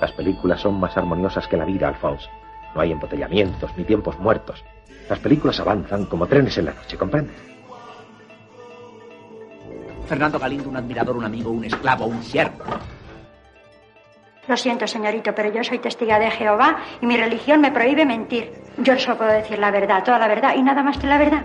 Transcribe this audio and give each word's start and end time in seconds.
Las 0.00 0.12
películas 0.12 0.60
son 0.60 0.78
más 0.78 0.96
armoniosas 0.96 1.46
que 1.48 1.56
la 1.56 1.64
vida, 1.64 1.88
Alphonse. 1.88 2.28
No 2.74 2.80
hay 2.80 2.92
embotellamientos 2.92 3.70
ni 3.76 3.84
tiempos 3.84 4.18
muertos. 4.18 4.62
Las 5.08 5.18
películas 5.18 5.58
avanzan 5.60 6.04
como 6.06 6.26
trenes 6.26 6.58
en 6.58 6.66
la 6.66 6.74
noche, 6.74 6.96
¿comprendes? 6.98 7.36
Fernando 10.06 10.38
Galindo, 10.38 10.68
un 10.68 10.76
admirador, 10.76 11.16
un 11.16 11.24
amigo, 11.24 11.50
un 11.50 11.64
esclavo, 11.64 12.06
un 12.06 12.22
siervo. 12.22 12.64
Lo 14.46 14.56
siento, 14.56 14.86
señorito, 14.86 15.34
pero 15.34 15.52
yo 15.52 15.64
soy 15.64 15.78
testiga 15.78 16.18
de 16.18 16.30
Jehová 16.30 16.76
y 17.00 17.06
mi 17.06 17.16
religión 17.16 17.60
me 17.60 17.72
prohíbe 17.72 18.04
mentir. 18.06 18.52
Yo 18.78 18.96
solo 18.98 19.18
puedo 19.18 19.32
decir 19.32 19.58
la 19.58 19.72
verdad, 19.72 20.04
toda 20.04 20.18
la 20.18 20.28
verdad 20.28 20.54
y 20.56 20.62
nada 20.62 20.82
más 20.82 20.98
que 20.98 21.06
la 21.06 21.18
verdad. 21.18 21.44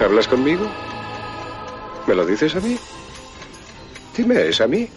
¿Hablas 0.00 0.28
conmigo? 0.28 0.64
¿Me 2.06 2.14
lo 2.14 2.24
dices 2.24 2.54
a 2.54 2.60
mí? 2.60 2.78
Dime, 4.18 4.48
¿es 4.48 4.60
a 4.60 4.66
mí? 4.66 4.88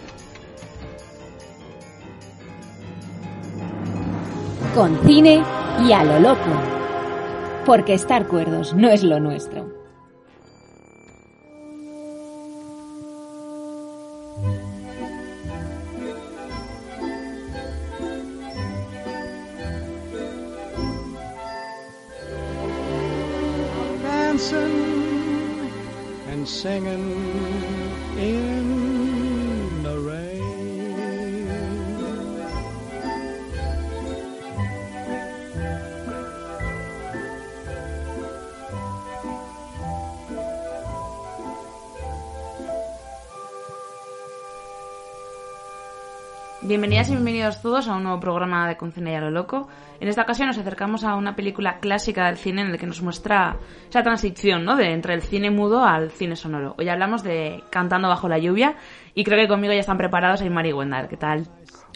Con 4.73 4.99
cine 5.05 5.43
y 5.87 5.91
a 5.91 6.03
lo 6.03 6.19
loco. 6.19 6.49
Porque 7.63 7.93
estar 7.93 8.27
cuerdos 8.27 8.73
no 8.73 8.89
es 8.89 9.03
lo 9.03 9.19
nuestro. 9.19 9.69
dancing 24.01 25.69
and 26.31 26.47
singing 26.47 27.40
Bienvenidas 46.63 47.07
y 47.09 47.13
bienvenidos 47.13 47.59
todos 47.61 47.87
a 47.87 47.95
un 47.95 48.03
nuevo 48.03 48.19
programa 48.19 48.67
de 48.67 48.77
Concine 48.77 49.11
y 49.13 49.15
a 49.15 49.21
lo 49.21 49.31
Loco. 49.31 49.67
En 49.99 50.07
esta 50.07 50.21
ocasión 50.21 50.47
nos 50.47 50.59
acercamos 50.59 51.03
a 51.03 51.15
una 51.15 51.35
película 51.35 51.79
clásica 51.79 52.27
del 52.27 52.37
cine 52.37 52.61
en 52.61 52.71
la 52.71 52.77
que 52.77 52.85
nos 52.85 53.01
muestra 53.01 53.57
esa 53.89 54.03
transición 54.03 54.63
¿no? 54.63 54.75
de 54.75 54.91
entre 54.93 55.15
el 55.15 55.23
cine 55.23 55.49
mudo 55.49 55.83
al 55.83 56.11
cine 56.11 56.35
sonoro. 56.35 56.75
Hoy 56.77 56.87
hablamos 56.87 57.23
de 57.23 57.63
Cantando 57.71 58.07
bajo 58.09 58.29
la 58.29 58.37
lluvia 58.37 58.75
y 59.15 59.23
creo 59.23 59.39
que 59.39 59.47
conmigo 59.47 59.73
ya 59.73 59.79
están 59.79 59.97
preparados 59.97 60.41
Aymar 60.41 60.67
y 60.67 60.73
Wendal. 60.73 61.07
¿Qué 61.09 61.17
tal? 61.17 61.47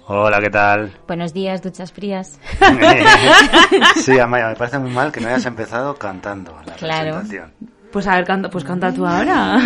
Hola, 0.08 0.40
¿qué 0.42 0.50
tal? 0.50 0.92
Buenos 1.08 1.32
días, 1.34 1.62
duchas 1.62 1.92
frías. 1.94 2.40
sí, 3.98 4.20
Amaya, 4.20 4.50
me 4.50 4.56
parece 4.56 4.80
muy 4.80 4.92
mal 4.92 5.12
que 5.12 5.20
no 5.22 5.28
hayas 5.28 5.46
empezado 5.46 5.96
cantando 5.96 6.56
la 6.66 6.74
Claro. 6.74 7.20
presentación. 7.20 7.52
Pues 7.92 8.08
a 8.08 8.16
ver, 8.16 8.26
canta, 8.26 8.50
pues 8.50 8.64
canta 8.66 8.92
tú 8.92 9.06
ahora. 9.08 9.58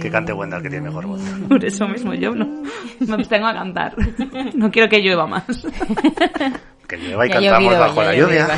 Que 0.00 0.10
cante 0.10 0.32
Wendell, 0.32 0.62
que 0.62 0.70
tiene 0.70 0.86
mejor 0.88 1.06
voz. 1.06 1.20
Por 1.48 1.64
eso 1.64 1.86
mismo 1.88 2.14
yo 2.14 2.34
no 2.34 2.62
me 3.00 3.14
abstengo 3.14 3.46
a 3.46 3.54
cantar. 3.54 3.94
No 4.54 4.70
quiero 4.70 4.88
que 4.88 5.00
llueva 5.00 5.26
más. 5.26 5.44
Que 6.86 6.96
llueva 6.98 7.26
y 7.26 7.30
Ya 7.30 7.34
cantamos 7.34 7.62
llovido, 7.72 7.80
bajo 7.80 8.02
la 8.02 8.14
lluvia. 8.14 8.48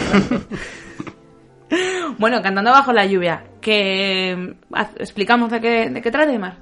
Bueno, 2.19 2.43
Cantando 2.43 2.71
bajo 2.71 2.93
la 2.93 3.07
lluvia, 3.07 3.45
que 3.61 4.55
explicamos 4.99 5.51
de 5.51 5.61
qué, 5.61 5.91
de 5.91 6.01
qué 6.03 6.11
trata, 6.11 6.31
Aymar. 6.31 6.57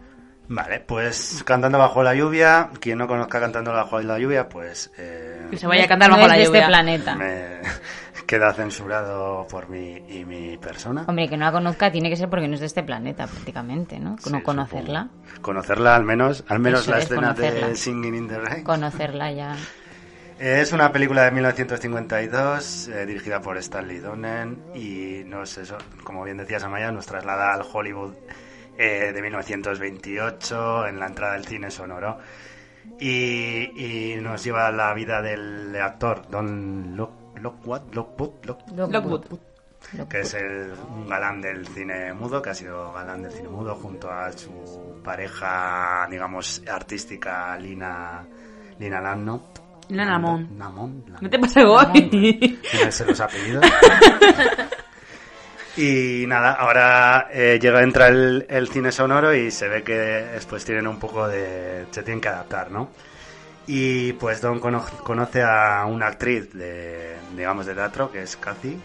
Vale, 0.48 0.80
pues 0.80 1.42
Cantando 1.44 1.78
bajo 1.78 2.02
la 2.02 2.14
lluvia. 2.14 2.70
Quien 2.80 2.98
no 2.98 3.06
conozca 3.06 3.40
Cantando 3.40 3.72
bajo 3.72 4.00
la 4.00 4.18
lluvia, 4.18 4.48
pues 4.48 4.92
eh, 4.98 5.46
Que 5.50 5.56
se 5.56 5.66
vaya 5.66 5.84
a 5.84 5.88
cantar 5.88 6.10
No 6.10 6.16
bajo 6.16 6.26
es 6.26 6.32
la 6.32 6.38
de 6.38 6.44
lluvia. 6.44 6.60
este 6.60 6.68
planeta. 6.68 7.14
me 7.16 7.46
queda 8.26 8.52
censurado 8.52 9.46
por 9.48 9.68
mí 9.68 10.02
y 10.08 10.24
mi 10.24 10.56
persona. 10.58 11.04
Hombre, 11.06 11.28
que 11.28 11.36
no 11.36 11.44
la 11.44 11.52
conozca 11.52 11.90
tiene 11.92 12.10
que 12.10 12.16
ser 12.16 12.28
porque 12.28 12.48
no 12.48 12.54
es 12.54 12.60
de 12.60 12.66
este 12.66 12.82
planeta, 12.82 13.26
prácticamente, 13.26 13.98
¿no? 14.00 14.16
Sí, 14.18 14.30
no 14.32 14.42
conocerla. 14.42 15.08
supongo. 15.12 15.42
Conocerla 15.42 15.94
al 15.96 16.04
menos, 16.04 16.44
al 16.48 16.58
menos 16.58 16.80
Eso 16.80 16.90
la 16.90 16.98
es, 16.98 17.04
escena 17.04 17.34
conocerla. 17.34 17.68
de 17.68 17.76
Singing 17.76 18.14
in 18.14 18.28
the 18.28 18.38
Rain. 18.38 18.64
Conocerla 18.64 19.30
ya. 19.32 19.56
Es 20.38 20.72
una 20.72 20.92
película 20.92 21.22
de 21.24 21.30
1952 21.30 22.88
eh, 22.88 23.06
dirigida 23.06 23.40
por 23.40 23.56
Stanley 23.56 23.98
Donen 24.00 24.58
y 24.74 25.22
nos, 25.24 25.56
eso, 25.56 25.78
como 26.04 26.24
bien 26.24 26.36
decías 26.36 26.62
Amaya, 26.64 26.92
nos 26.92 27.06
traslada 27.06 27.54
al 27.54 27.62
Hollywood 27.72 28.12
eh, 28.76 29.12
de 29.14 29.22
1928 29.22 30.88
en 30.88 30.98
la 31.00 31.06
entrada 31.06 31.32
del 31.34 31.46
cine 31.46 31.70
sonoro 31.70 32.18
y, 33.00 34.12
y 34.14 34.16
nos 34.20 34.44
lleva 34.44 34.66
a 34.66 34.72
la 34.72 34.92
vida 34.94 35.22
del 35.22 35.74
actor 35.80 36.28
Don 36.30 36.96
Lock- 36.96 37.25
Lockwood, 37.40 37.94
Lockwood, 37.94 38.30
Lock- 38.44 38.90
Lockwood. 38.90 39.24
que 40.08 40.20
es 40.20 40.34
el, 40.34 40.72
un 40.88 41.08
galán 41.08 41.40
del 41.40 41.66
cine 41.68 42.12
mudo, 42.12 42.42
que 42.42 42.50
ha 42.50 42.54
sido 42.54 42.92
galán 42.92 43.22
del 43.22 43.32
cine 43.32 43.48
mudo 43.48 43.74
junto 43.76 44.10
a 44.10 44.32
su 44.32 45.00
pareja, 45.04 46.06
digamos, 46.10 46.62
artística 46.70 47.56
Lina, 47.58 48.24
Lina 48.78 49.00
Lanno. 49.00 49.52
Lina. 49.88 50.04
Namón, 50.06 50.58
Lamont. 50.58 51.20
¿Qué 51.20 51.28
te 51.28 51.38
pasa 51.38 51.60
hoy? 51.64 52.08
Tiene 52.10 52.90
ser 52.90 53.06
los 53.08 53.20
apellidos. 53.20 53.64
y 55.76 56.24
nada, 56.26 56.52
ahora 56.54 57.28
eh, 57.30 57.58
llega, 57.60 57.82
entra 57.82 58.08
el, 58.08 58.46
el 58.48 58.68
cine 58.68 58.90
sonoro 58.90 59.34
y 59.34 59.50
se 59.50 59.68
ve 59.68 59.82
que 59.82 59.94
después 59.94 60.64
tienen 60.64 60.86
un 60.86 60.98
poco 60.98 61.28
de... 61.28 61.86
se 61.90 62.02
tienen 62.02 62.20
que 62.20 62.28
adaptar, 62.28 62.70
¿no? 62.70 62.88
Y 63.66 64.12
pues 64.14 64.40
Don 64.40 64.60
cono- 64.60 64.84
conoce 65.02 65.42
a 65.42 65.84
una 65.86 66.06
actriz 66.08 66.52
de, 66.52 67.16
digamos, 67.36 67.66
de 67.66 67.74
teatro, 67.74 68.10
que 68.12 68.22
es 68.22 68.36
Cathy, 68.36 68.78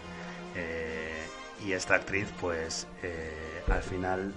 eh, 0.56 1.22
y 1.64 1.72
esta 1.72 1.94
actriz, 1.94 2.28
pues, 2.40 2.88
eh, 3.02 3.62
al 3.70 3.82
final 3.82 4.32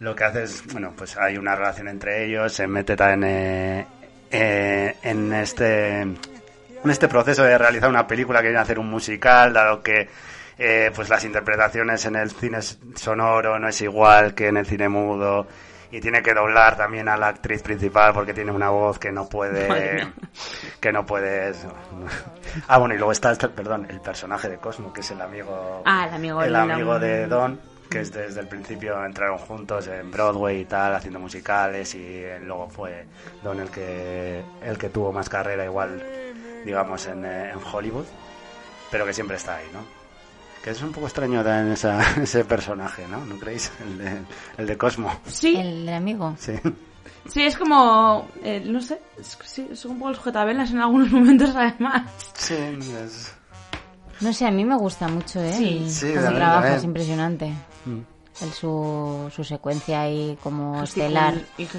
lo 0.00 0.14
que 0.14 0.24
hace 0.24 0.42
es, 0.42 0.62
bueno, 0.72 0.92
pues 0.96 1.16
hay 1.16 1.38
una 1.38 1.56
relación 1.56 1.88
entre 1.88 2.26
ellos, 2.26 2.52
se 2.52 2.66
mete 2.66 2.94
también 2.96 3.24
eh, 3.24 3.86
eh, 4.30 4.96
en 5.02 5.32
este 5.32 6.00
en 6.00 6.90
este 6.90 7.08
proceso 7.08 7.42
de 7.44 7.56
realizar 7.56 7.88
una 7.88 8.06
película, 8.06 8.40
quieren 8.40 8.58
hacer 8.58 8.78
un 8.78 8.90
musical, 8.90 9.54
dado 9.54 9.82
que 9.82 10.06
eh, 10.58 10.90
pues 10.94 11.08
las 11.08 11.24
interpretaciones 11.24 12.04
en 12.04 12.16
el 12.16 12.30
cine 12.30 12.58
sonoro 12.60 13.58
no 13.58 13.68
es 13.68 13.80
igual 13.80 14.34
que 14.34 14.48
en 14.48 14.58
el 14.58 14.66
cine 14.66 14.90
mudo 14.90 15.46
y 15.96 16.00
tiene 16.00 16.22
que 16.22 16.34
doblar 16.34 16.76
también 16.76 17.08
a 17.08 17.16
la 17.16 17.28
actriz 17.28 17.62
principal 17.62 18.12
porque 18.12 18.34
tiene 18.34 18.50
una 18.50 18.70
voz 18.70 18.98
que 18.98 19.12
no 19.12 19.28
puede 19.28 20.04
que 20.80 20.92
no 20.92 21.06
puede 21.06 21.50
eso. 21.50 21.72
ah 22.68 22.78
bueno 22.78 22.94
y 22.94 22.98
luego 22.98 23.12
está 23.12 23.30
este- 23.32 23.48
perdón 23.48 23.86
el 23.88 24.00
personaje 24.00 24.48
de 24.48 24.58
Cosmo 24.58 24.92
que 24.92 25.02
es 25.02 25.10
el 25.12 25.20
amigo 25.20 25.82
Ah, 25.84 26.06
el 26.08 26.14
amigo 26.14 26.40
el 26.42 26.46
de 26.46 26.52
la- 26.52 26.62
amigo 26.74 26.98
de 26.98 27.26
Don 27.28 27.60
que 27.90 28.00
es 28.00 28.12
desde 28.12 28.40
el 28.40 28.48
principio 28.48 29.04
entraron 29.04 29.38
juntos 29.38 29.86
en 29.86 30.10
Broadway 30.10 30.62
y 30.62 30.64
tal 30.64 30.94
haciendo 30.96 31.20
musicales 31.20 31.94
y 31.94 32.24
luego 32.42 32.68
fue 32.68 33.06
Don 33.42 33.60
el 33.60 33.70
que 33.70 34.42
el 34.62 34.76
que 34.78 34.88
tuvo 34.88 35.12
más 35.12 35.28
carrera 35.28 35.64
igual 35.64 36.02
digamos 36.64 37.06
en, 37.06 37.24
eh, 37.24 37.50
en 37.50 37.58
Hollywood 37.72 38.06
pero 38.90 39.04
que 39.06 39.12
siempre 39.12 39.36
está 39.36 39.56
ahí 39.56 39.66
no 39.72 39.84
que 40.64 40.70
es 40.70 40.80
un 40.82 40.92
poco 40.92 41.06
extraño 41.06 41.44
también 41.44 41.72
esa, 41.74 42.00
ese 42.22 42.44
personaje 42.46 43.06
no 43.06 43.24
no 43.26 43.38
creéis 43.38 43.70
el 43.84 43.98
de, 43.98 44.22
el 44.56 44.66
de 44.66 44.76
Cosmo 44.78 45.10
Sí, 45.26 45.54
El 45.56 45.84
del 45.86 45.94
amigo. 45.94 46.34
sí 46.38 46.54
sí, 47.28 47.42
es 47.42 47.56
como, 47.56 48.28
eh, 48.42 48.62
no 48.64 48.80
sé, 48.80 48.98
es, 49.18 49.38
sí, 49.44 49.66
es 49.70 49.84
un 49.84 49.98
poco 49.98 50.10
el 50.10 50.16
sujetabelas 50.16 50.70
en 50.70 50.80
algunos 50.80 51.10
momentos 51.12 51.50
además. 51.54 52.10
sí 52.34 52.54
es- 52.54 53.34
No 54.20 54.32
sé, 54.32 54.46
a 54.46 54.50
mí 54.50 54.64
me 54.64 54.76
gusta 54.76 55.06
mucho, 55.08 55.40
¿eh? 55.42 55.52
Sí. 55.52 55.78
El- 55.84 55.90
Sí, 55.90 56.12
trabaja, 56.12 56.52
también. 56.60 56.74
es 56.76 56.84
impresionante. 56.84 57.52
Mm. 57.84 58.00
El, 58.42 58.52
su, 58.52 59.30
su 59.34 59.44
secuencia 59.44 60.00
ahí 60.02 60.36
como 60.42 60.74
Gesticul- 60.80 60.84
estelar. 60.84 61.34
y 61.58 61.66
Su- 61.66 61.78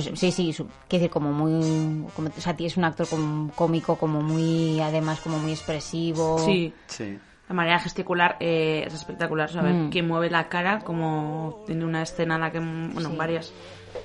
su- 0.00 0.16
sí, 0.16 0.32
sí, 0.32 0.52
su, 0.52 0.64
quiero 0.88 1.02
decir, 1.04 1.10
como 1.10 1.32
muy... 1.32 2.06
Como, 2.16 2.28
o 2.36 2.40
sea, 2.40 2.54
es 2.58 2.76
un 2.76 2.84
actor 2.84 3.06
como, 3.08 3.50
cómico, 3.54 3.96
como 3.96 4.20
muy, 4.22 4.80
además, 4.80 5.20
como 5.20 5.38
muy 5.38 5.52
expresivo. 5.52 6.38
Sí, 6.44 6.72
sí 6.86 7.18
La 7.52 7.56
manera 7.56 7.76
de 7.76 7.82
gesticular 7.82 8.36
eh, 8.40 8.84
es 8.86 8.94
espectacular, 8.94 9.50
¿sabes? 9.50 9.74
Mm. 9.74 9.90
Que 9.90 10.02
mueve 10.02 10.30
la 10.30 10.48
cara, 10.48 10.78
como 10.78 11.62
tiene 11.66 11.84
una 11.84 12.00
escena 12.00 12.36
en 12.36 12.40
la 12.40 12.50
que, 12.50 12.60
bueno, 12.60 13.10
Sí. 13.10 13.14
varias, 13.16 13.52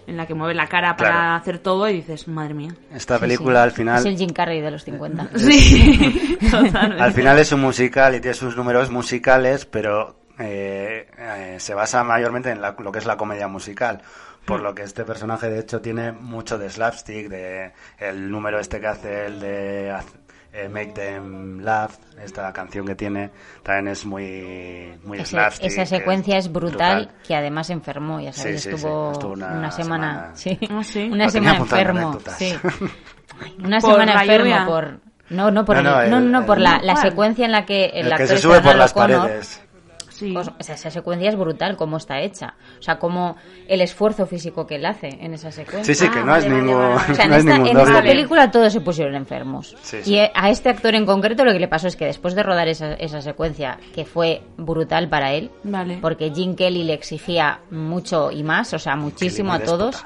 en 0.06 0.18
la 0.18 0.26
que 0.26 0.34
mueve 0.34 0.54
la 0.54 0.68
cara 0.68 0.98
para 0.98 1.12
Claro. 1.12 1.36
hacer 1.38 1.60
todo 1.60 1.88
y 1.88 1.94
dices, 1.94 2.28
madre 2.28 2.54
mía. 2.54 2.76
Esta 2.94 3.18
película 3.18 3.60
sí. 3.60 3.64
al 3.64 3.72
final... 3.72 4.00
Es 4.00 4.06
el 4.06 4.18
Jim 4.18 4.32
Carrey 4.32 4.60
de 4.60 4.70
los 4.72 4.84
50. 4.84 5.30
Sí, 5.38 6.38
totalmente. 6.52 7.02
Al 7.02 7.14
final 7.14 7.40
es 7.40 7.54
un 7.54 7.62
musical 7.62 8.16
y 8.16 8.20
tiene 8.20 8.34
sus 8.36 8.58
números 8.58 8.92
musicales, 8.92 9.66
pero 9.66 10.18
eh, 10.40 11.08
eh, 11.18 11.56
se 11.58 11.74
basa 11.74 12.04
mayormente 12.04 12.52
en 12.52 12.60
la- 12.62 12.76
lo 12.78 12.92
que 12.92 13.00
es 13.00 13.06
la 13.06 13.16
comedia 13.16 13.48
musical. 13.48 14.02
Por 14.44 14.62
lo 14.62 14.76
que 14.76 14.84
este 14.84 15.04
personaje, 15.06 15.50
de 15.50 15.60
hecho, 15.60 15.80
tiene 15.82 16.12
mucho 16.12 16.58
de 16.58 16.70
slapstick, 16.70 17.28
de 17.30 17.72
el 17.98 18.30
número 18.30 18.60
este 18.60 18.80
que 18.82 18.88
hace 18.88 19.26
el 19.26 19.40
de 19.40 19.94
eh, 20.58 20.70
Make 20.70 20.94
Them 20.94 21.60
Laugh, 21.62 21.92
esta 22.24 22.52
canción 22.52 22.86
que 22.86 22.96
tiene, 22.96 23.30
también 23.64 23.90
es 23.90 24.06
muy, 24.06 24.94
muy 25.04 25.20
Ese- 25.20 25.28
slapstick. 25.32 25.68
esa 25.68 25.82
que 25.82 25.86
secuencia 25.88 26.38
es 26.38 26.52
brutal, 26.52 27.06
brutal. 27.06 27.22
que 27.28 27.36
además 27.36 27.70
enfermó, 27.70 28.20
ya 28.20 28.34
sabes, 28.34 28.64
Sí, 28.64 28.72
sí, 28.72 28.78
sí, 28.78 28.86
estuvo, 28.86 29.10
una 29.34 29.48
una, 29.54 29.72
semana, 29.72 29.72
semana- 29.72 30.32
sí, 30.36 30.60
Ah, 30.70 30.84
sí. 30.84 31.10
una 31.12 31.30
semana 31.30 31.58
enfermo, 31.58 32.20
sí. 32.38 32.54
Una 33.64 33.80
Por 33.80 33.92
semana 33.92 34.14
enfermo 34.24 34.46
lluvia. 34.46 34.66
por 34.66 35.00
no, 35.30 35.52
no 35.52 35.66
por 35.66 35.84
No, 35.84 36.02
el- 36.02 36.10
no, 36.10 36.20
no, 36.20 36.26
el- 36.26 36.32
no, 36.32 36.46
por 36.46 36.58
el- 36.58 36.64
la, 36.64 36.80
la 36.82 36.96
secuencia 36.96 37.46
en 37.46 37.52
la 37.52 37.66
que 37.66 37.86
el, 37.88 38.08
El 38.08 38.14
actor 38.14 38.28
que 38.30 38.36
se 38.36 38.38
sube 38.42 38.62
por 38.62 38.76
las 38.76 38.94
paredes. 38.94 39.62
Sí. 40.18 40.32
pues, 40.34 40.48
o 40.48 40.64
sea, 40.64 40.74
esa 40.76 40.90
secuencia 40.90 41.30
es 41.30 41.36
brutal 41.38 41.78
cómo 41.78 41.98
está 41.98 42.22
hecha. 42.22 42.56
O 42.80 42.82
sea, 42.82 42.98
como 42.98 43.36
el 43.68 43.82
esfuerzo 43.82 44.26
físico 44.26 44.66
que 44.66 44.76
él 44.76 44.86
hace 44.88 45.10
en 45.10 45.34
esa 45.36 45.52
secuencia. 45.52 45.94
Sí, 45.94 45.94
sí, 45.94 46.08
Ah, 46.10 46.14
que 46.14 46.20
no 46.22 46.26
vale, 46.26 46.46
es 46.48 46.52
vale, 46.52 46.62
ningún, 46.64 46.80
vale, 46.82 46.96
vale. 46.96 47.12
O 47.12 47.16
sea, 47.16 47.26
en 47.26 47.30
no 47.30 47.36
es 47.38 47.44
esta, 47.46 47.58
ningún 47.58 47.70
en 47.70 47.80
esta 47.88 48.02
película 48.02 48.52
todos 48.52 48.74
se 48.74 48.82
pusieron 48.82 49.14
enfermos. 49.16 49.76
Sí, 49.84 49.98
sí. 50.02 50.14
Y 50.14 50.18
eh, 50.18 50.32
a 50.34 50.50
este 50.50 50.70
actor 50.70 50.96
en 50.96 51.06
concreto 51.06 51.46
lo 51.46 51.52
que 51.54 51.60
le 51.60 51.68
pasó 51.68 51.88
es 51.88 51.96
que 51.96 52.06
después 52.06 52.34
de 52.34 52.42
rodar 52.44 52.68
esa, 52.68 52.94
esa 52.96 53.22
secuencia, 53.22 53.78
que 53.94 54.06
fue 54.06 54.42
brutal 54.58 55.08
para 55.08 55.34
él, 55.34 55.52
Vale. 55.64 56.00
porque 56.02 56.32
Jim 56.34 56.56
Kelly 56.56 56.84
le 56.84 56.94
exigía 56.94 57.60
mucho 57.70 58.32
y 58.32 58.42
más, 58.44 58.74
o 58.74 58.80
sea, 58.80 58.96
muchísimo 58.96 59.54
a 59.54 59.60
todos, 59.60 60.04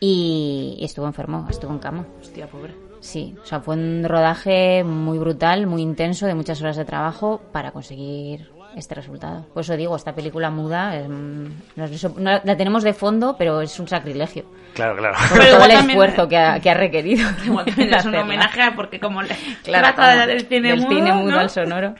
y, 0.00 0.76
y 0.80 0.84
estuvo 0.84 1.06
enfermo, 1.06 1.46
estuvo 1.50 1.72
en 1.72 1.78
cama. 1.78 2.06
Hostia, 2.20 2.46
pobre. 2.48 2.74
Sí, 3.00 3.34
o 3.42 3.46
sea, 3.46 3.60
fue 3.60 3.76
un 3.76 4.04
rodaje 4.06 4.84
muy 4.84 5.18
brutal, 5.18 5.66
muy 5.66 5.82
intenso, 5.82 6.26
de 6.26 6.34
muchas 6.34 6.60
horas 6.60 6.76
de 6.76 6.84
trabajo 6.84 7.40
para 7.52 7.70
conseguir 7.72 8.50
este 8.76 8.94
resultado. 8.94 9.46
Por 9.52 9.62
eso 9.62 9.76
digo, 9.76 9.96
esta 9.96 10.14
película 10.14 10.50
muda, 10.50 10.96
es, 10.96 11.08
mm, 11.08 11.44
no 11.76 11.84
es- 11.84 12.16
no- 12.16 12.40
la 12.42 12.56
tenemos 12.56 12.82
de 12.82 12.92
fondo, 12.94 13.36
pero 13.36 13.60
es 13.60 13.78
un 13.80 13.88
sacrilegio. 13.88 14.44
Claro, 14.74 14.96
claro. 14.96 15.16
Por 15.28 15.38
Pero 15.38 15.56
todo 15.56 15.64
el 15.64 15.70
también- 15.72 15.90
esfuerzo 15.90 16.28
que 16.28 16.36
ha, 16.36 16.58
que 16.60 16.70
ha 16.70 16.74
requerido. 16.74 17.28
Igual 17.44 17.64
también 17.66 17.94
es 17.94 18.04
un 18.04 18.14
homenaje 18.14 18.62
a- 18.62 18.74
porque 18.74 19.00
como 19.00 19.22
le 19.22 19.34
Claro, 19.62 19.86
trata 19.94 20.12
como 20.14 20.26
del 20.26 20.46
cine 20.46 20.68
del 20.70 20.80
mudo, 20.80 20.88
cine 20.90 21.12
mudo 21.12 21.30
¿no? 21.32 21.38
al 21.40 21.50
sonoro. 21.50 21.94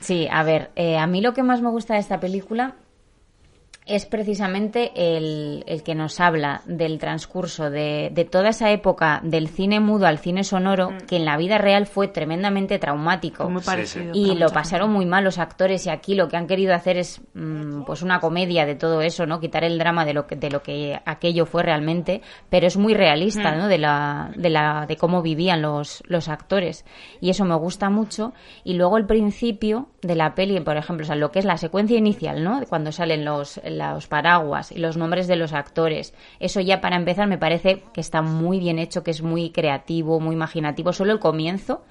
Sí, 0.00 0.28
a 0.30 0.42
ver, 0.42 0.70
eh, 0.74 0.98
a 0.98 1.06
mí 1.06 1.20
lo 1.20 1.32
que 1.32 1.42
más 1.42 1.60
me 1.62 1.68
gusta 1.70 1.94
de 1.94 2.00
esta 2.00 2.18
película 2.18 2.72
es 3.84 4.06
precisamente 4.06 4.92
el, 4.94 5.64
el 5.66 5.82
que 5.82 5.94
nos 5.94 6.20
habla 6.20 6.62
del 6.66 6.98
transcurso 6.98 7.68
de, 7.68 8.10
de 8.12 8.24
toda 8.24 8.50
esa 8.50 8.70
época 8.70 9.20
del 9.24 9.48
cine 9.48 9.80
mudo 9.80 10.06
al 10.06 10.18
cine 10.18 10.44
sonoro, 10.44 10.90
que 11.08 11.16
en 11.16 11.24
la 11.24 11.36
vida 11.36 11.58
real 11.58 11.86
fue 11.86 12.06
tremendamente 12.08 12.78
traumático. 12.78 13.50
Muy 13.50 13.62
parecido. 13.62 14.12
Y 14.14 14.36
lo 14.36 14.50
pasaron 14.50 14.92
muy 14.92 15.04
mal 15.04 15.24
los 15.24 15.38
actores 15.38 15.84
y 15.86 15.90
aquí 15.90 16.14
lo 16.14 16.28
que 16.28 16.36
han 16.36 16.46
querido 16.46 16.74
hacer 16.74 16.96
es 16.96 17.20
mm, 17.34 17.82
pues 17.82 18.02
una 18.02 18.20
comedia 18.20 18.66
de 18.66 18.76
todo 18.76 19.02
eso, 19.02 19.26
¿no? 19.26 19.40
Quitar 19.40 19.64
el 19.64 19.78
drama 19.78 20.04
de 20.04 20.14
lo 20.14 20.26
que 20.26 20.36
de 20.36 20.50
lo 20.50 20.62
que 20.62 21.00
aquello 21.04 21.44
fue 21.44 21.62
realmente, 21.62 22.22
pero 22.50 22.66
es 22.66 22.76
muy 22.76 22.94
realista, 22.94 23.52
Mm. 23.52 23.58
¿no? 23.58 23.68
De 23.68 23.78
la 23.78 24.30
de 24.36 24.50
la 24.50 24.86
de 24.86 24.96
cómo 24.96 25.22
vivían 25.22 25.60
los 25.62 26.02
los 26.06 26.28
actores 26.28 26.84
y 27.20 27.30
eso 27.30 27.44
me 27.44 27.56
gusta 27.56 27.90
mucho 27.90 28.32
y 28.62 28.74
luego 28.74 28.96
el 28.96 29.06
principio 29.06 29.88
de 30.02 30.14
la 30.14 30.34
peli, 30.34 30.60
por 30.60 30.76
ejemplo, 30.76 31.04
o 31.04 31.06
sea, 31.06 31.16
lo 31.16 31.30
que 31.32 31.38
es 31.40 31.44
la 31.44 31.56
secuencia 31.56 31.98
inicial, 31.98 32.44
¿no? 32.44 32.60
Cuando 32.68 32.92
salen 32.92 33.24
los 33.24 33.60
los 33.72 34.06
paraguas 34.06 34.72
y 34.72 34.78
los 34.78 34.96
nombres 34.96 35.26
de 35.26 35.36
los 35.36 35.52
actores. 35.52 36.14
Eso 36.40 36.60
ya 36.60 36.80
para 36.80 36.96
empezar 36.96 37.26
me 37.28 37.38
parece 37.38 37.82
que 37.92 38.00
está 38.00 38.22
muy 38.22 38.58
bien 38.58 38.78
hecho, 38.78 39.02
que 39.02 39.10
es 39.10 39.22
muy 39.22 39.50
creativo, 39.50 40.20
muy 40.20 40.34
imaginativo, 40.34 40.92
solo 40.92 41.12
el 41.12 41.18
comienzo 41.18 41.82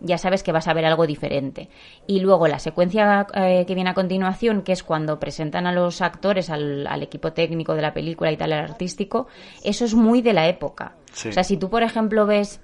ya 0.00 0.18
sabes 0.18 0.42
que 0.42 0.52
vas 0.52 0.68
a 0.68 0.74
ver 0.74 0.84
algo 0.84 1.06
diferente. 1.06 1.68
Y 2.06 2.20
luego 2.20 2.48
la 2.48 2.58
secuencia 2.58 3.26
eh, 3.34 3.64
que 3.66 3.74
viene 3.74 3.90
a 3.90 3.94
continuación, 3.94 4.62
que 4.62 4.72
es 4.72 4.82
cuando 4.82 5.18
presentan 5.18 5.66
a 5.66 5.72
los 5.72 6.02
actores, 6.02 6.50
al, 6.50 6.86
al 6.86 7.02
equipo 7.02 7.32
técnico 7.32 7.74
de 7.74 7.82
la 7.82 7.94
película 7.94 8.30
y 8.30 8.36
tal, 8.36 8.52
al 8.52 8.64
artístico, 8.64 9.26
eso 9.64 9.84
es 9.84 9.94
muy 9.94 10.22
de 10.22 10.32
la 10.32 10.48
época. 10.48 10.96
Sí. 11.12 11.30
O 11.30 11.32
sea, 11.32 11.44
si 11.44 11.56
tú, 11.56 11.70
por 11.70 11.82
ejemplo, 11.82 12.26
ves 12.26 12.60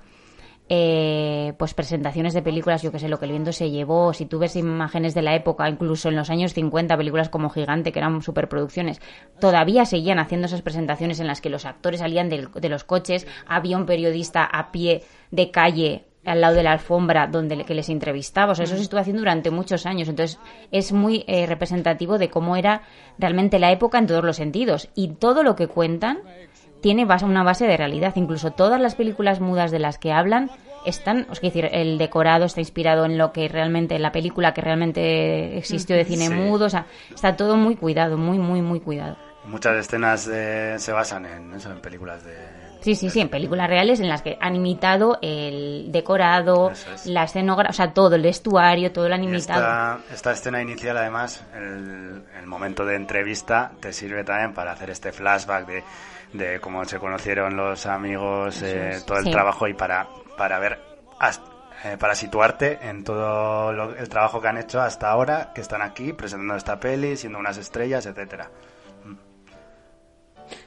eh, 0.69 1.53
pues 1.59 1.75
presentaciones 1.75 2.33
de 2.35 2.43
películas, 2.43 2.83
yo 2.83 2.91
que 2.93 2.99
sé, 2.99 3.09
lo 3.09 3.19
que 3.19 3.27
el 3.27 3.33
viento 3.33 3.53
se 3.53 3.71
llevó, 3.71 4.13
si 4.15 4.27
tú 4.27 4.39
ves 4.39 4.57
imágenes 4.57 5.15
de 5.15 5.23
la 5.23 5.35
época, 5.35 5.69
incluso 5.69 6.09
en 6.09 6.17
los 6.17 6.31
años 6.31 6.55
50, 6.55 6.97
películas 6.97 7.29
como 7.29 7.51
Gigante, 7.51 7.93
que 7.93 7.99
eran 7.99 8.23
superproducciones, 8.23 9.01
todavía 9.41 9.85
seguían 9.85 10.19
haciendo 10.19 10.47
esas 10.47 10.63
presentaciones 10.63 11.21
en 11.21 11.27
las 11.27 11.41
que 11.41 11.51
los 11.51 11.65
actores 11.67 12.01
salían 12.01 12.29
de 12.29 12.69
los 12.69 12.85
coches, 12.85 13.27
había 13.47 13.77
un 13.77 13.87
periodista 13.87 14.45
a 14.45 14.73
pie 14.73 15.03
de 15.31 15.51
calle 15.51 16.05
al 16.25 16.41
lado 16.41 16.55
de 16.55 16.63
la 16.63 16.71
alfombra 16.73 17.27
donde 17.27 17.57
le- 17.57 17.65
que 17.65 17.75
les 17.75 17.89
entrevistaba. 17.89 18.53
O 18.53 18.55
sea, 18.55 18.65
eso 18.65 18.77
se 18.77 18.83
estuvo 18.83 19.01
haciendo 19.01 19.23
durante 19.23 19.51
muchos 19.51 19.87
años. 19.87 20.09
Entonces, 20.09 20.39
es 20.71 20.93
muy 20.93 21.25
eh, 21.27 21.47
representativo 21.47 22.17
de 22.17 22.31
cómo 22.31 22.55
era 22.55 22.83
realmente 23.19 23.59
la 23.59 23.73
época 23.73 23.99
en 23.99 24.07
todos 24.07 24.23
los 24.23 24.37
sentidos. 24.37 24.89
Y 24.95 25.09
todo 25.15 25.43
lo 25.43 25.57
que 25.57 25.67
cuentan 25.67 26.19
tiene 26.83 27.05
base- 27.07 27.25
una 27.25 27.43
base 27.43 27.67
de 27.67 27.77
realidad. 27.77 28.13
Incluso 28.17 28.51
todas 28.51 28.81
las 28.81 28.95
películas 28.95 29.41
mudas 29.41 29.71
de 29.71 29.79
las 29.79 29.97
que 29.99 30.13
hablan 30.13 30.51
están, 30.85 31.27
os 31.31 31.39
quiero 31.41 31.55
decir, 31.55 31.71
el 31.81 31.97
decorado 31.97 32.45
está 32.45 32.61
inspirado 32.61 33.05
en 33.05 33.17
lo 33.17 33.33
que 33.33 33.49
realmente, 33.49 33.95
en 33.97 34.03
la 34.03 34.11
película 34.13 34.53
que 34.53 34.61
realmente 34.61 35.57
existió 35.57 35.97
de 35.97 36.05
cine 36.05 36.27
Sí. 36.29 36.35
mudo. 36.35 36.67
O 36.67 36.71
sea, 36.71 36.87
está 37.15 37.37
todo 37.37 37.57
muy 37.57 37.77
cuidado, 37.77 38.19
muy, 38.19 38.39
muy, 38.39 38.61
muy 38.63 38.81
cuidado. 38.81 39.17
Muchas 39.45 39.77
escenas 39.77 40.27
de- 40.27 40.79
se 40.79 40.93
basan 40.93 41.27
en 41.27 41.55
eso, 41.55 41.71
en 41.71 41.81
películas 41.81 42.25
de... 42.25 42.35
Sí, 42.81 42.97
sí, 42.97 43.11
sí, 43.11 43.21
en 43.21 43.29
películas 43.29 43.69
reales 43.69 44.01
en 44.01 44.09
las 44.09 44.23
que 44.23 44.37
han 44.41 44.57
imitado 44.57 45.19
el 45.23 45.93
decorado, 45.93 46.71
es. 46.73 47.07
la 47.07 47.23
escenografía, 47.25 47.71
o 47.71 47.73
sea, 47.75 47.95
todo, 47.95 48.17
el 48.17 48.23
vestuario, 48.23 48.91
todo 48.91 49.09
lo 49.09 49.15
han 49.15 49.23
imitado. 49.23 49.61
Esta, 49.61 49.99
esta 50.13 50.33
escena 50.33 50.61
inicial, 50.63 50.97
además, 50.97 51.45
el, 51.57 52.23
el 52.41 52.47
momento 52.47 52.85
de 52.85 52.97
entrevista, 52.97 53.71
te 53.81 53.93
sirve 53.93 54.25
también 54.25 54.53
para 54.53 54.73
hacer 54.73 54.91
este 54.91 55.13
flashback 55.13 55.65
de, 55.67 55.85
de 56.33 56.61
cómo 56.61 56.85
se 56.85 56.99
conocieron 56.99 57.57
los 57.57 57.87
amigos, 57.87 58.63
eh, 58.63 59.01
todo 59.07 59.19
el 59.19 59.25
Sí. 59.25 59.31
trabajo 59.31 59.67
y 59.69 59.75
para, 59.75 60.09
para 60.37 60.59
ver, 60.59 60.81
eh, 61.85 61.97
para 61.99 62.15
situarte 62.15 62.79
en 62.83 63.05
todo 63.05 63.73
lo- 63.73 63.95
el 63.97 64.09
trabajo 64.09 64.41
que 64.41 64.49
han 64.49 64.59
hecho 64.59 64.81
hasta 64.81 65.11
ahora, 65.11 65.53
que 65.55 65.61
están 65.61 65.83
aquí 65.83 66.13
presentando 66.13 66.57
esta 66.57 66.79
peli, 66.81 67.17
siendo 67.17 67.39
unas 67.39 67.59
estrellas, 67.59 68.07
etcétera. 68.07 68.51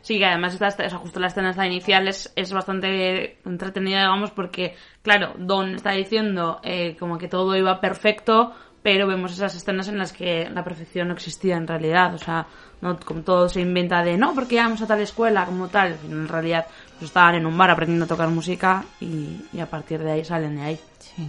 Sí, 0.02 0.18
que 0.20 0.26
además 0.26 0.54
esta, 0.54 0.68
esta- 0.68 0.86
o 0.86 0.90
sea, 0.90 1.00
justo 1.00 1.20
la 1.20 1.28
escena 1.28 1.52
esta 1.52 1.66
inicial 1.66 2.08
es, 2.08 2.32
es 2.36 2.52
bastante 2.54 3.38
entretenida, 3.46 4.00
digamos, 4.02 4.32
porque, 4.32 4.76
claro, 5.02 5.34
Don 5.38 5.76
está 5.76 5.92
diciendo 5.92 6.60
eh, 6.64 6.96
como 7.00 7.18
que 7.18 7.28
todo 7.28 7.56
iba 7.56 7.80
perfecto, 7.82 8.54
pero 8.86 9.08
vemos 9.08 9.32
esas 9.32 9.56
escenas 9.56 9.88
en 9.88 9.98
las 9.98 10.14
que 10.14 10.48
la 10.48 10.64
perfección 10.64 11.08
no 11.08 11.16
existía 11.16 11.58
en 11.58 11.66
realidad. 11.66 12.14
O 12.14 12.20
sea, 12.20 12.46
no 12.82 13.00
como 13.00 13.22
todo 13.22 13.50
se 13.50 13.60
inventa 13.60 14.04
de, 14.04 14.16
no, 14.16 14.36
porque 14.36 14.54
íbamos 14.56 14.80
a 14.80 14.86
tal 14.86 15.02
escuela, 15.02 15.44
como 15.48 15.70
tal. 15.70 15.98
En 16.06 16.28
realidad, 16.28 16.68
pues 17.00 17.10
estaban 17.10 17.34
en 17.34 17.48
un 17.48 17.58
bar 17.58 17.72
aprendiendo 17.72 18.06
a 18.06 18.08
tocar 18.08 18.30
música 18.30 18.86
y, 19.00 19.44
y 19.52 19.60
a 19.60 19.66
partir 19.66 20.04
de 20.04 20.12
ahí 20.12 20.24
salen 20.24 20.58
de 20.58 20.62
ahí. 20.62 20.80
Sí. 21.00 21.28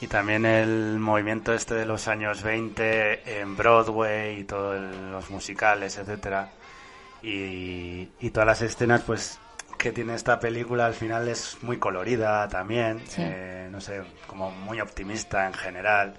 Y 0.00 0.06
también 0.06 0.46
el 0.46 0.98
movimiento 0.98 1.52
este 1.52 1.74
de 1.74 1.84
los 1.84 2.08
años 2.08 2.42
20 2.42 3.40
en 3.42 3.54
Broadway 3.54 4.40
y 4.40 4.44
todos 4.44 4.80
los 5.10 5.28
musicales, 5.28 5.98
etcétera. 5.98 6.52
Y, 7.22 8.08
y 8.18 8.30
todas 8.30 8.46
las 8.46 8.62
escenas 8.62 9.02
pues 9.02 9.38
que 9.84 9.92
tiene 9.92 10.14
esta 10.14 10.40
película 10.40 10.86
al 10.86 10.94
final 10.94 11.28
es 11.28 11.58
muy 11.62 11.76
colorida 11.78 12.48
también, 12.48 13.00
Sí. 13.06 13.20
eh, 13.22 13.68
no 13.70 13.80
sé, 13.80 14.00
como 14.26 14.50
muy 14.50 14.80
optimista 14.80 15.46
en 15.46 15.52
general. 15.52 16.14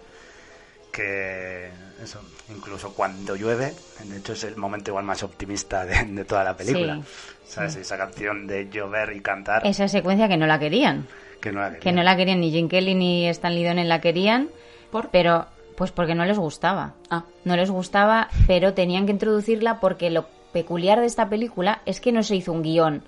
Que 0.92 1.72
eso, 2.02 2.22
incluso 2.50 2.94
cuando 2.94 3.36
llueve, 3.36 3.74
de 4.06 4.18
hecho 4.18 4.34
es 4.34 4.44
el 4.46 4.56
momento 4.56 4.92
igual 4.92 5.04
más 5.04 5.24
optimista 5.24 5.84
de, 5.86 6.06
de 6.06 6.26
toda 6.26 6.44
la 6.44 6.56
película. 6.56 7.00
Sí, 7.44 7.52
¿Sabes? 7.54 7.76
Esa 7.76 7.98
canción 7.98 8.48
de 8.48 8.70
llover 8.70 9.14
y 9.16 9.20
cantar, 9.22 9.66
Esa 9.68 9.88
secuencia 9.88 10.28
que 10.30 10.38
no 10.38 10.46
la 10.48 10.58
querían. 10.60 11.08
que 11.42 11.52
no 11.52 11.60
la 11.62 11.72
Que 11.74 11.80
quería. 11.80 11.92
no 11.94 12.04
la 12.04 12.16
querían 12.16 12.40
ni 12.40 12.52
Jim 12.52 12.70
Kelly 12.70 12.96
ni 12.96 13.28
Stanley 13.28 13.66
Donen 13.66 13.90
la 13.90 14.00
querían, 14.00 14.50
¿Por? 14.92 15.10
pero 15.10 15.48
pues 15.76 15.92
porque 15.92 16.16
no 16.16 16.24
les 16.24 16.38
gustaba. 16.40 16.94
Ah. 17.10 17.26
No 17.44 17.56
les 17.58 17.70
gustaba, 17.70 18.30
pero 18.48 18.74
tenían 18.74 19.06
que 19.06 19.12
introducirla 19.12 19.80
porque 19.82 20.10
lo 20.12 20.28
peculiar 20.54 21.02
de 21.02 21.08
esta 21.08 21.28
película 21.28 21.82
es 21.86 22.00
que 22.00 22.14
no 22.14 22.24
se 22.24 22.36
hizo 22.38 22.54
un 22.54 22.62
guion 22.62 23.04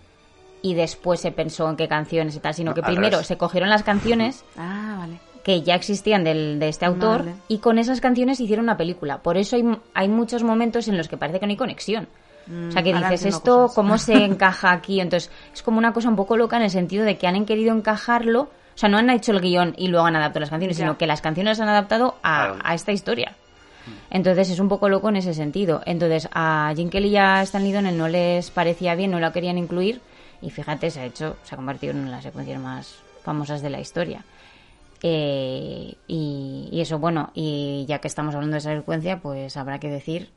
y 0.61 0.73
después 0.73 1.19
se 1.19 1.31
pensó 1.31 1.69
en 1.69 1.75
qué 1.75 1.87
canciones 1.87 2.35
y 2.35 2.39
tal, 2.39 2.53
sino 2.53 2.71
No, 2.71 2.75
que 2.75 2.81
primero 2.83 3.11
revés. 3.17 3.27
se 3.27 3.37
cogieron 3.37 3.69
las 3.69 3.83
canciones 3.83 4.43
Ah, 4.57 4.95
vale. 4.99 5.19
que 5.43 5.61
ya 5.61 5.75
existían 5.75 6.23
del, 6.23 6.59
de 6.59 6.67
este 6.69 6.85
autor 6.85 7.19
Vale. 7.19 7.35
y 7.47 7.59
con 7.59 7.77
esas 7.79 8.01
canciones 8.01 8.39
hicieron 8.39 8.65
una 8.65 8.75
película. 8.77 9.19
Por 9.19 9.37
eso 9.37 9.55
hay, 9.55 9.63
hay 9.93 10.07
muchos 10.09 10.43
momentos 10.43 10.87
en 10.87 10.97
los 10.97 11.07
que 11.07 11.15
parece 11.17 11.39
que 11.39 11.45
no 11.45 11.51
hay 11.51 11.57
conexión. 11.57 12.07
o 12.67 12.71
sea, 12.71 12.81
que 12.83 12.93
Mm, 12.93 12.97
dices, 12.97 13.25
¿esto 13.25 13.61
cosas. 13.63 13.75
cómo 13.75 13.97
se 13.97 14.13
encaja 14.25 14.71
aquí? 14.71 14.99
Entonces, 14.99 15.31
es 15.53 15.61
como 15.63 15.77
una 15.77 15.93
cosa 15.93 16.09
un 16.09 16.15
poco 16.15 16.35
loca 16.37 16.57
en 16.57 16.63
el 16.63 16.69
sentido 16.69 17.03
de 17.05 17.17
que 17.17 17.27
han 17.27 17.45
querido 17.45 17.73
encajarlo 17.75 18.41
O 18.75 18.79
sea, 18.79 18.89
no 18.89 18.97
han 18.99 19.09
hecho 19.09 19.31
el 19.31 19.41
guion 19.41 19.73
y 19.77 19.87
luego 19.87 20.05
han 20.05 20.15
adaptado 20.15 20.41
las 20.41 20.49
canciones, 20.51 20.77
Ya. 20.77 20.83
sino 20.85 20.97
que 20.99 21.07
las 21.07 21.19
canciones 21.21 21.57
las 21.57 21.61
han 21.61 21.69
adaptado 21.69 22.15
a, 22.23 22.55
a 22.63 22.73
esta 22.75 22.91
historia. 22.91 23.33
Entonces 24.11 24.49
es 24.49 24.59
un 24.59 24.67
poco 24.69 24.89
loco 24.89 25.09
en 25.09 25.15
ese 25.15 25.33
sentido. 25.33 25.81
Entonces 25.85 26.29
a 26.33 26.71
Jim 26.75 26.89
Kelly 26.89 27.09
y 27.09 27.17
a 27.17 27.41
Stanley 27.41 27.71
Donen 27.71 27.97
no 27.97 28.07
les 28.07 28.51
parecía 28.51 28.95
bien, 28.95 29.11
no 29.11 29.19
la 29.19 29.31
querían 29.31 29.57
incluir 29.57 30.01
y 30.41 30.49
fíjate, 30.49 30.89
se 30.91 30.99
ha 31.01 31.05
hecho, 31.05 31.37
se 31.43 31.55
ha 31.55 31.57
convertido 31.57 31.91
en 31.91 31.99
una 31.99 32.07
de 32.07 32.15
las 32.15 32.23
secuencias 32.23 32.59
más 32.61 32.95
famosas 33.23 33.61
de 33.61 33.69
la 33.69 33.79
historia. 33.79 34.23
Eh, 35.03 35.93
y, 36.07 36.69
y 36.71 36.81
eso, 36.81 36.97
bueno, 36.99 37.31
y 37.33 37.85
ya 37.87 37.99
que 37.99 38.07
estamos 38.07 38.33
hablando 38.33 38.55
de 38.55 38.59
esa 38.59 38.75
secuencia, 38.75 39.19
pues 39.19 39.55
habrá 39.57 39.79
que 39.79 39.89
decir 39.89 40.29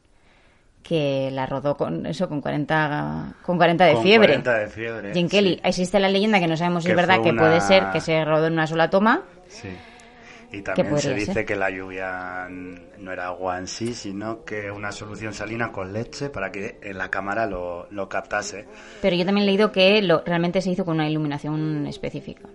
que 0.82 1.30
la 1.32 1.46
rodó 1.46 1.76
con 1.76 2.06
eso, 2.06 2.28
con 2.28 2.40
40, 2.40 3.34
con 3.42 3.56
40 3.56 3.84
de 3.84 3.94
Con 3.94 4.02
fiebre. 4.02 4.28
40 4.28 4.58
de 4.58 4.66
fiebre, 4.68 5.14
Jim 5.14 5.28
Kelly, 5.28 5.54
sí. 5.54 5.60
existe 5.64 6.00
la 6.00 6.08
leyenda 6.08 6.40
que 6.40 6.46
no 6.46 6.56
sabemos 6.56 6.84
si 6.84 6.90
es 6.90 6.96
verdad 6.96 7.22
que 7.22 7.30
una- 7.30 7.42
puede 7.42 7.60
ser 7.60 7.90
que 7.92 8.00
se 8.00 8.24
rodó 8.24 8.46
en 8.46 8.54
una 8.54 8.66
sola 8.66 8.88
toma. 8.90 9.22
Sí. 9.48 9.68
Y 10.52 10.62
también 10.62 10.98
se 10.98 11.14
dice 11.14 11.32
ser? 11.32 11.44
que 11.46 11.54
la 11.56 11.70
lluvia 11.70 12.48
no 12.50 13.12
era 13.12 13.26
agua 13.28 13.58
en 13.58 13.66
sí, 13.68 13.94
sino 13.94 14.44
que 14.44 14.70
una 14.70 14.90
solución 14.92 15.32
salina 15.32 15.70
con 15.70 15.92
leche 15.92 16.28
para 16.28 16.50
que 16.50 16.78
en 16.82 16.98
la 16.98 17.08
cámara 17.08 17.46
lo, 17.46 17.86
lo 17.90 18.08
captase. 18.08 18.66
Pero 19.00 19.14
yo 19.16 19.24
también 19.24 19.44
he 19.44 19.46
leído 19.46 19.70
que 19.70 20.02
lo, 20.02 20.22
realmente 20.26 20.60
se 20.60 20.70
hizo 20.70 20.84
con 20.84 20.94
una 20.96 21.08
iluminación 21.08 21.86
específica. 21.86 22.48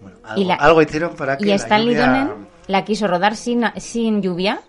Bueno, 0.00 0.16
algo, 0.22 0.42
Y 0.42 0.44
la- 0.46 0.54
algo 0.54 0.82
hicieron 0.82 1.14
para 1.16 1.36
que 1.36 1.44
Y 1.44 1.48
la 1.48 1.54
Stanley 1.56 1.94
lluvia- 1.94 2.06
Donen 2.26 2.46
la 2.66 2.84
quiso 2.84 3.06
rodar 3.08 3.36
sin, 3.36 3.62
sin 3.76 4.22
lluvia, 4.22 4.60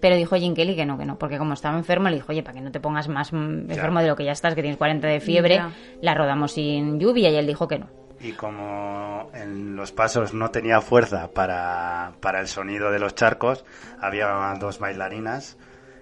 pero 0.00 0.16
dijo 0.16 0.34
Jim 0.36 0.54
Kelly 0.54 0.74
que 0.74 0.86
no, 0.86 0.96
que 0.98 1.04
no, 1.04 1.18
porque 1.18 1.36
como 1.38 1.52
estaba 1.52 1.76
enfermo 1.76 2.08
le 2.08 2.16
dijo, 2.16 2.32
oye, 2.32 2.42
para 2.42 2.54
que 2.54 2.60
no 2.62 2.72
te 2.72 2.80
pongas 2.80 3.08
más 3.08 3.32
mm, 3.32 3.70
enfermo 3.70 4.00
de 4.00 4.08
lo 4.08 4.16
que 4.16 4.24
ya 4.24 4.32
estás, 4.32 4.54
que 4.54 4.62
tienes 4.62 4.78
40 4.78 5.06
de 5.06 5.20
fiebre, 5.20 5.56
Ya. 5.56 5.70
la 6.00 6.14
rodamos 6.14 6.52
sin 6.52 6.98
lluvia 6.98 7.28
y 7.30 7.36
él 7.36 7.46
dijo 7.46 7.68
que 7.68 7.78
no. 7.78 7.88
Y 8.22 8.32
como 8.32 9.30
en 9.34 9.74
los 9.74 9.90
pasos 9.92 10.32
no 10.32 10.50
tenía 10.50 10.80
fuerza 10.80 11.28
para, 11.32 12.12
para 12.20 12.40
el 12.40 12.46
sonido 12.46 12.90
de 12.92 12.98
los 13.00 13.14
charcos, 13.14 13.64
había 14.00 14.28
dos 14.60 14.78
bailarinas 14.78 15.56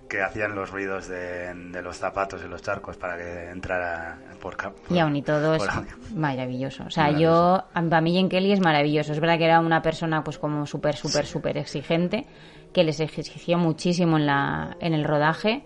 que 0.08 0.20
hacían 0.22 0.54
los 0.56 0.70
ruidos 0.70 1.06
de, 1.08 1.54
de 1.54 1.82
los 1.82 1.96
zapatos 1.96 2.42
en 2.42 2.50
los 2.50 2.60
charcos 2.62 2.96
para 2.96 3.16
que 3.16 3.48
entrara 3.50 4.18
por 4.42 4.56
cap- 4.56 4.74
Y 4.90 4.98
aún 4.98 5.14
y 5.16 5.22
todo 5.22 5.54
es 5.54 5.62
maravilloso. 6.14 6.84
O 6.84 6.90
sea, 6.90 7.10
yo, 7.12 7.62
para 7.72 8.00
mí 8.00 8.12
Jim 8.12 8.28
Kelly 8.28 8.52
es 8.52 8.60
maravilloso. 8.60 9.12
Es 9.12 9.20
verdad 9.20 9.38
que 9.38 9.44
era 9.44 9.60
una 9.60 9.80
persona 9.82 10.22
pues 10.24 10.36
como 10.38 10.66
súper, 10.66 10.96
súper, 10.96 11.26
súper 11.26 11.56
exigente, 11.58 12.26
que 12.72 12.82
les 12.84 12.98
exigió 13.00 13.56
muchísimo 13.56 14.16
en, 14.18 14.26
la, 14.26 14.76
en 14.80 14.94
el 14.94 15.04
rodaje, 15.04 15.64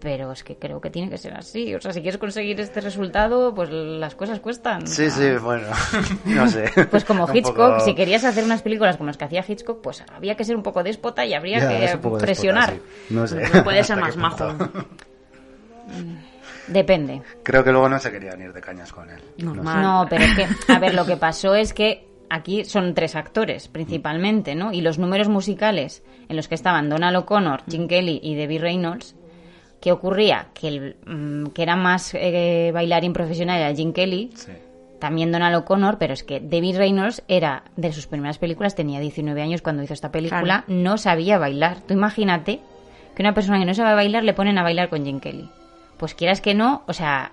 pero 0.00 0.32
es 0.32 0.42
que 0.42 0.56
creo 0.56 0.80
que 0.80 0.90
tiene 0.90 1.08
que 1.10 1.18
ser 1.18 1.34
así. 1.34 1.74
O 1.74 1.80
sea, 1.80 1.92
si 1.92 2.00
quieres 2.00 2.18
conseguir 2.18 2.58
este 2.60 2.80
resultado, 2.80 3.54
pues 3.54 3.70
las 3.70 4.14
cosas 4.14 4.40
cuestan. 4.40 4.86
Sí, 4.86 5.10
sí, 5.10 5.30
bueno, 5.42 5.68
no 6.24 6.48
sé. 6.48 6.70
Pues 6.90 7.04
como 7.04 7.28
Hitchcock, 7.34 7.54
poco- 7.56 7.80
si 7.80 7.94
querías 7.94 8.24
hacer 8.24 8.44
unas 8.44 8.62
películas 8.62 8.96
como 8.96 9.08
las 9.08 9.16
que 9.16 9.24
hacía 9.26 9.44
Hitchcock, 9.46 9.80
pues 9.82 10.02
había 10.14 10.34
que 10.36 10.44
ser 10.44 10.56
un 10.56 10.62
poco 10.62 10.82
déspota 10.82 11.24
y 11.26 11.34
habría 11.34 11.58
Ya, 11.60 11.68
que 11.68 11.98
presionar. 12.18 12.70
déspota, 12.72 12.86
sí. 13.08 13.14
No 13.14 13.26
sé. 13.26 13.62
Puede 13.62 13.84
ser 13.84 13.96
más 14.00 14.16
majo. 14.16 14.48
Depende. 16.68 17.22
Creo 17.42 17.64
que 17.64 17.72
luego 17.72 17.88
no 17.88 17.98
se 17.98 18.10
querían 18.12 18.40
ir 18.40 18.52
de 18.52 18.60
cañas 18.60 18.92
con 18.92 19.10
él. 19.10 19.20
Normal. 19.38 19.82
No, 19.82 20.06
pero 20.08 20.24
es 20.24 20.34
que, 20.36 20.72
a 20.72 20.78
ver, 20.78 20.94
lo 20.94 21.04
que 21.04 21.16
pasó 21.16 21.54
es 21.54 21.72
que 21.74 22.06
aquí 22.28 22.64
son 22.64 22.94
tres 22.94 23.16
actores 23.16 23.66
principalmente, 23.66 24.54
¿no? 24.54 24.72
Y 24.72 24.80
los 24.80 24.98
números 24.98 25.28
musicales 25.28 26.02
en 26.28 26.36
los 26.36 26.46
que 26.46 26.54
estaban 26.54 26.88
Donald 26.88 27.16
O'Connor, 27.16 27.62
Jim 27.68 27.88
Kelly 27.88 28.20
y 28.22 28.36
Debbie 28.36 28.60
Reynolds, 28.60 29.16
¿qué 29.80 29.92
ocurría? 29.92 30.48
Que, 30.54 30.68
el, 30.68 30.96
mm, 31.06 31.46
que 31.48 31.62
era 31.62 31.76
más 31.76 32.12
eh, 32.14 32.70
bailarín 32.72 33.12
profesional 33.12 33.60
era 33.60 33.74
Jim 33.74 33.92
Kelly, 33.92 34.30
Sí. 34.34 34.52
también 34.98 35.32
Donald 35.32 35.56
O'Connor, 35.56 35.96
pero 35.98 36.12
es 36.12 36.22
que 36.22 36.40
Debbie 36.40 36.76
Reynolds 36.76 37.22
era 37.28 37.64
de 37.76 37.92
sus 37.92 38.06
primeras 38.06 38.38
películas, 38.38 38.74
tenía 38.74 39.00
19 39.00 39.40
años 39.42 39.62
cuando 39.62 39.82
hizo 39.82 39.94
esta 39.94 40.12
película, 40.12 40.42
Claro. 40.42 40.64
no 40.68 40.98
sabía 40.98 41.38
bailar. 41.38 41.78
Tú 41.86 41.94
imagínate 41.94 42.60
que 43.16 43.22
una 43.22 43.32
persona 43.34 43.58
que 43.58 43.64
no 43.64 43.74
sabe 43.74 43.94
bailar 43.94 44.24
le 44.24 44.34
ponen 44.34 44.58
a 44.58 44.62
bailar 44.62 44.88
con 44.90 45.04
Jim 45.04 45.20
Kelly. 45.20 45.48
Pues 45.96 46.14
quieras 46.14 46.40
que 46.40 46.54
no, 46.54 46.82
o 46.86 46.92
sea, 46.92 47.32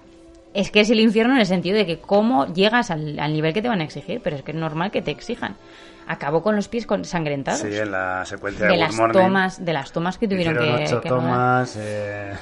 es 0.53 0.71
que 0.71 0.79
es 0.79 0.89
el 0.89 0.99
infierno 1.01 1.33
en 1.33 1.39
el 1.41 1.45
sentido 1.45 1.77
de 1.77 1.85
que 1.85 1.99
cómo 1.99 2.47
llegas 2.53 2.89
al, 2.91 3.19
al 3.19 3.33
nivel 3.33 3.53
que 3.53 3.61
te 3.61 3.67
van 3.67 3.81
a 3.81 3.83
exigir, 3.83 4.21
pero 4.23 4.35
es 4.37 4.41
que 4.43 4.51
es 4.51 4.57
normal 4.57 4.89
que 4.91 5.01
te 5.01 5.11
exijan. 5.11 5.55
Acabó 6.07 6.41
con 6.41 6.55
los 6.55 6.67
pies 6.67 6.85
con- 6.85 7.05
sangrentados. 7.05 7.61
Sí, 7.61 7.75
en 7.77 7.91
la 7.91 8.23
secuencia 8.25 8.65
de, 8.65 8.71
de 8.73 8.77
las 8.77 8.95
Morning 8.95 9.13
tomas, 9.13 9.63
de 9.63 9.73
las 9.73 9.91
tomas 9.91 10.17
que 10.17 10.27
tuvieron 10.27 10.57
que, 10.57 10.83
ocho 10.85 11.01
que 11.01 11.09
tomas. 11.09 11.75
Eh, 11.77 12.33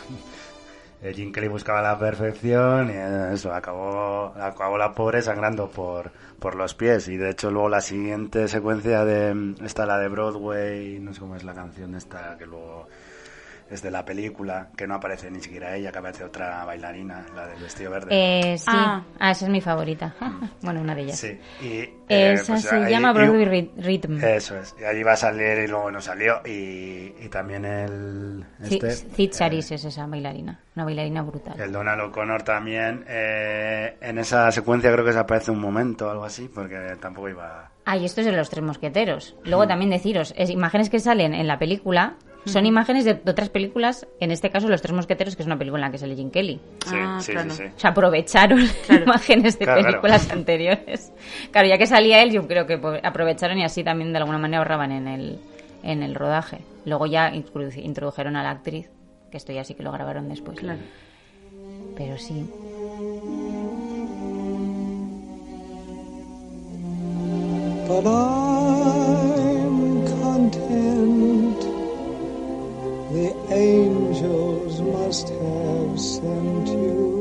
eh, 1.01 1.13
Jim 1.13 1.31
Kelly 1.31 1.47
buscaba 1.47 1.81
la 1.81 1.97
perfección 1.97 2.89
y 2.89 3.33
eso, 3.33 3.53
acabó, 3.53 4.33
acabó 4.39 4.77
la 4.77 4.93
pobre 4.93 5.21
sangrando 5.21 5.69
por, 5.69 6.11
por 6.39 6.55
los 6.55 6.73
pies. 6.75 7.07
Y 7.07 7.17
de 7.17 7.31
hecho, 7.31 7.51
luego 7.51 7.69
la 7.69 7.81
siguiente 7.81 8.47
secuencia 8.47 9.03
de 9.03 9.55
esta, 9.63 9.85
la 9.85 9.97
de 9.97 10.07
Broadway, 10.09 10.99
no 10.99 11.13
sé 11.13 11.19
cómo 11.19 11.35
es 11.35 11.43
la 11.43 11.53
canción 11.53 11.95
esta, 11.95 12.37
que 12.37 12.45
luego 12.45 12.87
es 13.69 13.81
de 13.81 13.89
la 13.91 14.05
película, 14.05 14.69
que 14.77 14.85
no 14.85 14.95
aparece 14.95 15.31
ni 15.31 15.39
siquiera 15.41 15.75
ella, 15.75 15.91
que 15.91 15.97
aparece 15.97 16.23
otra 16.23 16.63
bailarina, 16.65 17.25
la 17.35 17.47
del 17.47 17.61
vestido 17.61 17.89
verde. 17.91 18.09
Eh, 18.11 18.57
sí, 18.57 18.65
Ah. 18.67 19.03
ah. 19.19 19.31
esa 19.31 19.45
es 19.45 19.51
mi 19.51 19.59
favorita. 19.61 20.13
bueno, 20.61 20.81
una 20.81 20.93
de 20.93 21.01
ellas. 21.01 21.17
Sí, 21.17 21.39
y, 21.61 21.79
eh, 22.07 22.33
Esa 22.33 22.53
pues 22.53 22.61
se 22.63 22.75
ahí- 22.75 22.91
llama 22.91 23.11
Broadway 23.13 23.71
Rhythm. 23.77 24.23
Eso 24.23 24.57
es, 24.59 24.75
y 24.79 24.83
allí 24.83 25.01
va 25.03 25.13
a 25.13 25.17
salir 25.17 25.57
y 25.63 25.67
luego 25.67 25.89
no 25.89 25.99
salió. 25.99 26.41
Y, 26.45 27.15
y 27.19 27.27
también 27.31 27.65
el. 27.65 28.45
Este, 28.61 28.91
Cid 28.91 29.31
Charis 29.31 29.71
es 29.71 29.83
esa 29.85 30.05
bailarina, 30.05 30.59
una 30.75 30.85
bailarina 30.85 31.21
brutal. 31.23 31.59
El 31.59 31.71
Donald 31.71 32.01
O'Connor 32.01 32.43
también. 32.43 33.03
eh, 33.07 33.97
en 34.01 34.17
esa 34.19 34.51
secuencia 34.51 34.91
creo 34.91 35.03
que 35.05 35.13
se 35.13 35.19
aparece 35.19 35.49
un 35.51 35.59
momento 35.59 36.07
o 36.07 36.11
algo 36.11 36.25
así, 36.25 36.49
porque 36.53 36.77
tampoco 37.01 37.29
iba. 37.29 37.71
Ah, 37.85 37.97
y 37.97 38.05
esto 38.05 38.21
es 38.21 38.27
de 38.27 38.33
los 38.33 38.49
tres 38.49 38.63
mosqueteros. 38.63 39.35
Luego 39.43 39.67
también 39.67 39.89
deciros, 39.91 40.33
es, 40.37 40.49
imágenes 40.49 40.89
que 40.89 40.99
salen 40.99 41.33
en 41.33 41.47
la 41.47 41.57
película 41.59 42.15
son 42.45 42.65
imágenes 42.65 43.05
de, 43.05 43.15
de 43.15 43.31
otras 43.31 43.49
películas, 43.49 44.07
en 44.19 44.31
este 44.31 44.49
caso 44.49 44.67
Los 44.69 44.81
Tres 44.81 44.93
Mosqueteros, 44.93 45.35
que 45.35 45.41
es 45.43 45.47
una 45.47 45.57
película 45.57 45.79
en 45.85 45.89
la 45.89 45.91
que 45.91 45.97
sale 45.97 46.15
Jim 46.15 46.29
Kelly. 46.31 46.59
Sí, 46.85 46.95
Ah, 46.97 47.17
sí, 47.21 47.31
claro. 47.31 47.49
sí, 47.49 47.57
sí. 47.57 47.63
O 47.75 47.79
sea, 47.79 47.89
aprovecharon 47.91 48.59
imágenes 49.05 49.57
de 49.59 49.65
Claro, 49.65 49.81
claro. 49.81 50.01
películas 50.01 50.31
anteriores. 50.31 51.11
Claro, 51.51 51.67
ya 51.67 51.77
que 51.77 51.87
salía 51.87 52.21
él, 52.23 52.31
yo 52.31 52.47
creo 52.47 52.65
que 52.65 52.79
aprovecharon 53.03 53.57
y 53.57 53.63
así 53.63 53.83
también 53.83 54.11
de 54.13 54.19
alguna 54.19 54.37
manera 54.37 54.59
ahorraban 54.59 54.91
en 54.91 55.07
el, 55.07 55.39
en 55.83 56.03
el 56.03 56.15
rodaje. 56.15 56.59
Luego 56.85 57.05
ya 57.07 57.31
introdu- 57.31 57.83
introdujeron 57.83 58.35
a 58.35 58.43
la 58.43 58.51
actriz, 58.51 58.89
que 59.31 59.37
esto 59.37 59.51
ya 59.51 59.63
sí 59.63 59.73
que 59.73 59.83
lo 59.83 59.91
grabaron 59.91 60.29
después. 60.29 60.59
Claro. 60.59 60.79
Pero 61.97 62.17
sí. 62.17 62.45
Must 75.15 75.29
have 75.29 75.97
sent 75.97 76.67
you, 76.67 77.14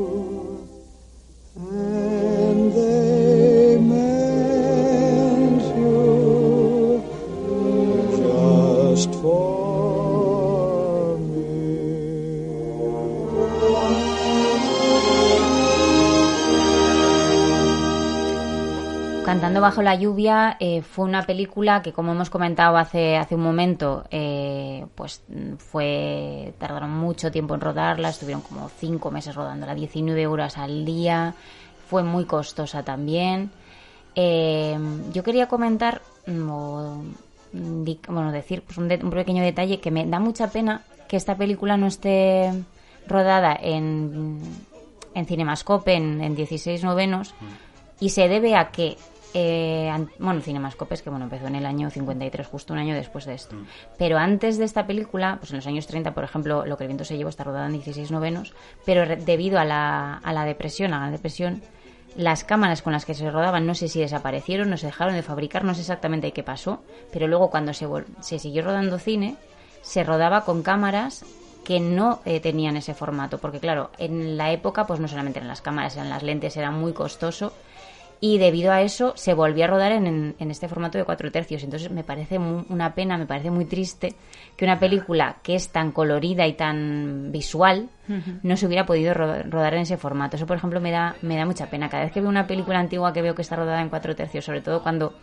Cantando 19.25 19.59
bajo 19.59 19.81
la 19.81 19.95
lluvia 19.95 20.55
eh, 20.59 20.81
fue 20.83 21.05
una 21.05 21.23
película 21.23 21.81
que, 21.81 21.91
como 21.91 22.11
hemos 22.11 22.29
comentado 22.29 22.77
hace, 22.77 23.17
hace 23.17 23.33
un 23.35 23.41
momento, 23.41 24.03
eh, 24.11 24.85
pues 24.93 25.23
mm, 25.27 25.55
fue 25.55 26.53
tardaron 26.59 26.91
mucho 26.91 27.31
tiempo 27.31 27.55
en 27.55 27.61
rodarla, 27.61 28.09
estuvieron 28.09 28.41
como 28.43 28.69
cinco 28.69 29.09
meses 29.09 29.33
rodándola, 29.35 29.73
19 29.73 30.27
horas 30.27 30.57
al 30.59 30.85
día, 30.85 31.33
fue 31.89 32.03
muy 32.03 32.25
costosa 32.25 32.83
también. 32.83 33.49
Eh, 34.15 34.77
yo 35.11 35.23
quería 35.23 35.47
comentar, 35.47 36.01
mm, 36.27 36.49
o, 36.49 37.03
mm, 37.53 37.83
bueno, 38.09 38.31
decir 38.31 38.61
pues 38.61 38.77
un, 38.77 38.87
de- 38.87 38.99
un 39.03 39.09
pequeño 39.09 39.43
detalle 39.43 39.79
que 39.79 39.89
me 39.91 40.05
da 40.05 40.19
mucha 40.19 40.49
pena 40.51 40.83
que 41.07 41.17
esta 41.17 41.35
película 41.35 41.77
no 41.77 41.87
esté 41.87 42.51
rodada 43.07 43.57
en, 43.59 44.39
en 45.15 45.25
Cinemascope 45.25 45.93
en, 45.95 46.21
en 46.21 46.35
16 46.35 46.83
novenos 46.83 47.33
y 47.99 48.09
se 48.09 48.27
debe 48.27 48.55
a 48.55 48.69
que 48.71 48.97
eh, 49.37 49.91
bueno, 50.17 50.39
Cinemascope 50.39 50.93
es 50.93 51.01
que 51.01 51.09
bueno, 51.09 51.25
empezó 51.25 51.47
en 51.47 51.55
el 51.55 51.65
año 51.65 51.89
53, 51.89 52.47
justo 52.47 52.71
un 52.71 52.79
año 52.79 52.95
después 52.95 53.25
de 53.25 53.33
esto. 53.33 53.57
Pero 53.97 54.17
antes 54.17 54.57
de 54.57 54.63
esta 54.63 54.87
película, 54.87 55.35
pues 55.39 55.51
en 55.51 55.57
los 55.57 55.67
años 55.67 55.87
30, 55.87 56.13
por 56.13 56.23
ejemplo, 56.23 56.65
Lo 56.65 56.77
que 56.77 56.85
el 56.85 56.87
viento 56.87 57.03
se 57.03 57.17
llevó 57.17 57.29
está 57.29 57.43
rodada 57.43 57.65
en 57.65 57.73
16 57.73 58.11
novenos, 58.11 58.53
pero 58.85 59.05
debido 59.17 59.59
a 59.59 59.65
la, 59.65 60.19
a 60.19 60.31
la 60.31 60.45
depresión, 60.45 60.93
a 60.93 61.01
la 61.01 61.11
depresión, 61.11 61.61
las 62.15 62.45
cámaras 62.45 62.81
con 62.81 62.93
las 62.93 63.03
que 63.03 63.13
se 63.13 63.29
rodaban 63.29 63.65
no 63.67 63.75
sé 63.75 63.89
si 63.89 63.99
desaparecieron, 63.99 64.69
no 64.69 64.77
se 64.77 64.85
dejaron 64.85 65.15
de 65.15 65.21
fabricar, 65.21 65.65
no 65.65 65.73
sé 65.73 65.81
exactamente 65.81 66.31
qué 66.31 66.41
pasó, 66.41 66.81
pero 67.11 67.27
luego 67.27 67.49
cuando 67.49 67.73
se, 67.73 67.89
se 68.21 68.39
siguió 68.39 68.63
rodando 68.63 68.99
cine, 68.99 69.35
se 69.81 70.05
rodaba 70.05 70.45
con 70.45 70.63
cámaras 70.63 71.25
que 71.65 71.81
no 71.81 72.21
eh, 72.23 72.39
tenían 72.39 72.77
ese 72.77 72.93
formato, 72.93 73.39
porque 73.39 73.59
claro, 73.59 73.89
en 73.97 74.37
la 74.37 74.51
época 74.53 74.87
pues 74.87 75.01
no 75.01 75.09
solamente 75.09 75.39
eran 75.39 75.49
las 75.49 75.61
cámaras, 75.61 75.97
eran 75.97 76.09
las 76.09 76.23
lentes, 76.23 76.55
era 76.55 76.71
muy 76.71 76.93
costoso 76.93 77.51
y 78.27 78.37
debido 78.39 78.71
a 78.71 78.81
eso 78.81 79.13
se 79.15 79.33
volvió 79.35 79.65
a 79.65 79.67
rodar 79.67 79.91
en, 79.91 80.35
en 80.39 80.51
este 80.51 80.67
formato 80.67 80.97
de 80.97 81.03
cuatro 81.03 81.31
tercios. 81.31 81.63
Entonces 81.63 81.91
me 81.91 82.03
parece 82.03 82.39
mu- 82.39 82.63
una 82.69 82.95
pena, 82.95 83.17
me 83.17 83.27
parece 83.27 83.51
muy 83.51 83.65
triste 83.65 84.15
que 84.57 84.65
una 84.65 84.79
película 84.79 85.37
que 85.43 85.53
es 85.53 85.69
tan 85.69 85.91
colorida 85.91 86.47
y 86.47 86.53
tan 86.53 87.31
visual 87.31 87.89
no 88.43 88.55
se 88.57 88.65
hubiera 88.65 88.85
podido 88.85 89.13
ro- 89.13 89.43
rodar 89.43 89.73
en 89.75 89.81
ese 89.81 89.97
formato. 89.97 90.37
Eso, 90.37 90.47
por 90.47 90.57
ejemplo, 90.57 90.79
me 90.81 90.91
da, 90.91 91.15
me 91.21 91.37
da 91.37 91.45
mucha 91.45 91.69
pena. 91.69 91.87
Cada 91.89 92.03
vez 92.05 92.11
que 92.13 92.21
veo 92.21 92.29
una 92.29 92.47
película 92.47 92.79
antigua 92.79 93.13
que 93.13 93.21
veo 93.21 93.35
que 93.35 93.41
está 93.43 93.55
rodada 93.55 93.81
en 93.81 93.89
cuatro 93.89 94.15
tercios, 94.15 94.43
sobre 94.45 94.61
todo 94.61 94.81
cuando 94.81 95.13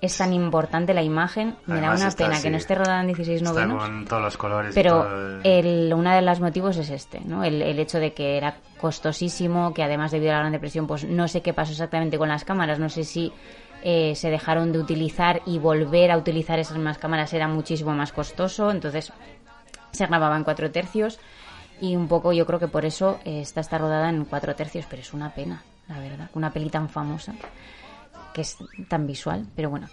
es 0.00 0.16
tan 0.16 0.32
importante 0.32 0.92
la 0.94 1.02
imagen, 1.02 1.56
me 1.66 1.74
Además 1.78 2.00
da 2.00 2.04
una 2.04 2.08
está 2.08 2.24
pena 2.28 2.42
que 2.42 2.50
no 2.50 2.56
esté 2.58 2.74
rodada 2.74 3.00
en 3.00 3.06
16 3.08 3.40
Está 3.42 3.52
novenos. 3.52 3.82
con 3.82 4.04
todos 4.04 4.22
los 4.22 4.36
colores. 4.36 4.74
Pero 4.74 5.40
el- 5.42 5.66
el, 5.66 5.94
uno 5.94 6.10
de 6.14 6.22
los 6.22 6.40
motivos 6.40 6.76
es 6.76 6.90
este, 6.90 7.20
¿no? 7.24 7.44
El, 7.44 7.62
el 7.62 7.78
hecho 7.78 7.98
de 7.98 8.12
que 8.12 8.36
era 8.36 8.56
costosísimo, 8.80 9.72
que 9.74 9.82
además 9.82 10.10
debido 10.10 10.32
a 10.32 10.34
la 10.34 10.40
Gran 10.40 10.52
Depresión, 10.52 10.86
pues 10.86 11.04
no 11.04 11.28
sé 11.28 11.40
qué 11.42 11.52
pasó 11.54 11.72
exactamente 11.72 12.18
con 12.18 12.28
las 12.28 12.44
cámaras, 12.44 12.78
no 12.78 12.88
sé 12.88 13.04
si 13.04 13.32
eh, 13.82 14.14
se 14.16 14.30
dejaron 14.30 14.72
de 14.72 14.78
utilizar 14.80 15.42
y 15.46 15.58
volver 15.58 16.10
a 16.10 16.18
utilizar 16.18 16.58
esas 16.58 16.76
mismas 16.76 16.98
cámaras 16.98 17.32
era 17.32 17.46
muchísimo 17.48 17.92
más 17.94 18.12
costoso, 18.12 18.70
entonces 18.70 19.12
se 19.92 20.06
grababa 20.06 20.36
en 20.36 20.44
cuatro 20.44 20.70
tercios 20.70 21.18
y 21.80 21.94
un 21.96 22.08
poco 22.08 22.32
yo 22.32 22.46
creo 22.46 22.58
que 22.58 22.68
por 22.68 22.84
eso 22.84 23.18
eh, 23.24 23.40
esta 23.40 23.60
está 23.60 23.78
rodada 23.78 24.08
en 24.10 24.24
cuatro 24.24 24.54
tercios, 24.54 24.86
pero 24.90 25.02
es 25.02 25.12
una 25.14 25.30
pena, 25.30 25.62
la 25.88 26.00
verdad, 26.00 26.28
una 26.34 26.50
peli 26.52 26.68
tan 26.70 26.88
famosa 26.88 27.34
que 28.36 28.42
es 28.42 28.58
tan 28.88 29.06
visual, 29.06 29.46
pero 29.56 29.70
bueno. 29.70 29.88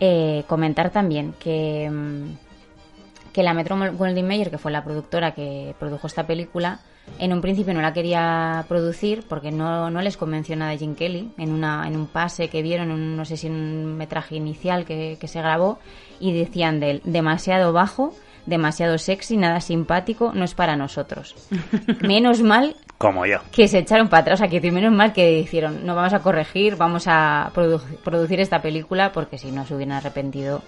Eh, 0.00 0.44
comentar 0.46 0.90
también 0.90 1.34
que, 1.38 1.90
mm, 1.90 3.32
que 3.32 3.42
la 3.42 3.54
Metro 3.54 3.76
Goldwyn 3.76 4.26
Mayer, 4.26 4.50
que 4.50 4.58
fue 4.58 4.72
la 4.72 4.82
productora 4.84 5.32
que 5.34 5.74
produjo 5.78 6.06
esta 6.06 6.26
película, 6.26 6.80
en 7.18 7.32
un 7.32 7.40
principio 7.40 7.74
no 7.74 7.80
la 7.82 7.92
quería 7.92 8.64
producir 8.68 9.24
porque 9.28 9.50
no, 9.50 9.90
no 9.90 10.00
les 10.02 10.16
convenció 10.16 10.54
nada 10.56 10.70
de 10.70 10.78
Jim 10.78 10.94
Kelly 10.94 11.32
en, 11.36 11.50
una, 11.52 11.86
en 11.88 11.96
un 11.96 12.06
pase 12.06 12.48
que 12.48 12.62
vieron, 12.62 12.90
en 12.90 12.94
un- 12.94 13.16
no 13.16 13.24
sé 13.24 13.36
si 13.36 13.48
en 13.48 13.54
un 13.54 13.96
metraje 13.96 14.36
inicial 14.36 14.84
que, 14.84 15.16
que 15.20 15.28
se 15.28 15.40
grabó, 15.40 15.78
y 16.20 16.32
decían 16.32 16.78
de 16.80 16.90
él, 16.92 17.02
demasiado 17.04 17.72
bajo, 17.72 18.14
demasiado 18.46 18.98
sexy, 18.98 19.36
nada 19.36 19.60
simpático, 19.60 20.32
no 20.34 20.44
es 20.44 20.54
para 20.54 20.76
nosotros. 20.76 21.34
Menos 22.02 22.40
mal 22.42 22.76
Como 23.02 23.26
yo. 23.26 23.38
que 23.50 23.66
se 23.66 23.78
echaron 23.78 24.08
para 24.08 24.20
atrás, 24.20 24.38
o 24.40 24.46
sea, 24.46 24.48
que 24.48 24.70
menos 24.70 24.92
mal 24.92 25.12
que 25.12 25.40
hicieron, 25.40 25.84
no 25.84 25.96
vamos 25.96 26.12
a 26.12 26.20
corregir, 26.20 26.76
vamos 26.76 27.04
a 27.08 27.50
produ- 27.52 27.82
producir 28.04 28.38
esta 28.38 28.62
película 28.62 29.10
porque 29.12 29.38
si 29.38 29.50
no 29.50 29.66
se 29.66 29.74
hubieran 29.74 29.96
arrepentido 29.96 30.62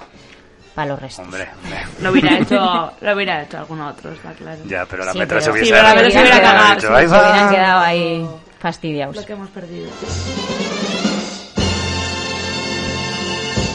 para 0.75 0.89
los 0.89 1.01
restos. 1.01 1.25
Hombre, 1.25 1.49
hombre. 1.63 1.79
Lo 2.03 2.11
hubiera 2.11 2.37
hecho, 2.41 2.93
lo 3.01 3.15
hubiera 3.15 3.43
hecho 3.45 3.59
algún 3.59 3.81
otro, 3.83 4.11
está 4.11 4.33
claro. 4.33 4.59
Ya, 4.67 4.85
pero 4.85 5.05
la 5.05 5.13
Sí, 5.13 5.21
pero- 5.29 5.41
se 5.41 5.51
hubiese 5.53 5.67
Sí, 5.67 5.73
pero 5.73 5.83
la 5.85 5.95
metro 5.95 6.11
se 6.11 6.19
hubiera 6.21 6.41
cagado, 6.43 6.75
dicho, 6.75 6.87
sí, 6.89 6.93
"Ahí 6.93 7.07
se 7.07 7.13
va". 7.15 7.21
hubieran 7.31 7.51
quedado 7.55 7.81
ahí 7.81 8.27
fastidiados. 8.59 9.15
Lo 9.17 9.25
que 9.25 9.33
hemos 9.35 9.49
perdido. 9.51 9.91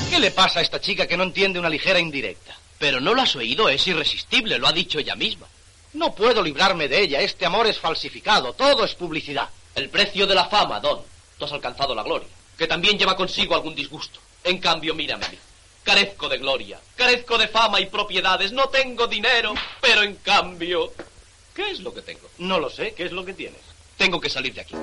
¿Qué 0.09 0.19
le 0.19 0.31
pasa 0.31 0.59
a 0.59 0.61
esta 0.63 0.81
chica 0.81 1.07
que 1.07 1.15
no 1.15 1.23
entiende 1.23 1.59
una 1.59 1.69
ligera 1.69 1.99
indirecta? 1.99 2.53
Pero 2.77 2.99
no 2.99 3.13
lo 3.13 3.21
has 3.21 3.35
oído, 3.35 3.69
es 3.69 3.87
irresistible, 3.87 4.57
lo 4.59 4.67
ha 4.67 4.71
dicho 4.73 4.99
ella 4.99 5.15
misma. 5.15 5.47
No 5.93 6.13
puedo 6.13 6.43
librarme 6.43 6.87
de 6.87 7.01
ella, 7.01 7.21
este 7.21 7.45
amor 7.45 7.65
es 7.65 7.79
falsificado, 7.79 8.53
todo 8.53 8.85
es 8.85 8.93
publicidad. 8.93 9.49
El 9.73 9.89
precio 9.89 10.27
de 10.27 10.35
la 10.35 10.45
fama, 10.45 10.79
Don. 10.79 11.01
Tú 11.37 11.45
has 11.45 11.51
alcanzado 11.51 11.95
la 11.95 12.03
gloria, 12.03 12.27
que 12.57 12.67
también 12.67 12.97
lleva 12.97 13.15
consigo 13.15 13.55
algún 13.55 13.73
disgusto. 13.73 14.19
En 14.43 14.59
cambio, 14.59 14.93
mírame 14.93 15.25
a 15.25 15.29
mí. 15.29 15.37
Carezco 15.83 16.29
de 16.29 16.37
gloria, 16.37 16.79
carezco 16.95 17.37
de 17.37 17.47
fama 17.47 17.79
y 17.79 17.87
propiedades, 17.87 18.51
no 18.51 18.69
tengo 18.69 19.07
dinero, 19.07 19.53
pero 19.81 20.03
en 20.03 20.15
cambio... 20.15 20.93
¿Qué 21.55 21.71
es 21.71 21.79
lo 21.79 21.93
que 21.93 22.01
tengo? 22.01 22.29
No 22.37 22.59
lo 22.59 22.69
sé, 22.69 22.93
¿qué 22.93 23.05
es 23.05 23.11
lo 23.11 23.25
que 23.25 23.33
tienes? 23.33 23.61
Tengo 23.97 24.21
que 24.21 24.29
salir 24.29 24.53
de 24.53 24.61
aquí. 24.61 24.75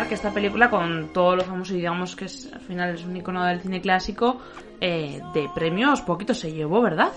Mencionar 0.00 0.08
que 0.08 0.14
esta 0.14 0.30
película, 0.32 0.70
con 0.70 1.12
todo 1.12 1.36
lo 1.36 1.42
famoso, 1.44 1.74
y 1.74 1.78
digamos 1.78 2.16
que 2.16 2.24
es, 2.26 2.50
al 2.52 2.60
final 2.60 2.94
es 2.94 3.04
un 3.04 3.16
icono 3.16 3.44
del 3.44 3.60
cine 3.60 3.80
clásico, 3.80 4.38
eh, 4.80 5.20
de 5.34 5.48
premios 5.54 6.00
poquito 6.02 6.34
se 6.34 6.52
llevó, 6.52 6.80
¿verdad? 6.82 7.10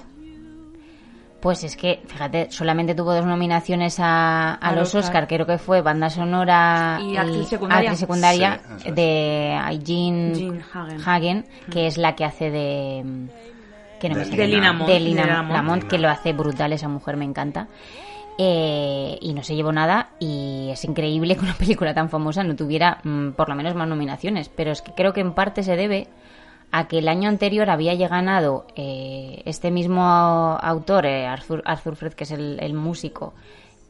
Pues 1.40 1.62
es 1.66 1.76
que, 1.76 2.02
fíjate, 2.08 2.50
solamente 2.52 2.96
tuvo 2.96 3.14
dos 3.14 3.26
nominaciones 3.26 3.98
a, 4.00 4.58
los 4.76 4.96
Oscar. 4.96 5.04
Oscar, 5.04 5.28
creo 5.28 5.46
que 5.46 5.58
fue 5.58 5.82
banda 5.82 6.10
sonora 6.10 7.00
Y 7.02 7.18
actriz 7.18 7.50
secundaria. 7.50 7.90
actriz 7.90 8.00
secundaria 8.00 8.60
Sí, 8.64 8.74
eso 8.78 8.90
es. 8.90 8.96
de 8.96 9.60
Jean, 9.84 10.34
Jean 10.36 10.62
Hagen. 10.74 11.02
Hagen, 11.06 11.46
que 11.70 11.88
es 11.88 11.98
la 11.98 12.16
que 12.16 12.24
hace 12.24 12.50
de 12.50 13.04
que 14.00 14.10
no 14.10 14.16
me 14.16 14.22
De 14.22 14.26
sale- 14.32 14.38
De 14.42 14.48
Lina 14.48 14.72
Mont, 14.74 14.90
de. 14.90 15.00
Lamont, 15.54 15.84
que 15.84 15.98
lo 15.98 16.10
hace 16.10 16.32
brutal 16.32 16.72
esa 16.72 16.88
mujer, 16.88 17.18
me 17.18 17.26
encanta. 17.26 17.68
Eh, 18.38 19.20
y 19.22 19.34
no 19.34 19.44
se 19.44 19.56
llevó 19.56 19.72
nada 19.72 20.10
y 20.20 20.70
es 20.72 20.84
increíble 20.86 21.36
que 21.38 21.42
una 21.42 21.54
película 21.54 21.94
tan 21.94 22.10
famosa 22.10 22.44
no 22.44 22.56
tuviera 22.56 23.00
mm, 23.04 23.32
por 23.32 23.48
lo 23.48 23.56
menos 23.56 23.76
más 23.76 23.88
nominaciones, 23.88 24.50
pero 24.50 24.72
es 24.72 24.82
que 24.82 24.92
creo 24.94 25.14
que 25.14 25.22
en 25.22 25.34
parte 25.34 25.62
se 25.62 25.76
debe 25.76 26.08
a 26.72 26.88
que 26.88 26.98
el 26.98 27.08
año 27.08 27.30
anterior 27.30 27.70
había 27.70 27.96
ganado 27.96 28.66
eh, 28.76 29.44
este 29.46 29.70
mismo 29.70 30.02
autor, 30.60 31.06
eh, 31.06 31.28
Arthur, 31.28 31.62
Arthur 31.66 31.96
Fred, 31.96 32.14
que 32.14 32.24
es 32.24 32.32
el, 32.32 32.58
el 32.60 32.74
músico, 32.74 33.36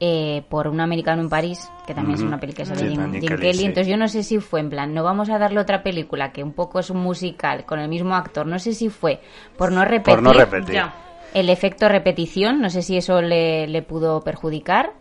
eh, 0.01 0.43
por 0.49 0.67
Un 0.67 0.81
americano 0.81 1.21
en 1.21 1.29
París, 1.29 1.71
que 1.87 1.93
también 1.93 2.15
es 2.15 2.23
una 2.23 2.37
película 2.37 2.65
que 2.67 2.75
Sí, 2.75 2.83
de 2.83 2.89
Jim, 2.89 3.11
Kelly, 3.11 3.27
Kelly. 3.27 3.53
sí. 3.53 3.65
Entonces 3.65 3.87
yo 3.87 3.95
no 3.95 4.09
sé 4.09 4.23
si 4.23 4.39
fue 4.39 4.59
en 4.59 4.69
plan, 4.69 4.93
no 4.93 5.01
vamos 5.01 5.29
a 5.29 5.37
darle 5.37 5.61
otra 5.61 5.81
película 5.81 6.33
que 6.33 6.43
un 6.43 6.51
poco 6.51 6.79
es 6.79 6.89
un 6.89 6.97
musical 6.97 7.63
con 7.65 7.79
el 7.79 7.87
mismo 7.87 8.13
actor, 8.15 8.45
no 8.45 8.59
sé 8.59 8.73
si 8.73 8.89
fue 8.89 9.21
por 9.57 9.71
no 9.71 9.85
repetir, 9.85 10.15
Por 10.15 10.21
no 10.21 10.33
repetir. 10.33 10.75
Ya. 10.75 10.93
El 11.33 11.49
efecto 11.49 11.89
repetición, 11.89 12.61
no 12.61 12.69
sé 12.69 12.81
si 12.81 12.97
eso 12.97 13.21
le, 13.21 13.67
le 13.67 13.81
pudo 13.81 14.21
perjudicar, 14.21 14.93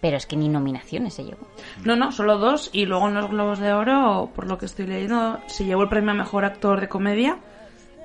pero 0.00 0.16
es 0.16 0.26
que 0.26 0.36
ni 0.36 0.48
nominaciones 0.48 1.14
se 1.14 1.24
llevó. 1.24 1.46
No, 1.84 1.96
no, 1.96 2.12
solo 2.12 2.38
dos. 2.38 2.70
Y 2.72 2.86
luego 2.86 3.08
en 3.08 3.14
los 3.14 3.28
Globos 3.28 3.58
de 3.58 3.72
Oro, 3.72 4.30
por 4.34 4.46
lo 4.46 4.58
que 4.58 4.66
estoy 4.66 4.86
leyendo, 4.86 5.38
se 5.46 5.64
llevó 5.64 5.82
el 5.82 5.88
premio 5.88 6.12
a 6.12 6.14
Mejor 6.14 6.44
Actor 6.44 6.80
de 6.80 6.88
Comedia, 6.88 7.38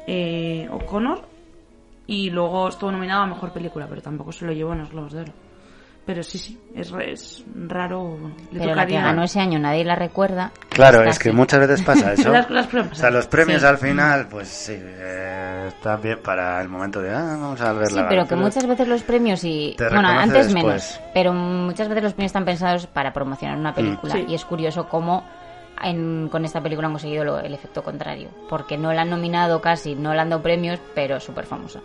eh, 0.08 0.68
O'Connor. 0.72 1.22
Y 2.08 2.30
luego 2.30 2.68
estuvo 2.68 2.92
nominado 2.92 3.24
a 3.24 3.28
Mejor 3.28 3.52
Película, 3.52 3.88
pero 3.88 4.02
tampoco 4.02 4.32
se 4.32 4.46
lo 4.46 4.52
llevó 4.52 4.74
en 4.74 4.80
los 4.80 4.92
Globos 4.92 5.14
de 5.14 5.22
Oro. 5.22 5.34
Pero 6.06 6.22
sí, 6.22 6.38
sí, 6.38 6.60
es, 6.76 6.92
re- 6.92 7.14
es 7.14 7.44
raro. 7.68 8.18
le 8.52 8.60
Pero 8.60 8.76
la 8.76 8.86
que 8.86 8.94
ganó 8.94 9.24
ese 9.24 9.40
año 9.40 9.58
nadie 9.58 9.84
la 9.84 9.96
recuerda. 9.96 10.52
Claro, 10.70 11.00
Está 11.00 11.10
es 11.10 11.18
que 11.20 11.30
así. 11.30 11.36
muchas 11.36 11.60
veces 11.62 11.82
pasa 11.82 12.14
eso. 12.14 12.30
Las- 12.32 12.48
las 12.52 12.68
pruebas. 12.68 12.92
O 12.92 12.96
sea, 12.96 13.10
los 13.10 13.26
premios 13.26 13.62
Sí. 13.62 13.68
al 13.68 13.78
final, 13.80 14.28
pues 14.28 14.48
sí, 14.48 14.78
eh, 14.80 15.66
están 15.70 16.00
bien 16.02 16.20
para 16.24 16.62
el 16.62 16.70
momento 16.70 17.02
de, 17.02 17.10
ah, 17.10 17.38
vamos 17.42 17.60
a 17.60 17.74
ver 17.74 17.88
Sí, 17.88 17.96
la 17.96 18.08
pero 18.08 18.28
que 18.28 18.36
muchas 18.36 18.68
veces 18.68 18.88
los 18.88 19.02
premios 19.02 19.44
y 19.44 19.74
Te 19.80 19.90
bueno, 19.90 20.08
antes 20.08 20.46
después. 20.46 20.64
menos, 20.64 21.00
pero 21.14 21.34
muchas 21.34 21.88
veces 21.90 22.04
los 22.04 22.14
premios 22.14 22.30
están 22.30 22.46
pensados 22.46 22.86
para 22.86 23.12
promocionar 23.12 23.58
una 23.58 23.74
película 23.74 24.14
Sí. 24.14 24.26
y 24.28 24.36
es 24.36 24.46
curioso 24.46 24.88
cómo 24.88 25.24
en- 25.84 26.30
con 26.30 26.46
esta 26.46 26.62
película 26.62 26.86
han 26.88 26.94
conseguido 26.94 27.26
lo- 27.26 27.40
el 27.40 27.54
efecto 27.56 27.82
contrario, 27.84 28.30
porque 28.48 28.78
no 28.78 28.94
la 28.94 29.02
han 29.02 29.10
nominado 29.10 29.60
casi, 29.60 29.96
no 29.96 30.14
le 30.14 30.20
han 30.22 30.30
dado 30.30 30.44
premios, 30.44 30.80
pero 30.94 31.16
es 31.18 31.24
súper 31.24 31.46
famosa. 31.48 31.80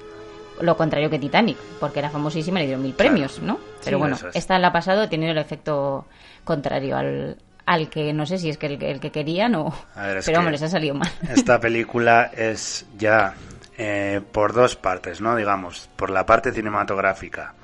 Lo 0.60 0.76
contrario 0.76 1.10
que 1.10 1.18
Titanic, 1.18 1.56
porque 1.78 1.98
era 2.00 2.10
famosísima 2.10 2.58
y 2.60 2.62
le 2.62 2.66
dieron 2.68 2.82
mil 2.82 2.94
Claro. 2.94 3.10
premios, 3.10 3.40
¿no? 3.40 3.58
Pero 3.84 3.96
Sí, 3.96 4.00
bueno, 4.00 4.16
es. 4.16 4.24
esta 4.36 4.58
la 4.58 4.68
ha 4.68 4.72
pasado, 4.72 5.02
ha 5.02 5.08
tenido 5.08 5.32
el 5.32 5.38
efecto 5.38 6.06
contrario 6.44 6.96
al, 6.96 7.36
al 7.66 7.88
que 7.88 8.12
no 8.12 8.26
sé 8.26 8.38
si 8.38 8.48
es 8.50 8.58
que 8.58 8.66
el, 8.66 8.82
el 8.82 9.00
que 9.00 9.10
querían 9.10 9.54
o... 9.54 9.72
Ver, 9.96 10.22
pero 10.24 10.38
vamos, 10.38 10.52
les 10.52 10.62
ha 10.62 10.68
salido 10.68 10.94
mal. 10.94 11.10
Esta 11.28 11.58
película 11.60 12.30
es 12.36 12.86
ya 12.98 13.34
eh, 13.78 14.20
por 14.32 14.52
dos 14.52 14.76
partes, 14.76 15.20
¿no? 15.20 15.36
Digamos, 15.36 15.88
por 15.96 16.10
la 16.10 16.26
parte 16.26 16.52
cinematográfica. 16.52 17.54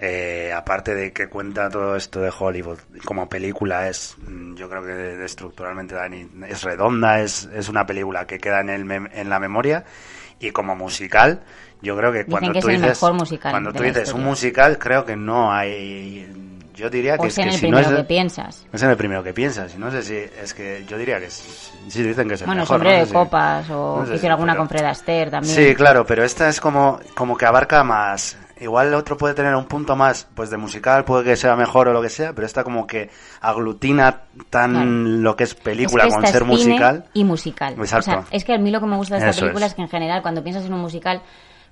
Eh, 0.00 0.52
aparte 0.52 0.94
de 0.94 1.12
que 1.12 1.28
cuenta 1.28 1.70
todo 1.70 1.94
esto 1.96 2.20
de 2.20 2.30
Hollywood, 2.36 2.78
como 3.04 3.28
película 3.28 3.88
es, 3.88 4.16
mm, 4.26 4.54
yo 4.56 4.68
creo 4.68 4.84
que 4.84 5.24
estructuralmente 5.24 5.94
Dani, 5.94 6.28
es 6.48 6.62
redonda, 6.64 7.20
es, 7.20 7.48
es 7.54 7.68
una 7.68 7.86
película 7.86 8.26
que 8.26 8.38
queda 8.38 8.60
en, 8.60 8.70
el 8.70 8.90
en 8.90 9.28
la 9.30 9.38
memoria 9.38 9.84
y 10.40 10.50
como 10.50 10.74
musical, 10.76 11.42
yo 11.82 11.96
creo 11.96 12.12
que 12.12 12.24
Dicen 12.24 12.30
cuando 12.30 12.52
que 12.52 12.60
tú 12.60 12.68
dices, 12.68 12.86
mejor 12.86 13.12
musical 13.14 13.52
cuando 13.52 13.72
tú 13.72 13.82
dices 13.82 14.12
un 14.12 14.24
musical, 14.24 14.78
creo 14.78 15.04
que 15.04 15.16
no 15.16 15.52
hay, 15.52 16.26
yo 16.74 16.90
diría 16.90 17.16
que 17.16 17.22
O 17.22 17.26
es 17.26 17.34
que 17.36 17.42
en 17.42 17.48
el 17.48 17.54
si 17.54 17.58
no 17.58 17.60
primero 17.76 17.80
es, 17.82 17.88
que 17.88 17.94
de- 17.94 18.04
piensas. 18.04 18.66
es 18.72 18.82
en 18.82 18.90
el 18.90 18.96
primero 18.96 19.22
que 19.22 19.32
piensas, 19.32 19.74
y 19.74 19.78
no 19.78 19.90
sé 19.90 20.02
si, 20.02 20.14
es 20.16 20.52
que 20.54 20.84
yo 20.88 20.98
diría 20.98 21.18
que 21.20 21.26
es, 21.26 21.72
sí 21.88 22.02
dicen 22.02 22.28
que 22.28 22.34
es 22.34 22.40
el 22.42 22.46
Bueno, 22.46 22.62
mejor. 22.62 22.76
Sombre 22.76 22.90
no 22.90 22.94
de 22.96 23.00
sé 23.02 23.06
si- 23.06 23.12
Copas 23.14 23.70
o 23.70 23.96
no 24.00 24.04
sé 24.06 24.10
si, 24.10 24.16
hicieron 24.16 24.32
alguna 24.36 24.52
pero- 24.52 24.60
con 24.62 24.68
Fred 24.68 24.84
Astaire 24.84 25.30
también. 25.30 25.54
Sí, 25.54 25.74
claro, 25.74 26.04
pero 26.04 26.24
esta 26.24 26.48
es 26.48 26.60
como, 26.60 26.98
como 27.14 27.36
que 27.36 27.46
abarca 27.46 27.82
más. 27.84 28.36
Igual 28.60 28.86
el 28.88 28.94
otro 28.94 29.16
puede 29.16 29.34
tener 29.34 29.52
un 29.56 29.64
punto 29.66 29.96
más, 29.96 30.28
pues 30.34 30.48
de 30.48 30.56
musical, 30.56 31.04
puede 31.04 31.24
que 31.24 31.36
sea 31.36 31.56
mejor 31.56 31.88
o 31.88 31.92
lo 31.92 32.00
que 32.00 32.08
sea, 32.08 32.32
pero 32.34 32.46
esta 32.46 32.62
como 32.62 32.86
que 32.86 33.10
aglutina 33.40 34.22
tan 34.50 34.70
Claro. 34.72 34.86
lo 34.86 35.36
que 35.36 35.44
es 35.44 35.54
película 35.54 36.04
Es 36.04 36.14
que 36.14 36.20
con 36.20 36.26
ser 36.28 36.44
musical. 36.44 37.04
y 37.12 37.24
musical. 37.24 37.74
Exacto. 37.78 38.10
O 38.10 38.14
sea, 38.14 38.24
es 38.30 38.44
que 38.44 38.54
a 38.54 38.58
mí 38.58 38.70
lo 38.70 38.80
que 38.80 38.86
me 38.86 38.96
gusta 38.96 39.14
de 39.16 39.20
esta 39.20 39.30
Eso 39.30 39.40
película 39.40 39.66
es. 39.66 39.72
es. 39.72 39.76
que 39.76 39.82
en 39.82 39.88
general 39.88 40.22
cuando 40.22 40.42
piensas 40.42 40.64
en 40.66 40.72
un 40.72 40.80
musical 40.80 41.20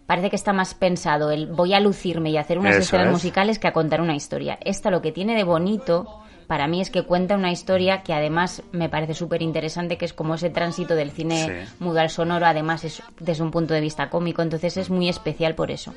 parece 0.07 0.31
que 0.31 0.37
está 0.37 0.53
más 0.53 0.75
pensado 0.75 1.31
el 1.31 1.47
voy 1.47 1.75
a 1.75 1.81
lucirme 1.81 2.31
y 2.31 2.37
hacer 2.37 2.59
unas 2.59 2.73
Eso 2.77 2.81
escenas 2.97 3.07
es. 3.07 3.12
musicales 3.12 3.59
que 3.59 3.69
a 3.69 3.73
contar 3.73 4.01
una 4.01 4.15
historia. 4.15 4.59
Esta 4.65 4.91
lo 4.91 5.01
que 5.03 5.12
tiene 5.12 5.35
de 5.35 5.45
bonito 5.45 6.07
para 6.47 6.67
mí 6.67 6.81
es 6.81 6.91
que 6.91 7.05
cuenta 7.05 7.35
una 7.37 7.51
historia 7.53 8.03
que 8.03 8.12
además 8.12 8.62
me 8.73 8.88
parece 8.91 9.15
súper 9.15 9.41
interesante, 9.43 9.97
que 9.97 10.05
es 10.05 10.12
como 10.12 10.35
ese 10.35 10.51
tránsito 10.51 10.95
del 10.95 11.11
cine 11.12 11.65
Sí. 11.67 11.75
mudo 11.79 12.01
al 12.01 12.11
sonoro, 12.11 12.45
además 12.47 12.85
es 12.85 13.03
desde 13.21 13.43
un 13.43 13.51
punto 13.51 13.73
de 13.73 13.81
vista 13.81 14.11
cómico, 14.11 14.43
entonces 14.43 14.77
es 14.77 14.91
muy 14.91 15.09
especial 15.09 15.55
por 15.55 15.71
eso. 15.71 15.95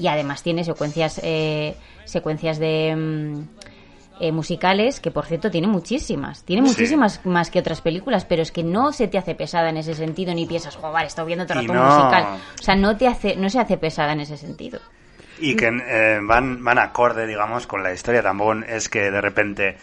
Y 0.00 0.08
además 0.08 0.42
tiene 0.42 0.64
secuencias, 0.64 1.20
eh, 1.22 1.76
secuencias 2.04 2.58
de... 2.58 2.96
mm, 2.96 3.71
eh, 4.20 4.32
musicales, 4.32 5.00
que 5.00 5.10
por 5.10 5.26
cierto 5.26 5.50
tiene 5.50 5.66
muchísimas, 5.66 6.44
tiene 6.44 6.62
Sí. 6.62 6.68
muchísimas 6.68 7.24
más 7.26 7.50
que 7.50 7.58
otras 7.58 7.80
películas, 7.80 8.24
pero 8.24 8.42
es 8.42 8.52
que 8.52 8.62
no 8.62 8.92
se 8.92 9.08
te 9.08 9.18
hace 9.18 9.34
pesada 9.34 9.70
en 9.70 9.76
ese 9.78 9.94
sentido, 9.94 10.34
ni 10.34 10.46
piensas, 10.46 10.76
joder, 10.76 11.06
estoy 11.06 11.26
viendo 11.26 11.46
todo 11.46 11.58
el 11.58 11.64
Y 11.64 11.68
rato 11.68 11.80
no- 11.80 11.86
musical. 11.96 12.26
O 12.58 12.62
sea, 12.62 12.74
no 12.76 12.96
te 12.96 13.08
hace, 13.08 13.36
no 13.36 13.48
se 13.50 13.58
hace 13.60 13.76
pesada 13.78 14.12
en 14.12 14.20
ese 14.20 14.36
sentido. 14.36 14.80
Y 15.38 15.56
que 15.56 15.66
eh, 15.68 16.20
van, 16.22 16.62
van 16.62 16.78
acorde, 16.78 17.26
digamos, 17.26 17.66
con 17.66 17.82
la 17.82 17.92
historia. 17.92 18.22
Tampoco 18.22 18.54
es 18.68 18.88
que 18.88 19.10
de 19.10 19.20
repente 19.20 19.76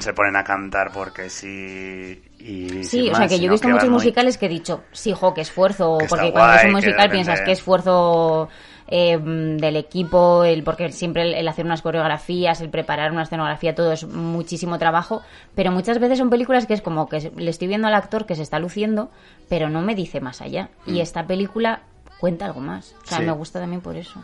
se 0.00 0.12
ponen 0.14 0.36
a 0.36 0.44
cantar 0.44 0.92
porque 0.92 1.28
sí 1.30 2.22
y 2.38 2.84
Sí, 2.84 3.08
o 3.10 3.14
sea 3.14 3.26
que 3.26 3.38
yo 3.40 3.46
he 3.46 3.50
visto 3.50 3.66
que 3.66 3.72
muchos 3.72 3.88
muy- 3.88 3.94
musicales 3.98 4.38
que 4.38 4.46
he 4.46 4.48
dicho, 4.48 4.82
sí, 4.92 5.12
jo, 5.12 5.32
qué 5.34 5.40
esfuerzo, 5.40 5.98
Que 5.98 6.06
porque 6.06 6.30
cuando 6.32 6.52
ves 6.52 6.56
guay, 6.56 6.56
un 6.56 6.60
que 6.62 6.66
de 6.66 6.72
musical 6.72 6.94
repente- 6.96 7.12
piensas 7.12 7.40
qué 7.42 7.52
esfuerzo 7.52 8.48
eh, 8.94 9.16
del 9.18 9.76
equipo, 9.76 10.44
el 10.44 10.62
porque 10.64 10.90
siempre 10.92 11.22
el, 11.22 11.34
el 11.34 11.48
hacer 11.48 11.64
unas 11.64 11.80
coreografías, 11.82 12.60
el 12.60 12.68
preparar 12.68 13.10
una 13.12 13.22
escenografía, 13.22 13.74
todo 13.74 13.92
es 13.92 14.04
muchísimo 14.06 14.78
trabajo, 14.78 15.22
pero 15.54 15.72
muchas 15.72 15.98
veces 15.98 16.18
son 16.18 16.28
películas 16.30 16.66
que 16.66 16.74
es 16.74 16.82
como 16.82 17.08
que 17.08 17.32
le 17.36 17.50
estoy 17.50 17.68
viendo 17.68 17.88
al 17.88 17.94
actor 17.94 18.26
que 18.26 18.34
se 18.34 18.42
está 18.42 18.58
luciendo, 18.58 19.10
pero 19.48 19.70
no 19.70 19.80
me 19.80 19.94
dice 19.94 20.20
más 20.20 20.42
allá. 20.42 20.68
Y 20.84 20.94
Mm. 20.98 21.00
esta 21.00 21.26
película 21.26 21.82
cuenta 22.20 22.44
algo 22.44 22.60
más. 22.60 22.94
O 23.02 23.06
sea, 23.06 23.18
Sí. 23.18 23.24
me 23.24 23.32
gusta 23.32 23.60
también 23.60 23.80
por 23.80 23.96
eso. 23.96 24.22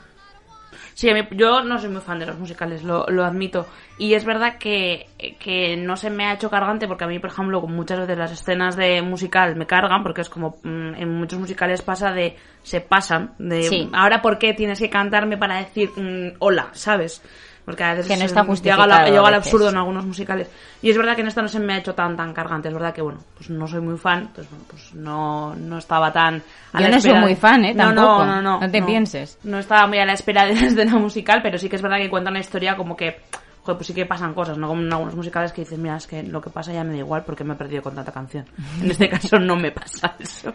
Sí, 0.99 1.09
yo 1.31 1.63
no 1.63 1.79
soy 1.79 1.91
muy 1.91 2.01
fan 2.01 2.19
de 2.19 2.27
los 2.27 2.37
musicales, 2.41 2.83
lo, 2.83 3.07
lo 3.07 3.25
admito. 3.25 3.69
Y 3.99 4.15
es 4.15 4.25
verdad 4.25 4.59
que, 4.59 5.07
que 5.39 5.77
no 5.77 5.97
se 5.97 6.11
me 6.11 6.27
ha 6.27 6.33
hecho 6.35 6.51
cargante 6.51 6.89
porque 6.89 7.05
a 7.05 7.07
mí, 7.07 7.21
por 7.21 7.31
ejemplo, 7.31 7.61
muchas 7.69 8.01
veces 8.01 8.19
las 8.19 8.33
escenas 8.33 8.75
de 8.75 9.01
musical 9.01 9.55
me 9.55 9.65
cargan 9.65 10.03
porque 10.03 10.23
es 10.23 10.29
como 10.29 10.57
mm, 10.65 10.95
en 10.97 11.09
muchos 11.15 11.39
musicales 11.39 11.83
pasa 11.83 12.11
de 12.11 12.35
se 12.65 12.81
pasan 12.81 13.33
de 13.39 13.63
Sí. 13.63 13.89
ahora 13.93 14.21
por 14.21 14.41
qué 14.41 14.55
tienes 14.55 14.81
que 14.81 14.91
cantarme 14.91 15.37
para 15.39 15.59
decir 15.59 15.89
mm, 15.97 16.35
hola, 16.41 16.71
¿sabes? 16.73 17.23
Porque 17.69 17.85
a 17.85 17.91
veces 17.93 18.07
Que 18.07 18.17
no 18.17 18.25
está 18.25 18.45
llega, 18.45 18.87
la- 18.87 19.27
al 19.27 19.35
absurdo 19.35 19.69
en 19.69 19.77
algunos 19.77 20.07
musicales. 20.07 20.49
Y 20.81 20.89
es 20.89 20.97
verdad 20.97 21.15
que 21.15 21.21
en 21.21 21.27
esto 21.29 21.43
no 21.43 21.49
se 21.49 21.61
me 21.61 21.75
ha 21.75 21.77
hecho 21.77 21.95
tan 21.95 22.17
tan 22.17 22.33
cargante. 22.33 22.69
Es 22.69 22.73
verdad 22.73 22.95
que, 22.95 23.03
bueno, 23.03 23.19
pues 23.37 23.51
no 23.51 23.67
soy 23.67 23.83
muy 23.83 23.99
fan, 23.99 24.21
entonces, 24.21 24.49
bueno, 24.49 24.65
pues 24.71 24.95
no, 24.95 25.55
no 25.55 25.77
estaba 25.77 26.11
tan... 26.11 26.37
a 26.73 26.81
Yo 26.81 26.89
la 26.89 26.97
no 26.97 27.01
soy 27.03 27.13
muy 27.13 27.35
fan, 27.37 27.67
¿eh? 27.67 27.75
No, 27.75 27.85
Tampoco. 27.85 28.25
No, 28.25 28.37
no, 28.37 28.41
no. 28.43 28.61
No 28.63 28.71
te 28.71 28.83
pienses. 28.83 29.37
No 29.45 29.59
estaba 29.59 29.87
muy 29.87 29.99
a 29.99 30.07
la 30.07 30.15
espera 30.15 30.47
de 30.47 30.55
la 30.59 30.67
escena 30.67 30.95
musical, 30.99 31.41
pero 31.43 31.59
sí 31.59 31.69
que 31.69 31.77
es 31.77 31.83
verdad 31.83 31.99
que 31.99 32.09
cuenta 32.09 32.31
una 32.31 32.41
historia 32.41 32.75
como 32.75 32.97
que, 32.97 33.21
joder, 33.65 33.77
pues 33.77 33.87
sí 33.87 33.93
que 33.93 34.07
pasan 34.07 34.33
cosas, 34.33 34.57
¿no? 34.57 34.67
Como 34.67 34.81
en 34.81 34.91
algunos 34.91 35.15
musicales 35.15 35.53
que 35.53 35.61
dices, 35.61 35.79
mira, 35.79 35.97
es 35.97 36.07
que 36.07 36.23
lo 36.23 36.41
que 36.41 36.49
pasa 36.49 36.73
ya 36.73 36.85
me 36.85 36.93
da 36.93 36.99
igual 37.01 37.23
porque 37.27 37.45
me 37.45 37.53
he 37.53 37.57
perdido 37.59 37.83
con 37.83 37.95
tanta 37.95 38.13
canción. 38.13 38.47
En 38.81 38.91
este 38.91 39.09
caso 39.11 39.39
no 39.39 39.57
me 39.57 39.73
pasa 39.73 40.15
eso. 40.19 40.55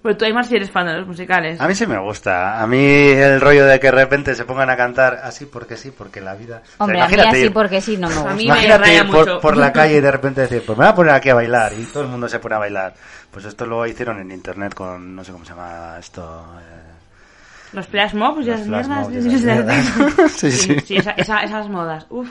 Pero 0.00 0.16
tú, 0.16 0.24
Aymar, 0.24 0.44
si 0.46 0.54
eres 0.54 0.70
fan 0.70 0.86
de 0.86 0.94
los 0.96 1.06
musicales. 1.08 1.60
A 1.60 1.66
mí 1.66 1.74
sí 1.74 1.84
me 1.86 1.98
gusta. 1.98 2.62
A 2.62 2.66
mí 2.68 2.78
el 2.78 3.40
rollo 3.40 3.66
de 3.66 3.80
que 3.80 3.88
de 3.88 3.92
repente 3.92 4.34
se 4.36 4.44
pongan 4.44 4.70
a 4.70 4.76
cantar 4.76 5.20
así 5.24 5.44
porque 5.46 5.76
sí, 5.76 5.90
porque 5.90 6.20
la 6.20 6.34
vida... 6.34 6.62
O 6.64 6.66
sea, 6.66 6.84
Hombre, 6.84 7.00
a 7.00 7.06
mí 7.08 7.12
imagínate 7.14 7.36
así 7.38 7.46
ir- 7.48 7.52
porque 7.52 7.80
sí 7.80 7.96
no 7.96 8.08
me 8.08 8.14
gusta. 8.14 8.30
A 8.30 8.34
mí 8.34 8.44
Imagínate 8.44 8.94
ir 8.94 9.06
por, 9.06 9.18
mucho. 9.26 9.40
por 9.40 9.56
la 9.56 9.72
calle 9.72 9.96
y 9.96 10.00
de 10.00 10.10
repente 10.12 10.42
decir, 10.42 10.62
pues 10.64 10.78
me 10.78 10.84
voy 10.84 10.92
a 10.92 10.94
poner 10.94 11.14
aquí 11.14 11.30
a 11.30 11.34
bailar 11.34 11.72
y 11.72 11.82
todo 11.86 12.04
el 12.04 12.08
mundo 12.10 12.28
se 12.28 12.38
pone 12.38 12.54
a 12.54 12.58
bailar. 12.58 12.94
Pues 13.32 13.44
esto 13.44 13.66
lo 13.66 13.84
hicieron 13.86 14.20
en 14.20 14.30
internet 14.30 14.72
con, 14.72 15.16
no 15.16 15.24
sé 15.24 15.32
cómo 15.32 15.44
se 15.44 15.50
llama 15.50 15.96
esto. 15.98 16.46
eh, 16.60 17.72
Los 17.72 17.86
flash 17.88 18.14
mobs 18.14 18.46
y 18.46 18.50
esas 18.50 18.66
mierdas. 18.68 19.08
esas 19.10 19.42
mierdas. 19.42 19.86
Sí, 20.36 20.52
sí. 20.52 20.96
esa- 20.96 21.10
esa- 21.12 21.40
esas 21.42 21.68
modas. 21.68 22.06
Uf. 22.08 22.28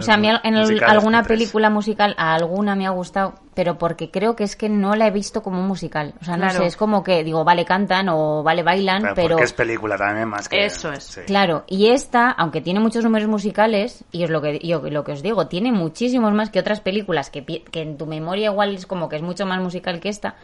O 0.00 0.02
sea, 0.02 0.14
a 0.14 0.16
mí 0.18 0.28
en 0.28 0.56
el- 0.56 0.82
alguna 0.84 1.22
película 1.22 1.70
musical, 1.70 2.14
a 2.18 2.34
alguna 2.34 2.74
me 2.74 2.86
ha 2.86 2.90
gustado, 2.90 3.34
pero 3.54 3.78
porque 3.78 4.10
creo 4.10 4.34
que 4.36 4.44
es 4.44 4.56
que 4.56 4.68
no 4.68 4.94
la 4.96 5.06
he 5.06 5.10
visto 5.10 5.42
como 5.42 5.60
un 5.60 5.68
musical. 5.68 6.14
O 6.20 6.24
sea, 6.24 6.36
no 6.36 6.44
Claro. 6.44 6.60
sé, 6.60 6.66
es 6.66 6.76
como 6.76 7.04
que 7.04 7.22
digo, 7.22 7.44
vale, 7.44 7.64
cantan 7.64 8.08
o 8.08 8.42
vale, 8.42 8.62
bailan, 8.62 9.02
Pero, 9.02 9.14
pero... 9.14 9.28
porque 9.36 9.44
es 9.44 9.52
película 9.52 9.96
también 9.96 10.28
más 10.28 10.48
que... 10.48 10.64
Eso 10.64 10.92
es. 10.92 11.04
sí. 11.04 11.20
Claro, 11.26 11.64
y 11.68 11.88
esta, 11.88 12.30
aunque 12.30 12.60
tiene 12.60 12.80
muchos 12.80 13.04
números 13.04 13.28
musicales, 13.28 14.04
y 14.12 14.24
es 14.24 14.30
lo 14.30 14.40
que, 14.42 14.58
yo, 14.60 14.80
lo 14.90 15.04
que 15.04 15.12
os 15.12 15.22
digo, 15.22 15.46
tiene 15.46 15.72
muchísimos 15.72 16.32
más 16.32 16.50
que 16.50 16.58
otras 16.60 16.80
películas 16.80 17.30
que, 17.30 17.44
que 17.44 17.82
en 17.82 17.96
tu 17.98 18.06
memoria 18.06 18.50
igual 18.50 18.74
es 18.74 18.86
como 18.86 19.08
que 19.08 19.16
es 19.16 19.22
mucho 19.22 19.46
más 19.46 19.60
musical 19.60 20.00
que 20.00 20.08
esta, 20.08 20.34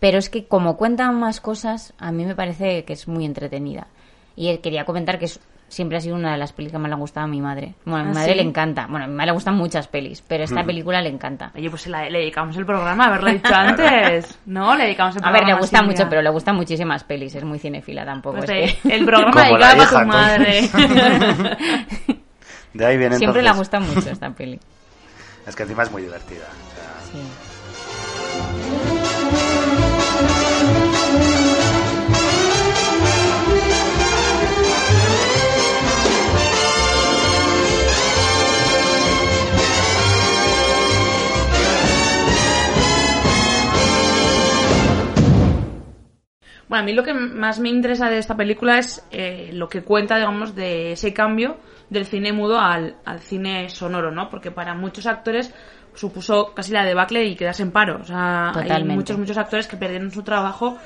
pero 0.00 0.18
es 0.18 0.30
que 0.30 0.46
como 0.46 0.76
cuentan 0.76 1.18
más 1.18 1.40
cosas, 1.40 1.94
a 1.98 2.10
mí 2.12 2.24
me 2.24 2.34
parece 2.34 2.84
que 2.84 2.92
es 2.92 3.06
muy 3.08 3.24
entretenida. 3.24 3.86
Y 4.34 4.56
quería 4.58 4.84
comentar 4.84 5.18
que 5.18 5.26
es- 5.26 5.40
siempre 5.72 5.96
ha 5.98 6.00
sido 6.00 6.14
una 6.16 6.32
de 6.32 6.38
las 6.38 6.52
pelis 6.52 6.70
que 6.70 6.78
más 6.78 6.88
le 6.88 6.94
ha 6.94 6.98
gustado 6.98 7.24
a 7.24 7.28
mi 7.28 7.40
madre. 7.40 7.74
Bueno, 7.84 8.00
a 8.00 8.04
mi 8.04 8.10
¿Ah, 8.10 8.14
madre 8.14 8.32
sí? 8.32 8.36
le 8.36 8.42
encanta. 8.42 8.86
Bueno, 8.88 9.04
a 9.06 9.08
mi 9.08 9.14
madre 9.14 9.26
le 9.26 9.32
gustan 9.32 9.54
muchas 9.56 9.88
pelis, 9.88 10.22
pero 10.26 10.44
esta 10.44 10.62
Mm. 10.62 10.66
película 10.66 11.00
le 11.00 11.08
encanta. 11.08 11.50
Oye, 11.56 11.70
pues 11.70 11.86
la- 11.86 12.08
le 12.08 12.18
dedicamos 12.18 12.56
el 12.56 12.66
programa, 12.66 13.06
haberlo 13.06 13.30
dicho 13.32 13.52
antes. 13.54 14.38
¿No? 14.46 14.76
Le 14.76 14.84
dedicamos 14.84 15.16
el 15.16 15.20
A 15.20 15.22
programa. 15.22 15.46
ver, 15.46 15.54
le 15.54 15.60
gusta 15.60 15.82
mucho, 15.82 16.08
pero 16.08 16.22
le 16.22 16.30
gustan 16.30 16.56
muchísimas 16.56 17.04
pelis, 17.04 17.34
es 17.34 17.44
muy 17.44 17.58
cinefila 17.58 18.04
tampoco. 18.04 18.36
Pues 18.38 18.50
es 18.50 18.74
que- 18.76 18.94
el 18.94 19.04
programa 19.04 19.42
dedicado 19.44 19.64
a 19.64 19.76
tu 19.76 19.82
hija, 19.82 20.04
madre. 20.04 20.68
pues. 20.70 22.18
De 22.74 22.86
ahí 22.86 22.96
viene 22.96 23.16
Siempre 23.18 23.40
entonces... 23.40 23.44
le 23.44 23.52
gusta 23.58 23.80
mucho 23.80 24.10
esta 24.10 24.30
peli. 24.30 24.58
Es 25.46 25.54
que 25.56 25.62
encima 25.64 25.82
es 25.82 25.90
muy 25.90 26.02
divertida. 26.02 26.44
o 26.46 26.74
sea, 26.74 27.12
Sí. 27.12 27.28
Bueno, 46.72 46.84
a 46.84 46.86
mí 46.86 46.94
lo 46.94 47.04
que 47.04 47.12
más 47.12 47.58
me 47.58 47.68
interesa 47.68 48.08
de 48.08 48.16
esta 48.16 48.34
película 48.34 48.78
es 48.78 49.06
eh, 49.10 49.50
lo 49.52 49.68
que 49.68 49.82
cuenta, 49.82 50.16
digamos, 50.16 50.54
de 50.54 50.92
ese 50.92 51.12
cambio 51.12 51.58
del 51.90 52.06
cine 52.06 52.32
mudo 52.32 52.58
al, 52.58 52.96
al 53.04 53.20
cine 53.20 53.68
sonoro, 53.68 54.10
¿no? 54.10 54.30
Porque 54.30 54.50
para 54.50 54.72
muchos 54.72 55.06
actores 55.06 55.52
supuso 55.92 56.54
casi 56.54 56.72
la 56.72 56.82
debacle 56.82 57.26
y 57.26 57.36
quedarse 57.36 57.62
en 57.62 57.72
paro. 57.72 57.98
O 58.00 58.06
sea, 58.06 58.52
hay 58.54 58.84
muchos, 58.84 59.18
muchos 59.18 59.36
actores 59.36 59.66
que 59.66 59.76
perdieron 59.76 60.10
su 60.12 60.22
trabajo 60.22 60.78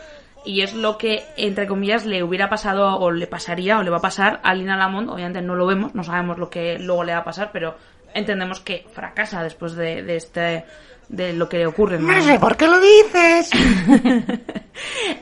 y 0.44 0.62
es 0.62 0.74
lo 0.74 0.98
que, 0.98 1.22
entre 1.36 1.68
comillas, 1.68 2.04
le 2.04 2.24
hubiera 2.24 2.48
pasado 2.48 2.98
o 2.98 3.12
le 3.12 3.28
pasaría 3.28 3.78
o 3.78 3.84
le 3.84 3.90
va 3.90 3.98
a 3.98 4.00
pasar 4.00 4.40
a 4.42 4.56
Lina 4.56 4.76
Lamont. 4.76 5.08
Obviamente 5.08 5.40
no 5.40 5.54
lo 5.54 5.66
vemos, 5.66 5.94
no 5.94 6.02
sabemos 6.02 6.36
lo 6.36 6.50
que 6.50 6.80
luego 6.80 7.04
le 7.04 7.12
va 7.12 7.20
a 7.20 7.24
pasar, 7.24 7.50
pero 7.52 7.76
entendemos 8.12 8.58
que 8.58 8.84
fracasa 8.92 9.44
después 9.44 9.76
de, 9.76 10.02
de 10.02 10.16
este 10.16 10.64
de 11.08 11.32
lo 11.32 11.48
que 11.48 11.58
le 11.58 11.66
ocurre. 11.66 11.98
¿no? 11.98 12.40
por 12.40 12.56
qué 12.56 12.66
lo 12.66 12.78
dices. 12.80 13.50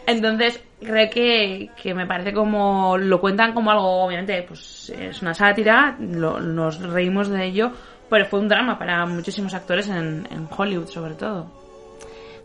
Entonces, 0.06 0.60
creo 0.80 1.10
que, 1.10 1.70
que 1.80 1.94
me 1.94 2.06
parece 2.06 2.32
como 2.32 2.96
lo 2.98 3.20
cuentan 3.20 3.52
como 3.54 3.70
algo, 3.70 4.04
obviamente, 4.04 4.42
pues 4.42 4.90
es 4.90 5.22
una 5.22 5.34
sátira, 5.34 5.96
lo- 6.00 6.40
nos 6.40 6.80
reímos 6.80 7.28
de 7.28 7.44
ello, 7.46 7.70
pero 8.10 8.26
fue 8.26 8.40
un 8.40 8.48
drama 8.48 8.78
para 8.78 9.04
muchísimos 9.06 9.54
actores 9.54 9.88
en, 9.88 10.26
en 10.30 10.48
Hollywood, 10.56 10.88
sobre 10.88 11.14
todo. 11.14 11.46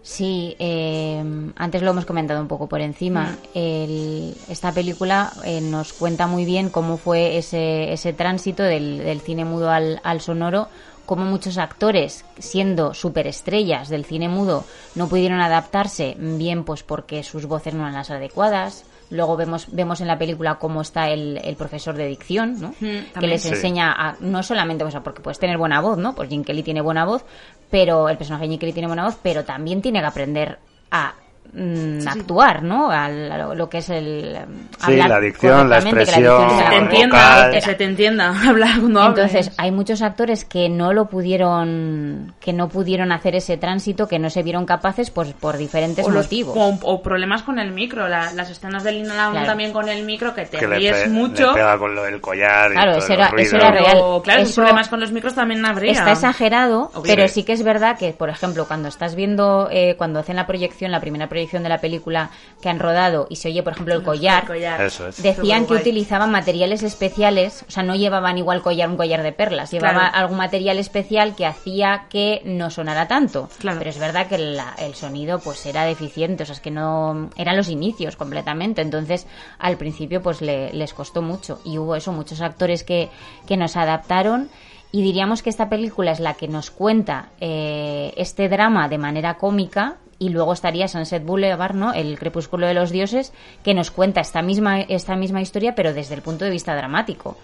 Sí, 0.02 0.56
eh, 0.60 1.22
antes 1.58 1.82
lo 1.82 1.92
hemos 1.92 2.06
comentado 2.06 2.42
un 2.42 2.48
poco 2.48 2.68
por 2.68 2.80
encima. 2.80 3.36
El- 3.54 4.34
esta 4.48 4.72
película 4.72 5.32
eh, 5.44 5.60
nos 5.60 5.92
cuenta 5.94 6.26
muy 6.26 6.46
bien 6.46 6.70
cómo 6.70 6.98
fue 6.98 7.38
ese, 7.38 7.92
ese 7.92 8.14
tránsito 8.14 8.64
del, 8.64 9.00
del 9.00 9.20
cine 9.20 9.44
mudo 9.44 9.70
al, 9.70 10.00
al 10.04 10.22
sonoro, 10.22 10.70
cómo 11.10 11.26
muchos 11.26 11.58
actores, 11.58 12.24
siendo 12.38 12.94
superestrellas 12.94 13.90
del 13.90 14.06
cine 14.06 14.30
mudo, 14.30 14.64
no 14.94 15.08
pudieron 15.08 15.42
adaptarse, 15.42 16.16
bien 16.20 16.64
pues 16.64 16.84
porque 16.84 17.24
sus 17.24 17.48
voces 17.48 17.74
no 17.74 17.82
eran 17.82 17.96
las 17.96 18.12
adecuadas. 18.12 18.86
Luego 19.10 19.36
vemos, 19.36 19.66
vemos 19.72 20.02
en 20.02 20.08
la 20.08 20.20
película 20.20 20.60
cómo 20.60 20.82
está 20.82 21.10
el, 21.10 21.42
el 21.44 21.56
profesor 21.56 21.96
de 21.96 22.06
dicción, 22.06 22.62
¿no? 22.62 22.76
que 22.80 23.26
les 23.26 23.42
Sí. 23.42 23.50
enseña 23.50 23.92
a, 23.92 24.18
no 24.20 24.44
solamente, 24.44 24.84
o 24.84 24.92
sea, 24.92 25.02
porque 25.02 25.22
puedes 25.24 25.40
tener 25.40 25.58
buena 25.58 25.82
voz, 25.82 25.98
¿no? 25.98 26.14
Pues 26.14 26.30
Jim 26.30 26.44
Kelly 26.44 26.62
tiene 26.62 26.82
buena 26.82 27.06
voz, 27.06 27.26
pero 27.72 28.08
el 28.08 28.18
personaje 28.18 28.44
de 28.44 28.50
Jim 28.52 28.60
Kelly 28.60 28.74
tiene 28.74 28.86
buena 28.88 29.06
voz, 29.06 29.18
pero 29.24 29.44
también 29.44 29.82
tiene 29.82 30.02
que 30.02 30.06
aprender 30.06 30.60
a 30.92 31.16
mm, 31.54 32.08
actuar, 32.08 32.64
¿no? 32.64 32.90
A 32.92 33.10
lo, 33.10 33.56
lo 33.56 33.70
que 33.70 33.80
es 33.80 33.90
el 33.90 34.38
mm, 34.48 34.86
Sí, 34.86 34.96
la 34.96 35.20
dicción, 35.20 35.70
la 35.70 35.80
correctamente, 35.80 35.96
que 35.96 36.04
expresión, 36.04 36.42
dicción 36.48 36.60
Se 36.64 36.70
te 36.70 36.76
entienda, 36.78 37.50
que 37.52 37.62
se 37.62 37.76
te 37.76 37.84
entienda 37.84 38.50
hablar 38.50 38.80
cuando 38.80 39.02
hables. 39.02 39.26
Entonces, 39.26 39.54
hay 39.58 39.72
muchos 39.72 40.02
actores 40.02 40.46
que 40.46 40.70
no 40.70 40.94
lo 40.94 41.06
pudieron, 41.08 42.34
que 42.40 42.54
no 42.54 42.70
pudieron 42.70 43.12
hacer 43.12 43.36
ese 43.36 43.58
tránsito, 43.58 44.08
que 44.08 44.20
no 44.20 44.30
se 44.30 44.44
vieron 44.44 44.66
capaces, 44.66 45.10
pues 45.12 45.34
por 45.34 45.58
diferentes 45.58 46.06
o, 46.06 46.10
los- 46.12 46.26
motivos. 46.26 46.56
o, 46.58 46.78
o 46.84 47.02
problemas 47.02 47.44
con 47.44 47.60
el 47.60 47.72
micro, 47.72 48.08
la- 48.08 48.32
las 48.34 48.50
escenas 48.50 48.84
de 48.84 48.92
Lina 48.94 49.16
Lamont 49.16 49.32
Claro. 49.34 49.48
también 49.48 49.72
con 49.74 49.88
el 49.90 50.04
micro, 50.06 50.34
que 50.34 50.46
te 50.46 50.58
Que 50.58 50.68
le, 50.68 50.78
ríes 50.78 50.98
pe- 51.04 51.10
mucho. 51.10 51.48
le 51.48 51.54
pega 51.54 51.78
con 51.78 51.96
lo 51.96 52.04
del 52.04 52.22
collar 52.22 52.72
Claro, 52.72 52.92
y 52.92 52.94
todos 52.96 53.04
eso 53.06 53.14
era- 53.14 53.32
eso 53.38 53.56
era 53.58 53.72
real. 53.72 53.86
Pero, 53.94 54.22
claro, 54.24 54.40
esos 54.42 54.52
Eso- 54.52 54.62
problemas 54.62 54.90
con 54.90 55.00
los 55.00 55.12
micros 55.12 55.36
también 55.36 55.66
habría. 55.66 55.92
Está 55.92 56.12
exagerado, 56.12 56.92
Obvio. 56.94 57.04
pero 57.04 57.28
Sí. 57.28 57.36
sí 57.36 57.44
que 57.44 57.54
es 57.54 57.64
verdad 57.64 57.98
que, 57.98 58.14
por 58.14 58.30
ejemplo, 58.30 58.66
cuando 58.68 58.88
estás 58.90 59.16
viendo, 59.16 59.68
eh, 59.72 59.96
cuando 59.98 60.20
hacen 60.20 60.36
la 60.36 60.46
proyección, 60.48 60.92
la 60.92 61.00
primera 61.00 61.28
proyección 61.28 61.39
proyección 61.40 61.64
de 61.64 61.70
la 61.70 61.80
película 61.80 62.30
que 62.62 62.68
han 62.70 62.80
rodado 62.80 63.28
y 63.30 63.38
se 63.38 63.48
oye, 63.48 63.64
por 63.64 63.72
ejemplo, 63.74 63.94
el 63.96 64.04
collar, 64.04 64.46
collar. 64.46 64.82
Eso 64.82 65.08
es. 65.08 65.24
decían 65.24 65.66
que 65.66 65.74
utilizaban 65.76 66.32
materiales 66.32 66.84
especiales, 66.84 67.64
o 67.68 67.72
sea, 67.72 67.82
no 67.84 67.96
llevaban 67.96 68.38
igual 68.38 68.62
collar 68.62 68.90
un 68.90 68.98
collar 68.98 69.24
de 69.24 69.32
perlas, 69.32 69.72
llevaba 69.72 70.10
Claro. 70.10 70.18
algún 70.18 70.38
material 70.38 70.78
especial 70.80 71.36
que 71.36 71.46
hacía 71.46 72.06
que 72.10 72.42
no 72.44 72.70
sonara 72.70 73.08
tanto. 73.08 73.50
Claro. 73.60 73.78
Pero 73.80 73.90
es 73.90 74.00
verdad 74.00 74.28
que 74.28 74.38
la- 74.38 74.76
el 74.80 74.96
sonido 74.96 75.40
pues 75.40 75.66
era 75.66 75.86
deficiente, 75.86 76.44
o 76.44 76.46
sea, 76.46 76.56
es 76.56 76.62
que 76.62 76.72
no 76.72 77.30
eran 77.38 77.56
los 77.56 77.70
inicios 77.70 78.18
completamente, 78.18 78.82
entonces 78.82 79.26
al 79.60 79.78
principio 79.78 80.22
pues 80.22 80.42
le- 80.42 80.74
les 80.74 80.94
costó 80.94 81.22
mucho 81.22 81.62
y 81.64 81.78
hubo 81.78 81.96
eso, 81.96 82.12
muchos 82.12 82.42
actores 82.42 82.84
que, 82.84 83.10
que 83.48 83.56
nos 83.56 83.78
adaptaron 83.78 84.50
y 84.92 85.04
diríamos 85.04 85.44
que 85.44 85.50
esta 85.52 85.70
película 85.70 86.12
es 86.12 86.20
la 86.20 86.34
que 86.34 86.48
nos 86.48 86.72
cuenta 86.72 87.30
eh, 87.40 88.12
este 88.18 88.50
drama 88.50 88.90
de 88.90 88.98
manera 88.98 89.36
cómica 89.36 89.96
y 90.20 90.30
luego 90.30 90.54
estaría 90.54 90.88
Sunset 90.88 91.26
Boulevard, 91.26 91.74
¿no? 91.74 91.94
El 91.94 92.20
crepúsculo 92.20 92.68
de 92.68 92.74
los 92.74 92.92
dioses, 92.92 93.34
que 93.64 93.74
nos 93.74 93.90
cuenta 93.90 94.22
esta 94.22 94.42
misma, 94.42 94.82
esta 94.82 95.16
misma 95.16 95.42
historia, 95.42 95.74
pero 95.74 95.94
desde 95.94 96.16
el 96.16 96.22
punto 96.22 96.46
de 96.46 96.52
vista 96.52 96.76
dramático. 96.76 97.38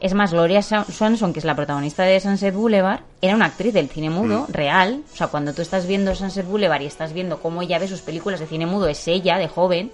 Es 0.00 0.14
más, 0.14 0.32
Gloria 0.32 0.62
Swanson, 0.62 1.32
que 1.32 1.38
es 1.38 1.44
la 1.44 1.54
protagonista 1.54 2.02
de 2.02 2.18
Sunset 2.18 2.52
Boulevard, 2.52 3.02
era 3.20 3.36
una 3.36 3.46
actriz 3.46 3.72
del 3.72 3.88
cine 3.88 4.10
mudo, 4.10 4.46
real. 4.48 5.04
O 5.12 5.16
sea, 5.16 5.28
cuando 5.28 5.54
tú 5.54 5.62
estás 5.62 5.86
viendo 5.86 6.16
Sunset 6.16 6.44
Boulevard 6.44 6.80
y 6.80 6.86
estás 6.86 7.12
viendo 7.12 7.40
cómo 7.40 7.62
ella 7.62 7.78
ve 7.78 7.86
sus 7.86 8.00
películas 8.00 8.40
de 8.40 8.48
cine 8.48 8.66
mudo, 8.66 8.88
es 8.88 9.06
ella, 9.06 9.38
de 9.38 9.46
joven, 9.46 9.92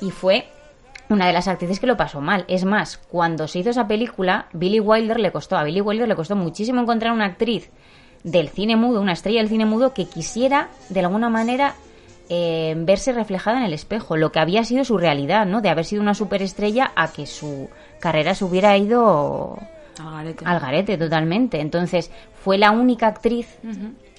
y 0.00 0.10
fue 0.10 0.48
una 1.08 1.28
de 1.28 1.32
las 1.32 1.46
actrices 1.46 1.78
que 1.78 1.86
lo 1.86 1.96
pasó 1.96 2.20
mal. 2.20 2.44
Es 2.48 2.64
más, 2.64 2.96
cuando 2.96 3.46
se 3.46 3.60
hizo 3.60 3.70
esa 3.70 3.86
película, 3.86 4.46
Billy 4.52 4.80
Wilder 4.80 5.20
le 5.20 5.30
costó, 5.30 5.56
a 5.56 5.62
Billy 5.62 5.80
Wilder 5.80 6.08
le 6.08 6.16
costó 6.16 6.34
muchísimo 6.34 6.80
encontrar 6.80 7.12
una 7.12 7.26
actriz 7.26 7.70
del 8.26 8.48
cine 8.48 8.74
mudo, 8.74 9.00
una 9.00 9.12
estrella 9.12 9.38
del 9.38 9.48
cine 9.48 9.64
mudo 9.66 9.94
que 9.94 10.06
quisiera, 10.06 10.68
de 10.88 10.98
alguna 11.00 11.30
manera, 11.30 11.76
eh, 12.28 12.74
verse 12.76 13.12
reflejada 13.12 13.58
en 13.58 13.64
el 13.64 13.72
espejo, 13.72 14.16
lo 14.16 14.32
que 14.32 14.40
había 14.40 14.64
sido 14.64 14.84
su 14.84 14.98
realidad, 14.98 15.46
¿no? 15.46 15.62
De 15.62 15.68
haber 15.68 15.84
sido 15.84 16.02
una 16.02 16.12
superestrella 16.12 16.90
a 16.96 17.12
que 17.12 17.24
su 17.24 17.70
carrera 18.00 18.34
se 18.34 18.44
hubiera 18.44 18.76
ido 18.76 19.56
Al 20.00 20.10
garete. 20.10 20.44
al 20.44 20.58
garete 20.58 20.98
totalmente. 20.98 21.60
Entonces, 21.60 22.10
fue 22.42 22.58
la 22.58 22.72
única 22.72 23.06
actriz 23.06 23.46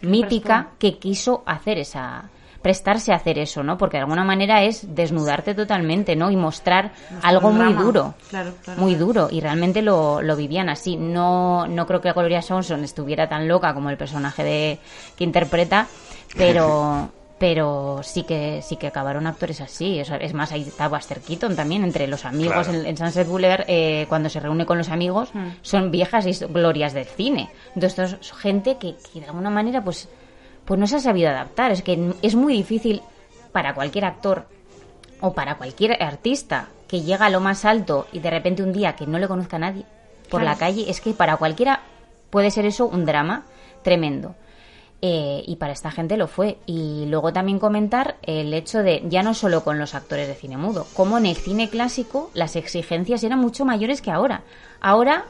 mítica 0.01 0.69
que 0.79 0.97
quiso 0.99 1.43
hacer 1.45 1.77
esa 1.77 2.29
prestarse 2.67 3.13
a 3.13 3.15
hacer 3.15 3.39
eso, 3.39 3.63
¿no? 3.63 3.77
Porque 3.77 3.95
de 3.95 4.01
alguna 4.01 4.25
manera 4.25 4.61
es 4.61 4.93
desnudarte 4.93 5.55
totalmente, 5.55 6.17
¿no? 6.17 6.29
Y 6.31 6.35
mostrar 6.35 6.91
algo 7.23 7.49
muy 7.53 7.71
duro. 7.71 8.13
Claro, 8.29 8.51
claro. 8.61 8.81
Muy 8.81 8.95
duro. 8.95 9.29
Y 9.31 9.39
realmente 9.39 9.81
lo, 9.81 10.21
lo 10.21 10.35
vivían 10.35 10.67
así. 10.67 10.97
No, 10.97 11.65
no 11.65 11.87
creo 11.87 12.01
que 12.01 12.11
Gloria 12.11 12.41
Swanson 12.41 12.83
estuviera 12.83 13.29
tan 13.29 13.47
loca 13.47 13.73
como 13.73 13.89
el 13.89 13.95
personaje 13.95 14.43
de, 14.43 14.79
que 15.15 15.23
interpreta, 15.23 15.87
pero 16.35 17.09
pero 17.39 18.01
sí 18.03 18.23
que 18.23 18.61
sí 18.61 18.75
que 18.75 18.87
acabaron 18.87 19.27
actores 19.27 19.61
así. 19.61 20.01
O 20.01 20.03
sea, 20.03 20.17
es 20.17 20.33
más, 20.33 20.51
ahí 20.51 20.63
está 20.63 20.89
Buster 20.89 21.21
Keaton 21.21 21.55
también, 21.55 21.85
entre 21.85 22.05
los 22.07 22.25
amigos 22.25 22.67
Claro. 22.67 22.79
en, 22.81 22.85
en 22.85 22.97
Sunset 22.97 23.29
Boulevard, 23.29 23.63
eh, 23.69 24.07
cuando 24.09 24.27
se 24.27 24.41
reúne 24.41 24.65
con 24.65 24.77
los 24.77 24.89
amigos, 24.89 25.29
son 25.61 25.89
viejas 25.89 26.25
glorias 26.51 26.91
del 26.93 27.05
cine. 27.05 27.49
Entonces, 27.75 28.11
esto 28.11 28.17
es 28.19 28.33
gente 28.33 28.75
que, 28.77 28.95
que 29.13 29.21
de 29.21 29.27
alguna 29.27 29.49
manera, 29.51 29.81
pues, 29.83 30.09
pues 30.67 30.79
no 30.79 30.85
se 30.85 30.97
ha 30.97 30.99
sabido 30.99 31.29
adaptar. 31.29 31.71
Es 31.71 31.81
que 31.81 32.13
es 32.21 32.35
muy 32.35 32.53
difícil 32.53 33.01
para 33.51 33.73
cualquier 33.73 34.05
actor 34.05 34.45
o 35.21 35.33
para 35.33 35.55
cualquier 35.55 36.03
artista 36.03 36.67
que 36.87 37.01
llega 37.01 37.25
a 37.25 37.29
lo 37.29 37.39
más 37.39 37.65
alto 37.65 38.05
y 38.11 38.19
de 38.19 38.29
repente 38.29 38.61
un 38.61 38.73
día 38.73 38.95
que 38.95 39.07
no 39.07 39.17
le 39.17 39.27
conozca 39.27 39.55
a 39.55 39.59
nadie 39.59 39.85
por 40.29 40.41
Claro. 40.41 40.45
la 40.45 40.57
calle, 40.59 40.89
es 40.89 41.01
que 41.01 41.13
para 41.13 41.37
cualquiera 41.37 41.81
puede 42.29 42.51
ser 42.51 42.65
eso 42.65 42.85
un 42.85 43.05
drama 43.05 43.45
tremendo. 43.81 44.35
Eh, 45.01 45.43
y 45.45 45.55
para 45.57 45.73
esta 45.73 45.91
gente 45.91 46.17
lo 46.17 46.27
fue. 46.27 46.57
Y 46.65 47.05
luego 47.07 47.31
también 47.31 47.59
comentar 47.59 48.17
el 48.23 48.53
hecho 48.53 48.79
de, 48.83 49.03
ya 49.07 49.23
no 49.23 49.33
solo 49.33 49.63
con 49.63 49.79
los 49.79 49.95
actores 49.95 50.27
de 50.27 50.33
cine 50.35 50.57
mudo, 50.57 50.85
como 50.93 51.17
en 51.17 51.27
el 51.27 51.35
cine 51.35 51.69
clásico 51.69 52.29
las 52.33 52.55
exigencias 52.55 53.23
eran 53.23 53.39
mucho 53.39 53.63
mayores 53.63 54.01
que 54.01 54.11
ahora. 54.11 54.41
Ahora, 54.81 55.25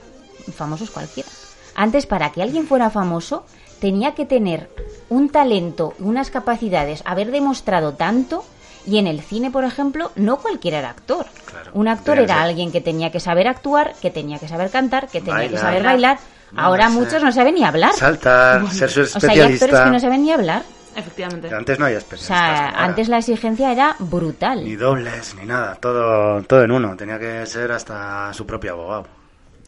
famosos 0.54 0.90
cualquiera. 0.90 1.30
Antes, 1.76 2.06
para 2.08 2.32
que 2.32 2.42
alguien 2.42 2.66
fuera 2.66 2.90
famoso, 2.90 3.46
tenía 3.80 4.14
que 4.16 4.26
tener 4.26 4.70
un 5.10 5.30
talento, 5.30 5.94
unas 6.00 6.30
capacidades, 6.32 7.02
haber 7.06 7.32
demostrado 7.32 7.94
tanto. 7.94 8.44
Y 8.86 9.00
en 9.00 9.08
el 9.08 9.20
cine, 9.22 9.52
por 9.52 9.66
ejemplo, 9.66 10.12
no 10.16 10.38
cualquiera 10.38 10.80
era 10.80 10.92
actor. 10.92 11.26
Claro. 11.46 11.72
Un 11.74 11.90
actor 11.90 12.20
era 12.20 12.36
ser. 12.36 12.44
alguien 12.44 12.72
que 12.72 12.80
tenía 12.80 13.12
que 13.12 13.20
saber 13.20 13.48
actuar, 13.50 13.94
que 14.02 14.12
tenía 14.12 14.40
que 14.40 14.48
saber 14.48 14.70
cantar, 14.70 15.10
que 15.10 15.20
tenía 15.20 15.50
que 15.50 15.58
saber 15.58 15.84
bailar. 15.84 16.18
No 16.54 16.62
Ahora 16.62 16.88
sé. 16.88 16.94
muchos 16.94 17.22
no 17.22 17.32
saben 17.34 17.56
ni 17.56 17.66
hablar. 17.66 17.92
Saltar, 17.94 18.66
ser 18.72 18.90
su 18.90 19.02
O 19.02 19.06
sea, 19.20 19.32
hay 19.32 19.40
actores 19.42 19.54
especialista. 19.56 19.84
que 19.84 19.92
no 19.92 20.00
saben 20.00 20.22
ni 20.24 20.32
hablar. 20.32 20.64
Efectivamente. 20.96 21.54
Antes 21.54 21.78
no 21.78 21.86
había 21.86 21.98
O 21.98 22.00
especialistas. 22.00 22.38
sea, 22.38 22.56
como 22.56 22.68
ahora. 22.78 22.86
antes 22.86 23.08
la 23.10 23.18
exigencia 23.18 23.72
era 23.74 23.96
brutal. 24.00 24.64
Ni 24.64 24.76
dobles, 24.78 25.36
ni 25.36 25.46
nada. 25.46 25.76
Todo, 25.76 26.42
todo 26.44 26.64
en 26.64 26.72
uno. 26.72 26.96
Tenía 26.96 27.20
que 27.20 27.46
ser 27.46 27.74
hasta 27.74 28.34
su 28.34 28.46
propio 28.46 28.72
abogado. 28.72 29.06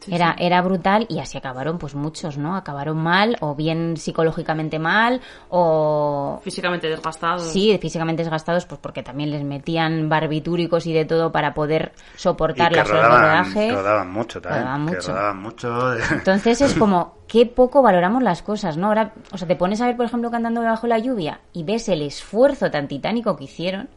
Era, 0.08 0.34
era 0.38 0.62
brutal 0.62 1.06
y 1.10 1.18
así 1.18 1.36
acabaron 1.36 1.78
pues 1.78 1.94
muchos, 1.94 2.38
¿no? 2.38 2.56
Acabaron 2.56 2.96
mal 2.96 3.36
o 3.40 3.54
bien 3.54 3.96
psicológicamente 3.98 4.78
mal 4.78 5.20
o... 5.50 6.40
Físicamente 6.42 6.88
desgastados. 6.88 7.42
Sí, 7.52 7.76
físicamente 7.80 8.22
desgastados 8.22 8.64
pues 8.66 8.80
porque 8.80 9.02
también 9.02 9.30
les 9.30 9.44
metían 9.44 10.08
barbitúricos 10.08 10.86
y 10.86 10.92
de 10.94 11.04
todo 11.04 11.30
para 11.32 11.52
poder 11.52 11.92
soportar 12.16 12.72
y 12.72 12.76
las 12.76 12.88
horas 12.88 13.02
de 13.02 13.08
rodaban, 13.08 13.44
rodaje. 13.44 13.72
rodaban 13.72 14.10
mucho 14.12 14.40
también. 14.40 14.62
Rodaban 14.64 14.86
Que 14.86 14.94
mucho. 14.96 15.12
rodaban 15.12 15.42
mucho. 15.42 15.90
de- 15.90 16.02
Entonces 16.12 16.60
es 16.62 16.74
como, 16.74 17.14
qué 17.28 17.44
poco 17.46 17.82
valoramos 17.82 18.22
las 18.22 18.42
cosas, 18.42 18.76
¿no? 18.76 18.86
Ahora, 18.88 19.12
o 19.32 19.38
sea, 19.38 19.46
te 19.46 19.56
pones 19.56 19.80
a 19.80 19.86
ver, 19.86 19.96
por 19.96 20.06
ejemplo, 20.06 20.30
cantando 20.30 20.62
bajo 20.62 20.86
la 20.86 20.98
lluvia 20.98 21.40
y 21.52 21.62
ves 21.64 21.88
el 21.90 22.02
esfuerzo 22.02 22.70
tan 22.70 22.88
titánico 22.88 23.36
que 23.36 23.44
hicieron 23.44 23.88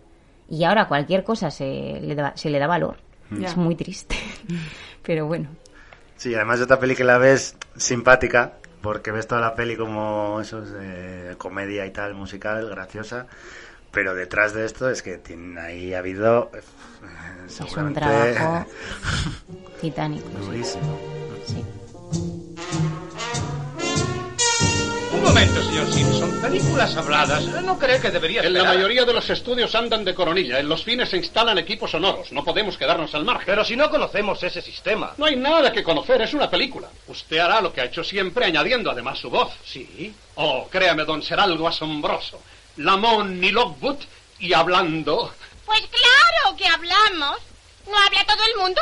y 0.50 0.66
ahora 0.66 0.88
cualquier 0.89 1.24
cosa 1.24 1.50
se 1.50 2.00
le 2.02 2.13
da, 2.16 2.34
se 2.36 2.50
le 2.50 2.60
da 2.60 2.68
valor. 2.68 2.98
Es 3.42 3.56
muy 3.58 3.76
triste. 3.76 4.16
Pero 5.02 5.26
bueno. 5.26 5.50
Sí, 6.24 6.34
además 6.36 6.60
de 6.60 6.64
otra 6.64 6.80
peli 6.80 6.96
que 6.96 7.04
la 7.04 7.18
ves 7.18 7.58
simpática, 7.76 8.54
porque 8.82 9.12
ves 9.12 9.28
toda 9.28 9.42
la 9.42 9.56
peli 9.56 9.76
como 9.76 10.40
eso 10.40 10.64
es 10.64 10.72
de 10.72 11.36
comedia 11.38 11.86
y 11.86 11.92
tal, 11.92 12.14
musical, 12.14 12.70
graciosa, 12.70 13.28
pero 13.92 14.16
detrás 14.16 14.54
de 14.54 14.64
esto 14.64 14.90
es 14.90 15.02
que 15.02 15.18
tiene, 15.18 15.60
ahí 15.60 15.94
ha 15.94 16.00
habido 16.00 16.50
eh, 16.54 16.60
Es 17.46 17.60
un 17.60 17.68
seguramente 17.68 18.00
trabajo 18.00 18.66
titánico. 19.82 20.30
durísimo. 20.30 20.98
sí. 21.46 21.66
Momento, 25.46 25.64
señor 25.64 25.92
Simpson. 25.92 26.42
Películas 26.42 26.96
habladas. 26.96 27.44
¿No 27.64 27.78
cree 27.78 28.00
que 28.00 28.12
debería 28.12 28.42
En 28.42 28.54
la 28.54 28.64
mayoría 28.64 29.04
de 29.04 29.14
los 29.14 29.30
estudios 29.30 29.76
andan 29.76 30.06
de 30.06 30.14
coronilla. 30.14 30.60
En 30.60 30.70
los 30.70 30.84
fines 30.84 31.10
se 31.10 31.18
instalan 31.18 31.58
equipos 31.58 31.92
sonoros. 31.92 32.32
No 32.32 32.46
podemos 32.46 32.78
quedarnos 32.78 33.14
al 33.14 33.26
margen. 33.26 33.46
Pero 33.48 33.66
si 33.66 33.76
no 33.76 33.90
conocemos 33.90 34.42
ese 34.42 34.62
sistema. 34.62 35.14
No 35.18 35.26
hay 35.26 35.36
nada 35.36 35.74
que 35.74 35.84
conocer, 35.84 36.22
es 36.22 36.34
una 36.34 36.50
película. 36.50 36.88
Usted 37.08 37.40
hará 37.40 37.60
lo 37.60 37.74
que 37.74 37.82
ha 37.82 37.86
hecho 37.86 38.04
siempre, 38.04 38.46
añadiendo 38.46 38.90
además 38.90 39.20
su 39.20 39.30
voz. 39.30 39.52
Sí. 39.66 40.14
Oh, 40.36 40.68
créame, 40.70 41.04
don, 41.04 41.22
será 41.22 41.44
algo 41.44 41.68
asombroso. 41.68 42.40
Lamont 42.78 43.44
y 43.44 43.52
Lockwood 43.52 43.98
y 44.40 44.54
hablando. 44.54 45.34
Pues 45.66 45.82
claro 45.82 46.58
que 46.58 46.68
hablamos. 46.68 47.38
¿No 47.86 47.98
habla 47.98 48.26
todo 48.26 48.46
el 48.54 48.62
mundo? 48.62 48.82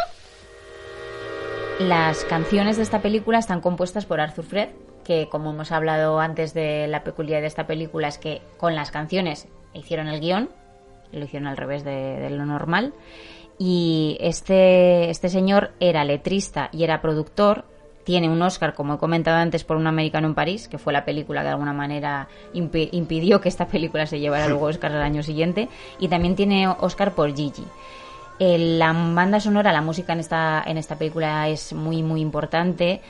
Las 1.79 2.23
canciones 2.25 2.77
de 2.77 2.83
esta 2.83 3.01
película 3.01 3.39
están 3.39 3.61
compuestas 3.61 4.05
por 4.05 4.21
Arthur 4.21 4.45
Fred, 4.45 4.69
que 5.03 5.27
como 5.29 5.51
hemos 5.51 5.71
hablado 5.71 6.19
antes 6.19 6.53
de 6.53 6.87
la 6.87 7.03
peculiaridad 7.03 7.41
de 7.41 7.47
esta 7.47 7.67
película 7.67 8.07
es 8.07 8.17
que 8.17 8.41
con 8.57 8.75
las 8.75 8.91
canciones 8.91 9.47
hicieron 9.73 10.07
el 10.07 10.19
guion, 10.19 10.49
lo 11.11 11.25
hicieron 11.25 11.47
al 11.47 11.57
revés 11.57 11.83
de, 11.83 12.19
de 12.19 12.29
lo 12.29 12.45
normal, 12.45 12.93
y 13.57 14.17
este, 14.21 15.09
este 15.09 15.29
señor 15.29 15.71
era 15.79 16.03
letrista 16.03 16.69
y 16.71 16.83
era 16.83 17.01
productor, 17.01 17.65
tiene 18.03 18.27
un 18.29 18.41
Oscar, 18.41 18.73
como 18.73 18.95
he 18.95 18.97
comentado 18.97 19.37
antes, 19.37 19.63
por 19.63 19.77
Un 19.77 19.85
americano 19.85 20.27
en 20.27 20.33
París, 20.33 20.67
que 20.67 20.79
fue 20.79 20.91
la 20.91 21.05
película 21.05 21.41
que 21.41 21.45
de 21.45 21.51
alguna 21.51 21.73
manera 21.73 22.27
impi- 22.53 22.89
impidió 22.93 23.39
que 23.41 23.49
esta 23.49 23.67
película 23.67 24.07
se 24.07 24.19
llevara 24.19 24.47
luego 24.47 24.65
Oscar 24.65 24.91
al 24.93 25.03
año 25.03 25.21
siguiente, 25.21 25.69
y 25.99 26.07
también 26.07 26.35
tiene 26.35 26.67
Oscar 26.67 27.13
por 27.13 27.35
Gigi. 27.35 27.63
El- 28.39 28.79
la 28.79 28.91
banda 28.91 29.39
sonora, 29.39 29.71
la 29.71 29.81
música 29.81 30.13
en 30.13 30.19
esta, 30.21 30.63
en 30.65 30.77
esta 30.79 30.95
película 30.97 31.47
es 31.47 31.73
muy, 31.73 32.01
muy 32.01 32.21
importante. 32.21 33.01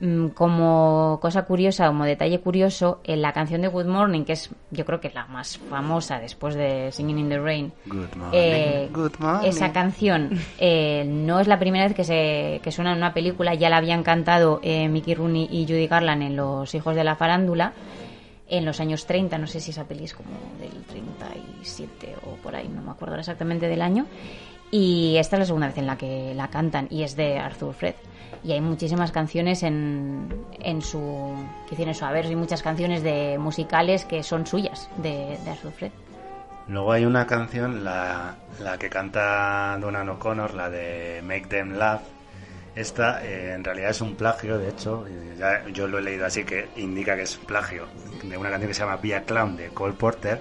Mm, 0.00 0.28
Como 0.28 1.18
cosa 1.20 1.44
curiosa, 1.44 1.86
como 1.88 2.04
detalle 2.04 2.40
curioso, 2.40 3.00
en 3.04 3.20
la 3.20 3.32
canción 3.34 3.60
de 3.60 3.68
Good 3.68 3.84
Morning, 3.84 4.24
que 4.24 4.32
es 4.32 4.48
yo 4.70 4.86
creo 4.86 4.98
que 4.98 5.08
es 5.08 5.14
la 5.14 5.26
más 5.26 5.58
famosa 5.58 6.18
después 6.18 6.54
de 6.54 6.90
Singing 6.90 7.18
in 7.18 7.28
the 7.28 7.38
Rain, 7.38 7.72
Good 7.84 8.16
morning, 8.16 8.30
eh, 8.32 8.88
good 8.92 9.12
morning. 9.18 9.48
esa 9.48 9.72
canción 9.72 10.30
eh, 10.58 11.04
no 11.06 11.38
es 11.38 11.46
la 11.46 11.58
primera 11.58 11.84
vez 11.84 11.94
que, 11.94 12.04
se, 12.04 12.60
que 12.62 12.72
suena 12.72 12.92
en 12.92 12.96
una 12.98 13.12
película, 13.12 13.54
ya 13.54 13.68
la 13.68 13.76
habían 13.76 14.02
cantado 14.02 14.60
eh, 14.62 14.88
Mickey 14.88 15.14
Rooney 15.14 15.48
y 15.50 15.66
Judy 15.66 15.86
Garland 15.86 16.22
en 16.22 16.36
Los 16.36 16.74
Hijos 16.74 16.94
de 16.96 17.04
la 17.04 17.16
Farándula 17.16 17.74
en 18.48 18.64
los 18.64 18.80
años 18.80 19.06
30, 19.06 19.38
no 19.38 19.46
sé 19.46 19.60
si 19.60 19.70
esa 19.70 19.84
peli 19.84 20.04
es 20.04 20.14
como 20.14 20.30
del 20.58 20.82
37 20.84 22.16
o 22.26 22.34
por 22.42 22.56
ahí, 22.56 22.68
no 22.68 22.82
me 22.82 22.90
acuerdo 22.90 23.16
exactamente 23.16 23.68
del 23.68 23.80
año. 23.82 24.06
Y 24.70 25.16
esta 25.16 25.36
es 25.36 25.40
la 25.40 25.46
segunda 25.46 25.66
vez 25.66 25.78
en 25.78 25.86
la 25.86 25.98
que 25.98 26.32
la 26.34 26.48
cantan 26.48 26.86
y 26.90 27.02
es 27.02 27.16
de 27.16 27.38
Arthur 27.38 27.74
Fred. 27.74 27.94
Y 28.44 28.52
hay 28.52 28.60
muchísimas 28.60 29.10
canciones 29.10 29.62
en, 29.62 30.28
en 30.60 30.80
su. 30.80 31.34
que 31.68 31.76
tiene 31.76 31.92
su 31.92 32.04
haber, 32.04 32.26
y 32.26 32.36
muchas 32.36 32.62
canciones 32.62 33.02
de 33.02 33.36
musicales 33.38 34.04
que 34.04 34.22
son 34.22 34.46
suyas, 34.46 34.88
de, 34.96 35.38
de 35.44 35.50
Arthur 35.50 35.72
Fred. 35.72 35.92
Luego 36.68 36.92
hay 36.92 37.04
una 37.04 37.26
canción, 37.26 37.82
la, 37.82 38.36
la 38.60 38.78
que 38.78 38.88
canta 38.88 39.76
Donna 39.80 40.10
O'Connor, 40.12 40.54
la 40.54 40.70
de 40.70 41.20
Make 41.24 41.46
Them 41.48 41.72
Laugh. 41.72 42.02
Esta 42.76 43.24
eh, 43.24 43.54
en 43.54 43.64
realidad 43.64 43.90
es 43.90 44.00
un 44.00 44.14
plagio, 44.14 44.56
de 44.56 44.68
hecho, 44.68 45.04
yo 45.74 45.88
lo 45.88 45.98
he 45.98 46.02
leído 46.02 46.24
así 46.24 46.44
que 46.44 46.68
indica 46.76 47.16
que 47.16 47.22
es 47.22 47.36
plagio 47.36 47.86
de 48.22 48.36
una 48.36 48.48
canción 48.48 48.68
que 48.68 48.74
se 48.74 48.80
llama 48.80 48.96
Be 49.02 49.16
a 49.16 49.24
Clown 49.24 49.56
de 49.56 49.68
Cole 49.70 49.94
Porter 49.94 50.40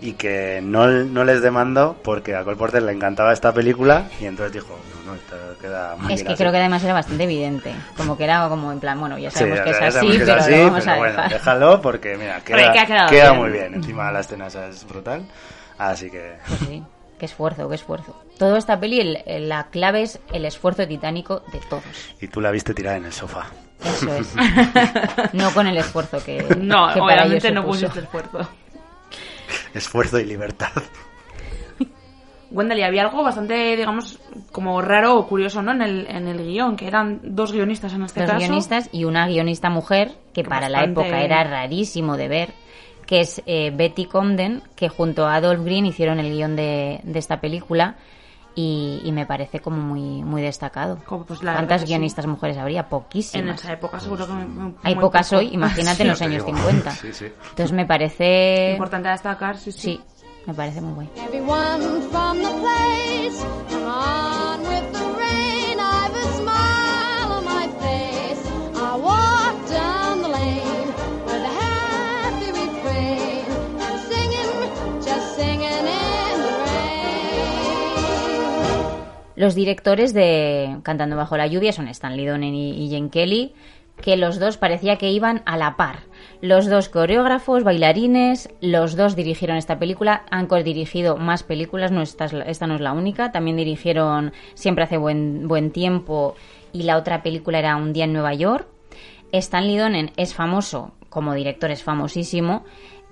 y 0.00 0.12
que 0.14 0.60
no, 0.62 0.86
no 0.88 1.24
les 1.24 1.40
demandó 1.42 1.96
porque 2.02 2.34
a 2.34 2.44
Cole 2.44 2.56
Porter 2.56 2.82
le 2.82 2.92
encantaba 2.92 3.32
esta 3.32 3.52
película 3.54 4.08
y 4.20 4.26
entonces 4.26 4.52
dijo, 4.52 4.78
no, 5.04 5.12
no, 5.12 5.16
esto 5.16 5.36
queda 5.60 5.96
muy 5.96 6.12
Es 6.12 6.22
que 6.22 6.28
así". 6.28 6.36
creo 6.36 6.52
que 6.52 6.58
además 6.58 6.84
era 6.84 6.92
bastante 6.94 7.24
evidente. 7.24 7.74
Como 7.96 8.16
que 8.18 8.24
era 8.24 8.46
como 8.48 8.70
en 8.72 8.80
plan, 8.80 8.98
bueno, 9.00 9.16
ya 9.18 9.30
Sí, 9.30 9.38
sabemos 9.38 9.58
ya 9.58 9.64
que 9.64 9.70
es 9.70 9.76
sabemos 9.76 9.96
así, 9.96 10.06
que 10.08 10.16
es 10.16 10.28
pero 10.28 10.40
así, 10.40 10.50
lo 10.50 10.64
vamos 10.64 10.80
pero 10.80 10.92
a 10.92 10.96
bueno, 10.98 11.12
dejar. 11.14 11.32
déjalo 11.32 11.80
porque 11.82 12.16
mira, 12.16 12.40
queda, 12.40 12.72
que 12.72 12.86
queda 12.86 13.30
bien. 13.30 13.36
muy 13.40 13.50
bien. 13.50 13.74
Encima 13.74 14.10
la 14.12 14.20
escena 14.20 14.46
esa 14.48 14.66
es 14.68 14.86
brutal. 14.86 15.22
Así 15.78 16.10
que 16.10 16.36
Pues 16.48 16.60
sí, 16.60 16.82
qué 17.18 17.26
esfuerzo, 17.26 17.68
qué 17.68 17.74
esfuerzo. 17.76 18.20
Toda 18.38 18.58
esta 18.58 18.78
peli, 18.78 19.22
el- 19.26 19.48
la 19.48 19.68
clave 19.68 20.02
es 20.02 20.18
el 20.32 20.44
esfuerzo 20.44 20.86
titánico 20.86 21.42
de 21.52 21.60
todos. 21.70 21.82
y 22.20 22.28
tú 22.28 22.40
la 22.40 22.50
viste 22.50 22.74
tirada 22.74 22.96
en 22.98 23.06
el 23.06 23.12
sofá. 23.12 23.46
Eso 23.82 24.14
es. 24.14 24.34
no 25.32 25.50
con 25.52 25.66
el 25.66 25.76
esfuerzo 25.76 26.22
que, 26.24 26.42
No, 26.58 26.88
que 26.92 27.00
para 27.00 27.04
obviamente 27.24 27.48
ellos 27.48 27.52
no 27.62 27.64
pusiste 27.66 28.00
esfuerzo. 28.00 28.48
Esfuerzo 29.74 30.18
y 30.18 30.24
libertad. 30.24 30.70
Wendell, 32.50 32.78
y 32.78 32.82
había 32.82 33.02
algo 33.02 33.22
bastante, 33.24 33.76
digamos, 33.76 34.20
como 34.52 34.80
raro 34.80 35.16
o 35.18 35.26
curioso, 35.26 35.60
¿no? 35.60 35.72
En 35.72 35.82
el, 35.82 36.06
en 36.06 36.28
el 36.28 36.38
guion, 36.38 36.76
que 36.76 36.86
eran 36.86 37.20
dos 37.22 37.52
guionistas 37.52 37.92
en 37.94 38.02
este 38.04 38.20
Dos 38.20 38.30
caso. 38.30 38.38
guionistas 38.46 38.88
y 38.92 39.04
una 39.04 39.26
guionista 39.26 39.70
mujer, 39.70 40.12
que 40.32 40.44
para 40.44 40.68
la 40.68 40.84
época 40.84 41.20
era 41.20 41.42
rarísimo 41.42 42.16
de 42.16 42.28
ver, 42.28 42.54
que 43.06 43.20
es 43.20 43.42
eh, 43.46 43.72
Betty 43.74 44.06
Comden, 44.06 44.62
que 44.76 44.88
junto 44.88 45.26
a 45.26 45.34
Adolf 45.34 45.64
Green 45.64 45.84
hicieron 45.86 46.20
el 46.20 46.32
guion 46.32 46.54
de, 46.54 47.00
de 47.02 47.18
esta 47.18 47.40
película 47.40 47.96
y, 48.54 49.00
y 49.04 49.12
me 49.12 49.26
parece 49.26 49.60
como 49.60 49.76
muy, 49.78 50.22
muy 50.22 50.42
destacado. 50.42 50.98
pues 51.26 51.40
¿Cuántas 51.40 51.82
que 51.82 51.86
sí. 51.86 51.92
guionistas 51.92 52.26
mujeres 52.26 52.56
habría? 52.56 52.88
Poquísimas. 52.88 53.48
En 53.48 53.54
esa 53.54 53.72
época 53.72 53.98
seguro 54.00 54.26
que... 54.26 54.32
muy- 54.32 54.74
Hay 54.82 54.94
muy 54.94 55.02
pocas 55.02 55.28
poco. 55.28 55.40
hoy, 55.40 55.48
imagínate 55.52 56.02
en 56.02 56.08
los 56.08 56.18
Sí, 56.18 56.24
años 56.24 56.44
te 56.44 56.52
digo. 56.52 56.58
50. 56.64 56.90
Sí, 56.92 57.12
sí. 57.12 57.26
Entonces 57.50 57.72
me 57.72 57.86
parece... 57.86 58.70
Importante 58.72 59.08
destacar, 59.08 59.56
sí, 59.58 59.72
sí. 59.72 59.80
Sí, 59.80 60.00
me 60.46 60.54
parece 60.54 60.80
muy 60.80 60.94
guay. 60.94 61.10
Los 79.36 79.54
directores 79.54 80.14
de 80.14 80.78
Cantando 80.82 81.16
bajo 81.16 81.36
la 81.36 81.46
lluvia 81.46 81.72
son 81.72 81.88
Stanley 81.88 82.26
Donen 82.26 82.54
y, 82.54 82.88
Jane 82.90 83.10
Kelly, 83.10 83.52
que 84.00 84.16
los 84.16 84.38
dos 84.38 84.56
parecía 84.58 84.96
que 84.96 85.10
iban 85.10 85.42
a 85.46 85.56
la 85.56 85.76
par. 85.76 86.00
Los 86.40 86.66
dos 86.66 86.88
coreógrafos, 86.88 87.64
bailarines, 87.64 88.50
los 88.60 88.96
dos 88.96 89.16
dirigieron 89.16 89.56
esta 89.56 89.78
película, 89.78 90.24
han 90.30 90.48
dirigido 90.64 91.16
más 91.16 91.42
películas, 91.42 91.90
no 91.90 92.02
esta, 92.02 92.26
esta 92.26 92.66
no 92.66 92.74
es 92.74 92.80
la 92.80 92.92
única, 92.92 93.32
también 93.32 93.56
dirigieron 93.56 94.32
Siempre 94.54 94.84
hace 94.84 94.98
buen, 94.98 95.48
buen 95.48 95.70
tiempo 95.70 96.34
y 96.72 96.82
la 96.82 96.96
otra 96.96 97.22
película 97.22 97.58
era 97.58 97.76
Un 97.76 97.92
día 97.92 98.04
en 98.04 98.12
Nueva 98.12 98.34
York. 98.34 98.68
Stanley 99.32 99.76
Donen 99.76 100.12
es 100.16 100.34
famoso, 100.34 100.92
como 101.08 101.34
director 101.34 101.70
es 101.70 101.82
famosísimo, 101.82 102.64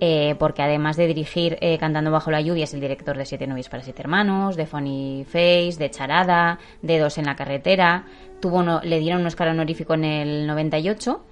eh, 0.04 0.34
porque 0.36 0.62
además 0.62 0.96
de 0.96 1.06
dirigir 1.06 1.58
eh, 1.60 1.78
Cantando 1.78 2.10
bajo 2.10 2.32
la 2.32 2.40
lluvia 2.40 2.64
es 2.64 2.74
el 2.74 2.80
director 2.80 3.16
de 3.16 3.24
Siete 3.24 3.46
novios 3.46 3.68
para 3.68 3.84
siete 3.84 4.02
hermanos, 4.02 4.56
de 4.56 4.66
Funny 4.66 5.24
Face, 5.24 5.76
de 5.78 5.90
Charada, 5.92 6.58
de 6.82 6.98
Dos 6.98 7.18
en 7.18 7.26
la 7.26 7.36
carretera, 7.36 8.06
tuvo 8.40 8.58
uno- 8.58 8.80
le 8.82 8.98
dieron 8.98 9.20
un 9.20 9.28
Oscar 9.28 9.46
honorífico 9.48 9.94
en 9.94 10.04
el 10.04 10.46
98 10.48 11.22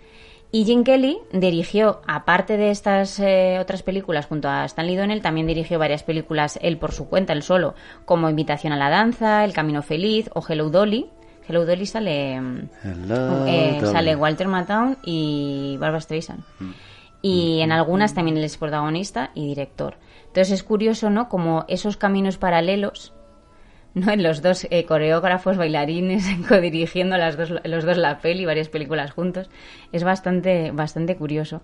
y 0.53 0.65
Jim 0.65 0.85
Kelly 0.85 1.19
dirigió, 1.33 2.01
aparte 2.07 2.57
de 2.57 2.71
estas 2.71 3.19
eh, 3.19 3.59
otras 3.61 3.83
películas 3.83 4.27
junto 4.27 4.49
a 4.49 4.65
Stanley 4.67 4.95
Donnell, 4.95 5.21
también 5.21 5.49
dirigió 5.49 5.79
varias 5.81 6.05
películas 6.05 6.57
él 6.63 6.77
por 6.79 6.93
su 6.93 7.09
cuenta, 7.09 7.33
él 7.33 7.43
solo, 7.43 7.75
como 8.05 8.31
Invitación 8.31 8.73
a 8.73 8.77
la 8.77 8.89
danza, 8.89 9.45
El 9.45 9.53
camino 9.53 9.83
feliz 9.83 10.31
o 10.35 10.43
Hello 10.49 10.71
Dolly. 10.71 11.07
Hello 11.49 11.67
Dolly 11.67 11.87
sale, 11.87 12.41
mm, 12.41 12.59
eh, 13.49 13.79
Dolly. 13.81 13.93
sale 13.93 14.15
Walter 14.15 14.47
Matthau 14.47 14.97
y 15.05 15.77
Barbara 15.81 16.01
Streisand. 16.01 16.45
Y 17.23 17.61
en 17.61 17.73
algunas 17.73 18.15
también 18.15 18.37
él 18.37 18.45
es 18.45 18.57
protagonista 18.57 19.31
y 19.35 19.47
director. 19.47 19.97
Entonces 20.27 20.53
es 20.53 20.63
curioso, 20.63 21.11
¿no? 21.11 21.29
Como 21.29 21.65
esos 21.69 21.97
caminos 21.97 22.39
paralelos, 22.39 23.13
¿no? 23.95 24.11
En 24.13 24.23
los 24.23 24.43
dos 24.43 24.67
eh, 24.71 24.85
coreógrafos, 24.87 25.57
bailarines, 25.57 26.25
codirigiendo 26.49 27.17
las 27.17 27.37
dos, 27.37 27.53
los 27.65 27.85
dos 27.85 27.97
la 27.97 28.19
peli, 28.21 28.47
varias 28.47 28.69
películas 28.69 29.11
juntos. 29.11 29.51
Es 29.93 30.05
bastante, 30.05 30.71
bastante 30.71 31.17
curioso. 31.17 31.63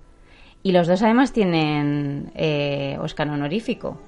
Y 0.63 0.73
los 0.73 0.87
dos 0.87 1.03
además 1.03 1.33
tienen 1.33 2.33
eh, 2.35 2.99
Oscar 3.01 3.29
honorífico. 3.29 4.01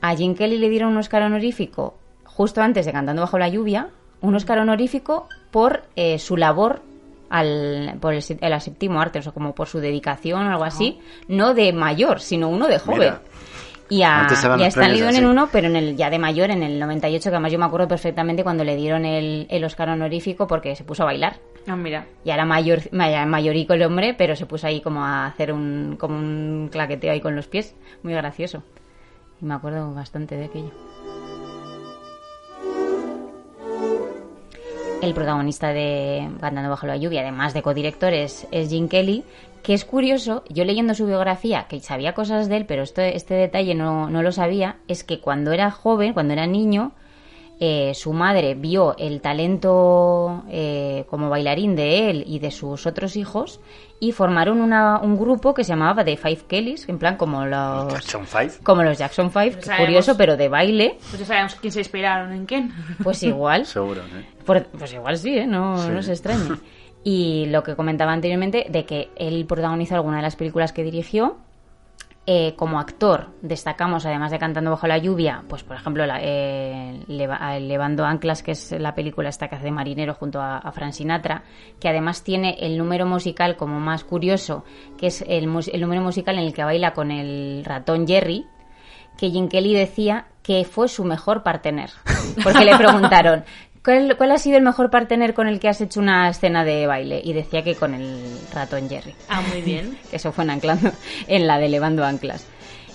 A 0.00 0.16
Jim 0.16 0.34
Kelly 0.34 0.58
le 0.58 0.70
dieron 0.70 0.92
un 0.92 0.98
Oscar 0.98 1.22
honorífico 1.22 1.98
justo 2.36 2.60
antes 2.60 2.84
de 2.84 2.92
Cantando 2.92 3.22
bajo 3.22 3.38
la 3.38 3.48
lluvia, 3.48 3.88
un 4.20 4.34
Oscar 4.34 4.58
honorífico 4.58 5.28
por 5.50 5.84
eh, 5.96 6.18
su 6.18 6.36
labor 6.36 6.82
al, 7.28 7.96
por 8.00 8.14
el, 8.14 8.22
el 8.40 8.60
séptimo 8.60 9.00
arte, 9.00 9.18
o 9.18 9.22
sea, 9.22 9.32
como 9.32 9.54
por 9.54 9.68
su 9.68 9.78
dedicación 9.78 10.46
o 10.46 10.50
algo 10.50 10.64
así, 10.64 10.98
no 11.28 11.54
de 11.54 11.72
mayor, 11.72 12.20
sino 12.20 12.48
uno 12.48 12.66
de 12.68 12.78
joven. 12.78 12.98
Mira. 13.00 13.20
Y 13.88 14.02
a, 14.02 14.26
y 14.58 14.62
a 14.64 14.66
Stanley 14.66 15.00
así. 15.02 15.24
uno, 15.24 15.48
pero 15.52 15.68
en 15.68 15.76
el 15.76 15.96
ya 15.96 16.10
de 16.10 16.18
mayor, 16.18 16.50
en 16.50 16.64
el 16.64 16.78
98, 16.80 17.30
que 17.30 17.36
además 17.36 17.52
yo 17.52 17.58
me 17.58 17.66
acuerdo 17.66 17.86
perfectamente 17.86 18.42
cuando 18.42 18.64
le 18.64 18.74
dieron 18.74 19.04
el, 19.04 19.46
el 19.48 19.64
Oscar 19.64 19.90
honorífico 19.90 20.48
porque 20.48 20.74
se 20.74 20.82
puso 20.82 21.04
a 21.04 21.06
bailar. 21.06 21.36
Ah, 21.68 21.76
mira. 21.76 22.06
Y 22.24 22.30
era 22.30 22.44
mayor, 22.44 22.80
mayorico 22.92 23.74
el 23.74 23.82
hombre, 23.84 24.14
pero 24.14 24.34
se 24.34 24.46
puso 24.46 24.66
ahí 24.66 24.80
como 24.80 25.04
a 25.04 25.26
hacer 25.26 25.52
un, 25.52 25.96
como 25.98 26.16
un 26.16 26.68
claqueteo 26.70 27.12
ahí 27.12 27.20
con 27.20 27.36
los 27.36 27.46
pies. 27.46 27.76
Muy 28.02 28.12
gracioso. 28.12 28.64
Y 29.40 29.44
me 29.44 29.54
acuerdo 29.54 29.94
bastante 29.94 30.36
de 30.36 30.46
aquello. 30.46 30.72
El 35.02 35.12
protagonista 35.14 35.72
de 35.72 36.28
Cantando 36.40 36.70
bajo 36.70 36.86
la 36.86 36.96
lluvia, 36.96 37.20
además 37.20 37.54
de 37.54 37.62
codirectores, 37.62 38.46
es 38.50 38.70
Jim 38.70 38.88
Kelly, 38.88 39.24
que 39.62 39.74
es 39.74 39.84
curioso, 39.84 40.42
yo 40.48 40.64
leyendo 40.64 40.94
su 40.94 41.06
biografía, 41.06 41.66
que 41.68 41.80
sabía 41.80 42.14
cosas 42.14 42.48
de 42.48 42.56
él, 42.56 42.66
pero 42.66 42.82
esto, 42.82 43.02
este 43.02 43.34
detalle 43.34 43.74
no, 43.74 44.08
no 44.08 44.22
lo 44.22 44.32
sabía, 44.32 44.76
es 44.88 45.04
que 45.04 45.20
cuando 45.20 45.52
era 45.52 45.70
joven, 45.70 46.12
cuando 46.12 46.32
era 46.32 46.46
niño, 46.46 46.92
eh, 47.58 47.92
su 47.94 48.12
madre 48.12 48.54
vio 48.54 48.96
el 48.98 49.20
talento 49.22 50.44
eh, 50.50 51.04
como 51.08 51.30
bailarín 51.30 51.74
de 51.74 52.10
él 52.10 52.24
y 52.26 52.38
de 52.38 52.50
sus 52.50 52.86
otros 52.86 53.16
hijos 53.16 53.60
y 53.98 54.12
formaron 54.12 54.60
una- 54.60 54.98
un 55.02 55.16
grupo 55.18 55.54
que 55.54 55.64
se 55.64 55.70
llamaba 55.70 56.04
The 56.04 56.18
Five 56.18 56.40
Kellys, 56.48 56.86
en 56.88 56.98
plan 56.98 57.16
como 57.16 57.46
los 57.46 57.90
Jackson 57.92 58.26
Five. 58.26 58.52
como 58.62 58.82
los 58.82 58.98
Jackson 58.98 59.30
Five, 59.30 59.52
Pues 59.52 59.64
sabemos- 59.64 59.86
curioso, 59.86 60.16
pero 60.18 60.36
de 60.36 60.48
baile. 60.50 60.98
Pues 61.08 61.18
ya 61.20 61.24
sabemos 61.26 61.54
quién 61.54 61.72
se 61.72 61.78
inspiraron 61.80 62.32
en 62.34 62.44
quién. 62.44 62.72
Pues 63.02 63.22
igual. 63.22 63.64
Seguro, 63.66 64.02
¿eh? 64.02 64.26
Por- 64.44 64.66
pues 64.66 64.92
igual 64.92 65.16
sí, 65.16 65.38
¿eh? 65.38 65.46
no, 65.46 65.78
Sí. 65.78 65.88
no 65.88 66.02
se 66.02 66.12
extrañe. 66.12 66.56
Y 67.04 67.46
lo 67.46 67.62
que 67.62 67.74
comentaba 67.76 68.12
anteriormente, 68.12 68.66
de 68.68 68.84
que 68.84 69.08
él 69.16 69.46
protagonizó 69.46 69.94
alguna 69.94 70.16
de 70.16 70.22
las 70.24 70.36
películas 70.36 70.72
que 70.72 70.82
dirigió. 70.82 71.36
Eh, 72.28 72.54
como 72.56 72.80
actor, 72.80 73.28
destacamos, 73.40 74.04
además 74.04 74.32
de 74.32 74.40
Cantando 74.40 74.72
bajo 74.72 74.88
la 74.88 74.98
lluvia, 74.98 75.44
pues 75.48 75.62
por 75.62 75.76
ejemplo, 75.76 76.04
la- 76.06 76.18
eh, 76.20 77.04
Leva- 77.06 77.56
Levando 77.60 78.04
Anclas, 78.04 78.42
que 78.42 78.50
es 78.50 78.72
la 78.72 78.96
película 78.96 79.28
esta 79.28 79.46
que 79.46 79.54
hace 79.54 79.66
de 79.66 79.70
marinero 79.70 80.12
junto 80.14 80.40
a, 80.40 80.58
a 80.58 80.72
Frank 80.72 80.90
Sinatra, 80.92 81.44
que 81.78 81.88
además 81.88 82.24
tiene 82.24 82.56
el 82.58 82.78
número 82.78 83.06
musical 83.06 83.54
como 83.56 83.78
más 83.78 84.02
curioso, 84.02 84.64
que 84.98 85.06
es 85.06 85.22
el, 85.28 85.48
el 85.72 85.80
número 85.80 86.02
musical 86.02 86.36
en 86.36 86.46
el 86.46 86.52
que 86.52 86.64
baila 86.64 86.94
con 86.94 87.12
el 87.12 87.64
ratón 87.64 88.08
Jerry, 88.08 88.44
que 89.16 89.30
Jim 89.30 89.48
Kelly 89.48 89.74
decía 89.74 90.26
que 90.42 90.64
fue 90.64 90.88
su 90.88 91.04
mejor 91.04 91.44
partener. 91.44 91.90
Porque 92.42 92.64
le 92.64 92.76
preguntaron, 92.76 93.44
¿cuál, 93.86 94.16
cuál 94.16 94.32
ha 94.32 94.38
sido 94.38 94.58
el 94.58 94.64
mejor 94.64 94.90
partener 94.90 95.32
con 95.32 95.46
el 95.46 95.60
que 95.60 95.68
has 95.68 95.80
hecho 95.80 96.00
una 96.00 96.28
escena 96.28 96.64
de 96.64 96.88
baile? 96.88 97.20
Y 97.22 97.32
decía 97.32 97.62
que 97.62 97.76
con 97.76 97.94
el 97.94 98.20
ratón 98.52 98.88
Jerry. 98.88 99.14
Ah, 99.28 99.40
muy 99.48 99.62
bien. 99.62 99.96
Eso 100.12 100.32
fue 100.32 100.42
en 100.42 100.50
Anclando, 100.50 100.90
en 101.28 101.46
la 101.46 101.58
de 101.58 101.68
Levando 101.68 102.04
Anclas. 102.04 102.44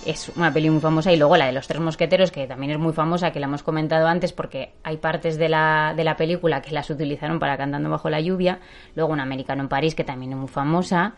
Es 0.06 0.30
una 0.36 0.52
peli 0.52 0.70
muy 0.70 0.82
famosa 0.82 1.14
y 1.14 1.18
luego 1.18 1.38
la 1.38 1.46
de 1.46 1.54
los 1.54 1.68
tres 1.68 1.80
mosqueteros, 1.80 2.32
que 2.32 2.46
también 2.46 2.74
es 2.74 2.80
muy 2.80 2.92
famosa, 2.92 3.32
que 3.32 3.40
la 3.40 3.46
hemos 3.46 3.64
comentado 3.64 4.08
antes 4.08 4.34
porque 4.34 4.74
hay 4.84 4.98
partes 4.98 5.38
de 5.38 5.48
la, 5.48 5.94
de 5.96 6.04
la 6.04 6.18
película 6.18 6.62
que 6.62 6.72
las 6.72 6.90
utilizaron 6.90 7.40
para 7.40 7.56
Cantando 7.56 7.90
bajo 7.90 8.10
la 8.10 8.20
lluvia. 8.20 8.60
Luego 8.96 9.14
un 9.14 9.22
americano 9.22 9.62
en 9.62 9.70
París, 9.70 9.96
que 9.96 10.04
también 10.04 10.34
es 10.34 10.38
muy 10.38 10.50
famosa. 10.50 11.14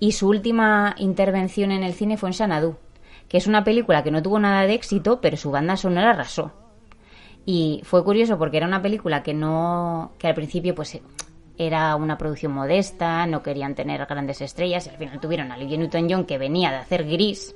Y 0.00 0.12
su 0.12 0.28
última 0.28 0.96
intervención 0.98 1.70
en 1.70 1.82
el 1.82 1.94
cine 1.94 2.18
fue 2.18 2.28
en 2.28 2.34
Sanadú, 2.34 2.76
que 3.28 3.38
es 3.38 3.46
una 3.46 3.64
película 3.64 4.02
que 4.02 4.10
no 4.10 4.22
tuvo 4.22 4.38
nada 4.38 4.66
de 4.66 4.74
éxito, 4.74 5.20
pero 5.22 5.38
su 5.38 5.50
banda 5.50 5.76
sonora 5.76 6.10
arrasó. 6.10 6.63
Y 7.46 7.80
fue 7.84 8.02
curioso 8.04 8.38
porque 8.38 8.56
era 8.56 8.66
una 8.66 8.80
película 8.80 9.22
que 9.22 9.34
no, 9.34 10.12
que 10.18 10.28
al 10.28 10.34
principio 10.34 10.74
pues 10.74 10.98
era 11.58 11.94
una 11.96 12.16
producción 12.18 12.52
modesta, 12.52 13.26
no 13.26 13.42
querían 13.42 13.74
tener 13.74 14.04
grandes 14.06 14.40
estrellas, 14.40 14.86
y 14.86 14.90
al 14.90 14.96
final 14.96 15.20
tuvieron 15.20 15.52
a 15.52 15.56
Olivia 15.56 15.76
Newton-John 15.78 16.24
que 16.24 16.38
venía 16.38 16.70
de 16.70 16.78
hacer 16.78 17.04
Gris, 17.04 17.54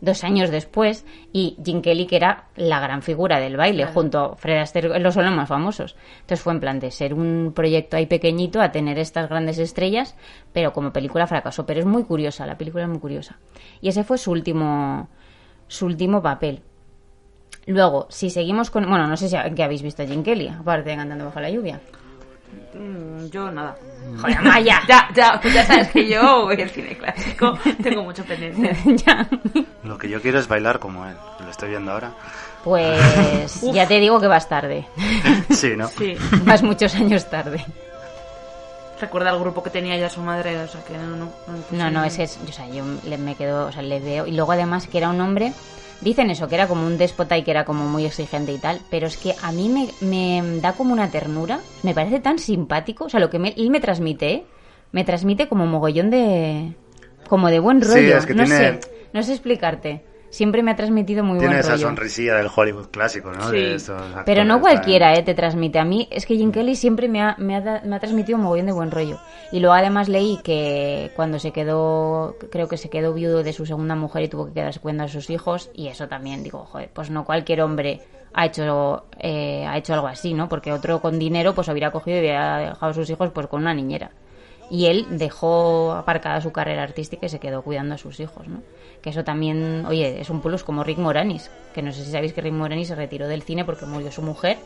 dos 0.00 0.24
años 0.24 0.50
después, 0.50 1.04
y 1.32 1.56
Jim 1.62 1.82
Kelly, 1.82 2.06
que 2.06 2.16
era 2.16 2.46
la 2.56 2.80
gran 2.80 3.02
figura 3.02 3.38
del 3.38 3.58
baile, 3.58 3.82
Claro. 3.82 3.92
junto 3.92 4.18
a 4.20 4.36
Fred 4.36 4.58
Astaire, 4.60 4.98
los 5.00 5.12
son 5.12 5.26
los 5.26 5.34
más 5.34 5.48
famosos. 5.48 5.96
Entonces 6.20 6.40
fue 6.40 6.54
en 6.54 6.60
plan 6.60 6.80
de 6.80 6.90
ser 6.90 7.12
un 7.12 7.52
proyecto 7.54 7.98
ahí 7.98 8.06
pequeñito 8.06 8.62
a 8.62 8.72
tener 8.72 8.98
estas 8.98 9.28
grandes 9.28 9.58
estrellas, 9.58 10.16
pero 10.54 10.72
como 10.72 10.90
película 10.92 11.26
fracasó. 11.26 11.66
Pero 11.66 11.80
es 11.80 11.86
muy 11.86 12.04
curiosa, 12.04 12.46
la 12.46 12.56
película 12.56 12.84
es 12.84 12.88
muy 12.88 13.00
curiosa. 13.00 13.38
Y 13.82 13.88
ese 13.90 14.02
fue 14.02 14.16
su 14.16 14.30
último, 14.30 15.08
su 15.68 15.84
último 15.84 16.22
papel. 16.22 16.62
Luego, 17.70 18.06
si 18.10 18.30
seguimos 18.30 18.68
con... 18.68 18.88
Bueno, 18.88 19.06
no 19.06 19.16
sé 19.16 19.28
si 19.28 19.36
que 19.54 19.62
habéis 19.62 19.82
visto 19.82 20.02
a 20.02 20.06
Jim 20.06 20.24
Kelly, 20.24 20.48
aparte 20.48 20.90
de 20.90 20.96
Cantando 20.96 21.26
bajo 21.26 21.38
la 21.38 21.50
lluvia. 21.50 21.80
Mm, 22.74 23.26
yo 23.26 23.48
nada. 23.48 23.76
Joder, 24.20 24.42
Maya. 24.42 24.80
ya, 24.88 25.08
ya, 25.14 25.38
pues 25.40 25.54
ya 25.54 25.64
sabes 25.64 25.88
que 25.90 26.08
yo 26.08 26.46
voy 26.46 26.60
al 26.60 26.70
cine 26.70 26.98
clásico, 26.98 27.56
tengo 27.80 28.02
mucho 28.02 28.24
pendiente. 28.24 28.76
ya. 29.06 29.28
Lo 29.84 29.96
que 29.98 30.08
yo 30.08 30.20
quiero 30.20 30.40
es 30.40 30.48
bailar 30.48 30.80
como 30.80 31.06
él. 31.06 31.14
Lo 31.44 31.48
estoy 31.48 31.70
viendo 31.70 31.92
ahora. 31.92 32.12
Pues 32.64 33.60
ya 33.72 33.86
te 33.86 34.00
digo 34.00 34.20
que 34.20 34.26
vas 34.26 34.48
tarde. 34.48 34.86
Sí, 35.50 35.74
¿no? 35.76 35.86
Sí. 35.88 36.16
Vas 36.42 36.64
muchos 36.64 36.92
años 36.96 37.30
tarde. 37.30 37.64
Recuerda 39.00 39.30
el 39.30 39.38
grupo 39.38 39.62
que 39.62 39.70
tenía 39.70 39.96
ya 39.96 40.10
su 40.10 40.20
madre, 40.22 40.58
o 40.58 40.66
sea 40.66 40.82
que 40.84 40.98
no, 40.98 41.16
no. 41.16 41.32
No, 41.70 41.90
no, 41.90 42.04
ese 42.04 42.24
es, 42.24 42.36
o 42.46 42.52
sea, 42.52 42.68
yo 42.68 42.84
le, 43.04 43.16
me 43.16 43.36
quedo, 43.36 43.68
o 43.68 43.72
sea, 43.72 43.80
le 43.80 44.00
veo, 44.00 44.26
y 44.26 44.32
luego 44.32 44.50
además 44.52 44.88
que 44.88 44.98
era 44.98 45.08
un 45.08 45.20
hombre, 45.20 45.52
dicen 46.00 46.30
eso, 46.30 46.48
que 46.48 46.54
era 46.54 46.66
como 46.68 46.86
un 46.86 46.96
déspota 46.96 47.36
y 47.36 47.42
que 47.42 47.50
era 47.50 47.64
como 47.64 47.86
muy 47.86 48.04
exigente 48.06 48.52
y 48.52 48.58
tal, 48.58 48.82
pero 48.90 49.06
es 49.06 49.16
que 49.18 49.36
a 49.40 49.52
mí 49.52 49.68
me, 49.68 49.94
me 50.00 50.60
da 50.60 50.74
como 50.74 50.92
una 50.92 51.10
ternura, 51.10 51.62
me 51.82 51.94
parece 51.94 52.20
tan 52.20 52.38
simpático, 52.38 53.04
o 53.04 53.08
sea, 53.08 53.20
lo 53.20 53.30
que 53.30 53.38
me- 53.38 53.54
él 53.56 53.70
me 53.70 53.80
transmite, 53.80 54.32
¿eh? 54.32 54.44
me 54.92 55.04
transmite 55.04 55.48
como 55.48 55.66
mogollón 55.66 56.10
de, 56.10 56.72
como 57.28 57.48
de 57.50 57.60
buen 57.60 57.82
Sí, 57.82 57.88
rollo, 57.88 58.16
es 58.16 58.26
que 58.26 58.34
no 58.34 58.44
tiene- 58.44 58.58
sé, 58.58 58.80
no 59.12 59.22
sé 59.22 59.32
explicarte, 59.32 60.02
siempre 60.30 60.62
me 60.62 60.70
ha 60.70 60.76
transmitido 60.76 61.22
muy 61.22 61.38
Tiene 61.38 61.54
buen 61.54 61.60
esa 61.60 61.72
rollo. 61.72 61.86
sonrisilla 61.88 62.36
del 62.36 62.48
Hollywood 62.54 62.86
clásico, 62.86 63.32
¿no? 63.32 63.50
Sí. 63.50 63.56
De 63.56 63.74
estos 63.74 64.00
Pero 64.24 64.44
no 64.44 64.60
cualquiera, 64.60 65.14
¿eh? 65.14 65.22
Te 65.22 65.34
transmite. 65.34 65.78
A 65.78 65.84
mí 65.84 66.08
es 66.10 66.24
que 66.24 66.36
Jim 66.36 66.52
Kelly 66.52 66.76
siempre 66.76 67.08
me 67.08 67.20
ha, 67.20 67.34
me 67.38 67.56
ha, 67.56 67.82
me 67.84 67.96
ha 67.96 68.00
transmitido 68.00 68.38
un 68.38 68.44
mogollón 68.44 68.66
de 68.66 68.72
buen 68.72 68.90
rollo. 68.90 69.18
Y 69.52 69.60
luego 69.60 69.74
además 69.74 70.08
leí 70.08 70.38
que 70.42 71.10
cuando 71.16 71.38
se 71.38 71.50
quedó, 71.50 72.36
creo 72.50 72.68
que 72.68 72.76
se 72.76 72.88
quedó 72.88 73.12
viudo 73.12 73.42
de 73.42 73.52
su 73.52 73.66
segunda 73.66 73.94
mujer 73.94 74.22
y 74.22 74.28
tuvo 74.28 74.46
que 74.46 74.52
quedarse 74.54 74.80
cuidando 74.80 75.04
a 75.04 75.08
sus 75.08 75.28
hijos. 75.30 75.70
Y 75.74 75.88
eso 75.88 76.08
también, 76.08 76.42
digo, 76.42 76.64
joder, 76.64 76.90
pues 76.92 77.10
no 77.10 77.24
cualquier 77.24 77.62
hombre 77.62 78.00
ha 78.32 78.46
hecho, 78.46 79.04
eh, 79.18 79.66
ha 79.66 79.76
hecho 79.76 79.94
algo 79.94 80.06
así, 80.06 80.34
¿no? 80.34 80.48
Porque 80.48 80.72
otro 80.72 81.00
con 81.00 81.18
dinero 81.18 81.52
pues 81.54 81.68
hubiera 81.68 81.90
cogido 81.90 82.18
y 82.18 82.20
hubiera 82.20 82.58
dejado 82.58 82.92
a 82.92 82.94
sus 82.94 83.10
hijos 83.10 83.30
pues 83.34 83.46
con 83.48 83.62
una 83.62 83.74
niñera. 83.74 84.10
Y 84.70 84.86
él 84.86 85.06
dejó 85.10 85.92
aparcada 85.92 86.40
su 86.40 86.52
carrera 86.52 86.84
artística 86.84 87.26
y 87.26 87.28
se 87.28 87.40
quedó 87.40 87.62
cuidando 87.62 87.96
a 87.96 87.98
sus 87.98 88.20
hijos, 88.20 88.46
¿no? 88.46 88.62
Que 89.02 89.10
eso 89.10 89.24
también, 89.24 89.84
oye, 89.86 90.20
es 90.20 90.30
un 90.30 90.40
plus 90.40 90.62
como 90.62 90.84
Rick 90.84 90.98
Moranis, 90.98 91.50
que 91.74 91.82
no 91.82 91.92
sé 91.92 92.04
si 92.04 92.12
sabéis 92.12 92.32
que 92.32 92.40
Rick 92.40 92.52
Moranis 92.54 92.88
se 92.88 92.94
retiró 92.94 93.26
del 93.26 93.42
cine 93.42 93.64
porque 93.64 93.86
murió 93.86 94.12
su 94.12 94.22
mujer 94.22 94.58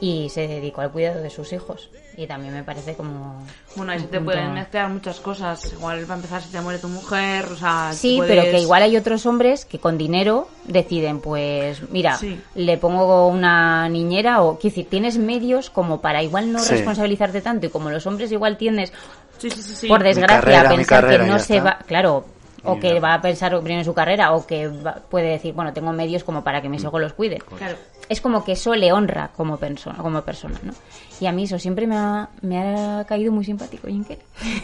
y 0.00 0.28
se 0.30 0.48
dedicó 0.48 0.80
al 0.80 0.90
cuidado 0.90 1.20
de 1.22 1.28
sus 1.30 1.52
hijos. 1.52 1.90
Y 2.16 2.26
también 2.26 2.52
me 2.54 2.62
parece 2.64 2.94
como... 2.94 3.42
Bueno, 3.76 3.92
ahí 3.92 3.98
se 4.00 4.06
te 4.06 4.18
punto- 4.18 4.32
pueden 4.32 4.52
mezclar 4.54 4.88
muchas 4.90 5.20
cosas. 5.20 5.72
Igual 5.72 6.08
va 6.10 6.14
a 6.14 6.16
empezar 6.16 6.42
si 6.42 6.50
te 6.50 6.60
muere 6.60 6.78
tu 6.78 6.88
mujer, 6.88 7.44
o 7.46 7.56
sea... 7.56 7.92
Sí, 7.92 8.16
puedes- 8.16 8.34
pero 8.36 8.50
que 8.50 8.60
igual 8.60 8.82
hay 8.82 8.96
otros 8.96 9.24
hombres 9.26 9.64
que 9.64 9.78
con 9.78 9.96
dinero 9.98 10.48
deciden, 10.64 11.20
pues, 11.20 11.88
mira, 11.90 12.16
Sí. 12.16 12.40
le 12.54 12.78
pongo 12.78 13.28
una 13.28 13.88
niñera 13.88 14.42
o, 14.42 14.58
quiero 14.58 14.74
decir, 14.74 14.88
tienes 14.90 15.18
medios 15.18 15.70
como 15.70 16.00
para 16.00 16.22
igual 16.22 16.50
no 16.52 16.58
Sí. 16.60 16.72
responsabilizarte 16.74 17.40
tanto 17.40 17.66
y 17.66 17.70
como 17.70 17.90
los 17.90 18.06
hombres 18.06 18.32
igual 18.32 18.56
tienes, 18.56 18.92
Sí, 19.38 19.50
sí, 19.50 19.62
sí, 19.62 19.74
sí. 19.74 19.86
por 19.88 20.02
desgracia, 20.02 20.40
carrera, 20.40 20.68
pensar 20.68 21.02
carrera, 21.02 21.24
que 21.24 21.30
no 21.30 21.38
se 21.38 21.56
está. 21.58 21.64
va, 21.70 21.78
claro, 21.86 22.24
o 22.62 22.76
Y 22.76 22.80
que 22.80 23.00
va 23.00 23.14
a 23.14 23.22
pensar 23.22 23.56
primero 23.60 23.78
en 23.78 23.84
su 23.86 23.94
carrera 23.94 24.32
o 24.34 24.46
que 24.46 24.68
va- 24.68 24.96
puede 25.08 25.28
decir, 25.28 25.54
bueno, 25.54 25.72
tengo 25.72 25.92
medios 25.92 26.24
como 26.24 26.44
para 26.44 26.60
que 26.60 26.68
mis 26.68 26.82
hijos 26.82 27.00
los 27.00 27.14
cuiden. 27.14 27.38
Claro. 27.56 27.74
Es 28.10 28.20
como 28.20 28.44
que 28.44 28.52
eso 28.52 28.74
le 28.74 28.92
honra 28.92 29.30
como 29.36 29.56
persona, 29.56 29.96
como 29.98 30.20
persona, 30.22 30.58
¿no? 30.62 30.72
Y 31.20 31.26
a 31.26 31.32
mí 31.32 31.44
eso 31.44 31.58
siempre 31.58 31.86
me 31.86 31.96
ha, 31.96 32.28
me 32.42 32.58
ha 32.58 33.04
caído 33.04 33.32
muy 33.32 33.44
simpático, 33.44 33.86
Jim 33.88 34.04
Kelly. 34.04 34.20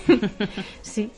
sí. 0.83 1.11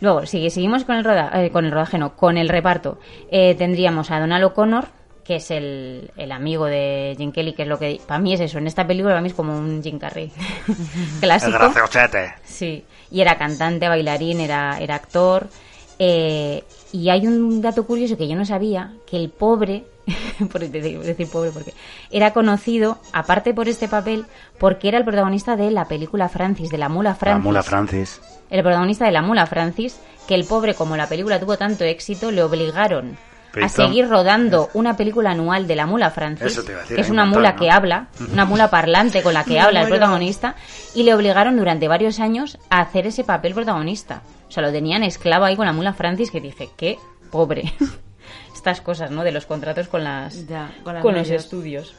Luego, 0.00 0.26
sigue, 0.26 0.50
seguimos 0.50 0.84
con 0.84 0.96
el, 0.96 1.04
roda, 1.04 1.30
eh, 1.42 1.50
con 1.50 1.64
el 1.64 1.70
rodaje, 1.72 1.96
no, 1.96 2.16
con 2.16 2.36
el 2.36 2.48
reparto. 2.48 2.98
Eh, 3.30 3.54
tendríamos 3.54 4.10
a 4.10 4.18
Donald 4.20 4.44
O'Connor, 4.44 4.86
que 5.24 5.36
es 5.36 5.50
el, 5.50 6.10
el 6.16 6.32
amigo 6.32 6.66
de 6.66 7.14
Jim 7.16 7.32
Kelly, 7.32 7.54
que 7.54 7.62
es 7.62 7.68
lo 7.68 7.78
que 7.78 8.00
para 8.06 8.18
mí 8.20 8.34
es 8.34 8.40
eso. 8.40 8.58
En 8.58 8.66
esta 8.66 8.86
película 8.86 9.12
para 9.14 9.22
mí 9.22 9.28
es 9.28 9.34
como 9.34 9.56
un 9.56 9.82
Jim 9.82 9.98
Carrey 9.98 10.30
El 10.68 11.20
clásico. 11.20 11.52
graciosete. 11.52 12.34
Sí, 12.44 12.84
y 13.10 13.20
era 13.20 13.38
cantante, 13.38 13.88
bailarín, 13.88 14.40
era, 14.40 14.78
era 14.80 14.96
actor. 14.96 15.48
eh, 15.98 16.64
y 16.92 17.08
hay 17.08 17.26
un 17.26 17.60
dato 17.62 17.86
curioso 17.86 18.16
que 18.16 18.28
yo 18.28 18.36
no 18.36 18.44
sabía, 18.44 18.92
que 19.06 19.16
el 19.16 19.30
pobre, 19.30 19.84
por 20.52 20.60
decir, 20.60 20.98
decir 21.00 21.28
pobre 21.28 21.50
porque, 21.50 21.74
era 22.10 22.32
conocido, 22.32 22.98
aparte 23.12 23.54
por 23.54 23.68
este 23.68 23.88
papel, 23.88 24.26
porque 24.58 24.88
era 24.88 24.98
el 24.98 25.04
protagonista 25.04 25.56
de 25.56 25.70
la 25.70 25.86
película 25.86 26.28
Francis, 26.28 26.70
de 26.70 26.78
la 26.78 26.88
mula 26.88 27.10
La 27.10 27.16
Francis. 27.16 27.44
mula 27.44 27.62
Francis. 27.62 28.20
el 28.50 28.62
protagonista 28.62 29.06
de 29.06 29.12
la 29.12 29.22
mula 29.22 29.46
Francis, 29.46 29.98
que 30.28 30.34
el 30.34 30.44
pobre, 30.44 30.74
como 30.74 30.96
la 30.96 31.08
película 31.08 31.40
tuvo 31.40 31.56
tanto 31.56 31.84
éxito, 31.84 32.30
le 32.30 32.42
obligaron 32.42 33.16
a 33.62 33.68
seguir 33.68 34.08
rodando 34.08 34.68
una 34.74 34.96
película 34.96 35.30
anual 35.30 35.68
de 35.68 35.76
la 35.76 35.86
mula 35.86 36.10
Francis, 36.10 36.46
Eso 36.46 36.64
te 36.64 36.72
iba 36.72 36.80
a 36.80 36.82
decir, 36.82 36.96
que 36.96 37.02
es 37.02 37.10
una 37.10 37.24
montón, 37.24 37.42
mula 37.42 37.52
¿no? 37.52 37.58
que 37.58 37.70
habla, 37.70 38.08
una 38.32 38.44
mula 38.46 38.68
parlante 38.68 39.22
con 39.22 39.32
la 39.32 39.44
que 39.44 39.60
habla 39.60 39.82
el 39.82 39.88
protagonista, 39.88 40.56
y 40.94 41.04
le 41.04 41.14
obligaron 41.14 41.56
durante 41.56 41.88
varios 41.88 42.18
años 42.20 42.58
a 42.68 42.80
hacer 42.80 43.06
ese 43.06 43.22
papel 43.24 43.54
protagonista. 43.54 44.22
O 44.48 44.50
sea, 44.50 44.62
lo 44.62 44.72
tenían 44.72 45.02
esclavo 45.02 45.44
ahí 45.44 45.56
con 45.56 45.66
la 45.66 45.72
mula 45.72 45.92
Francis, 45.94 46.30
que 46.30 46.40
dice, 46.40 46.70
qué 46.76 46.98
pobre. 47.30 47.72
Estas 48.64 48.80
cosas, 48.80 49.10
¿no? 49.10 49.24
De 49.24 49.30
los 49.30 49.44
contratos 49.44 49.88
con 49.88 50.02
las 50.04 50.46
Ya, 50.46 50.72
con 50.82 50.94
las 50.94 51.02
con 51.02 51.14
los 51.14 51.28
estudios. 51.28 51.92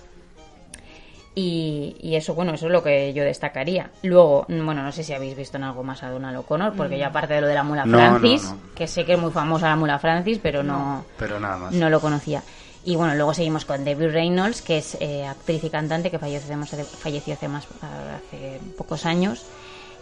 Y, 1.35 1.95
y 2.01 2.15
eso, 2.15 2.33
bueno, 2.33 2.53
eso 2.55 2.65
es 2.65 2.71
lo 2.71 2.81
que 2.81 3.13
yo 3.13 3.23
destacaría. 3.23 3.91
Luego, 4.01 4.45
mm, 4.47 4.65
bueno, 4.65 4.81
no 4.81 4.91
sé 4.91 5.03
si 5.03 5.13
habéis 5.13 5.37
visto 5.37 5.57
en 5.57 5.63
algo 5.65 5.83
más 5.83 6.01
a 6.01 6.09
Donald 6.09 6.37
O'Connor, 6.37 6.73
porque 6.75 6.97
yo 6.97 7.05
aparte 7.05 7.35
de 7.35 7.41
lo 7.41 7.47
de 7.47 7.53
la 7.53 7.61
mula 7.61 7.85
No, 7.85 7.99
Francis, 7.99 8.43
no, 8.45 8.55
no. 8.55 8.59
que 8.73 8.87
sé 8.87 9.05
que 9.05 9.13
es 9.13 9.19
muy 9.19 9.31
famosa 9.31 9.67
la 9.67 9.75
mula 9.75 9.99
Francis, 9.99 10.39
pero 10.41 10.63
no, 10.63 11.05
Pero 11.19 11.39
nada 11.39 11.57
más. 11.57 11.73
no 11.73 11.87
lo 11.91 11.99
conocía. 12.01 12.41
Y 12.83 12.95
bueno, 12.95 13.13
luego 13.13 13.35
seguimos 13.35 13.63
con 13.65 13.83
Debbie 13.85 14.07
Reynolds, 14.07 14.63
que 14.63 14.79
es 14.79 14.97
eh, 14.99 15.23
actriz 15.27 15.63
y 15.65 15.69
cantante 15.69 16.09
que 16.09 16.17
falleció 16.17 16.55
hace, 16.59 16.83
falleció 16.83 17.33
hace, 17.35 17.47
más, 17.47 17.67
hace 17.81 18.59
pocos 18.75 19.05
años. 19.05 19.45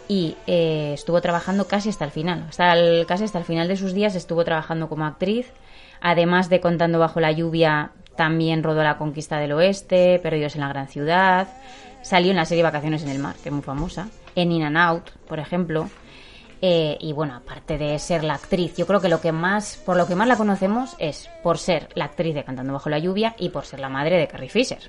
Y 0.07 0.37
eh, 0.47 0.91
estuvo 0.93 1.19
trabajando 1.19 1.65
casi 1.67 1.89
hasta 1.89 2.05
el 2.05 2.11
final. 2.11 2.45
Hasta 2.47 2.71
el- 2.73 3.05
casi 3.05 3.25
hasta 3.25 3.39
el 3.39 3.43
final 3.45 3.67
de 3.67 3.75
sus 3.75 3.93
días 3.93 4.15
estuvo 4.15 4.45
trabajando 4.45 4.87
como 4.87 5.05
actriz. 5.05 5.47
Además 6.05 6.49
de 6.49 6.59
Contando 6.59 6.99
bajo 6.99 7.21
la 7.21 7.31
lluvia, 7.31 7.91
también 8.17 8.61
rodó 8.61 8.83
La 8.83 8.97
conquista 8.97 9.37
del 9.37 9.53
oeste, 9.53 10.19
Perdidos 10.21 10.55
en 10.55 10.61
la 10.61 10.67
gran 10.67 10.89
ciudad. 10.89 11.47
Salió 12.01 12.31
en 12.31 12.35
la 12.35 12.43
serie 12.43 12.61
Vacaciones 12.61 13.03
en 13.03 13.09
el 13.09 13.19
mar, 13.19 13.35
que 13.41 13.47
es 13.47 13.53
muy 13.53 13.63
famosa. 13.63 14.09
En 14.35 14.51
In 14.51 14.63
and 14.63 14.75
Out, 14.75 15.11
por 15.29 15.39
ejemplo. 15.39 15.89
Eh, 16.61 16.97
y 16.99 17.13
bueno, 17.13 17.35
aparte 17.35 17.77
de 17.77 17.97
ser 17.99 18.25
la 18.25 18.33
actriz, 18.33 18.75
yo 18.75 18.85
creo 18.85 18.99
que 18.99 19.07
lo 19.07 19.21
que 19.21 19.31
más, 19.31 19.77
por 19.85 19.95
lo 19.95 20.05
que 20.05 20.15
más 20.15 20.27
la 20.27 20.35
conocemos 20.35 20.93
es 20.99 21.29
por 21.41 21.57
ser 21.57 21.87
la 21.95 22.05
actriz 22.05 22.35
de 22.35 22.43
Cantando 22.43 22.73
bajo 22.73 22.89
la 22.89 22.99
lluvia 22.99 23.33
y 23.39 23.47
por 23.47 23.65
ser 23.65 23.79
la 23.79 23.87
madre 23.87 24.17
de 24.17 24.27
Carrie 24.27 24.49
Fisher. 24.49 24.81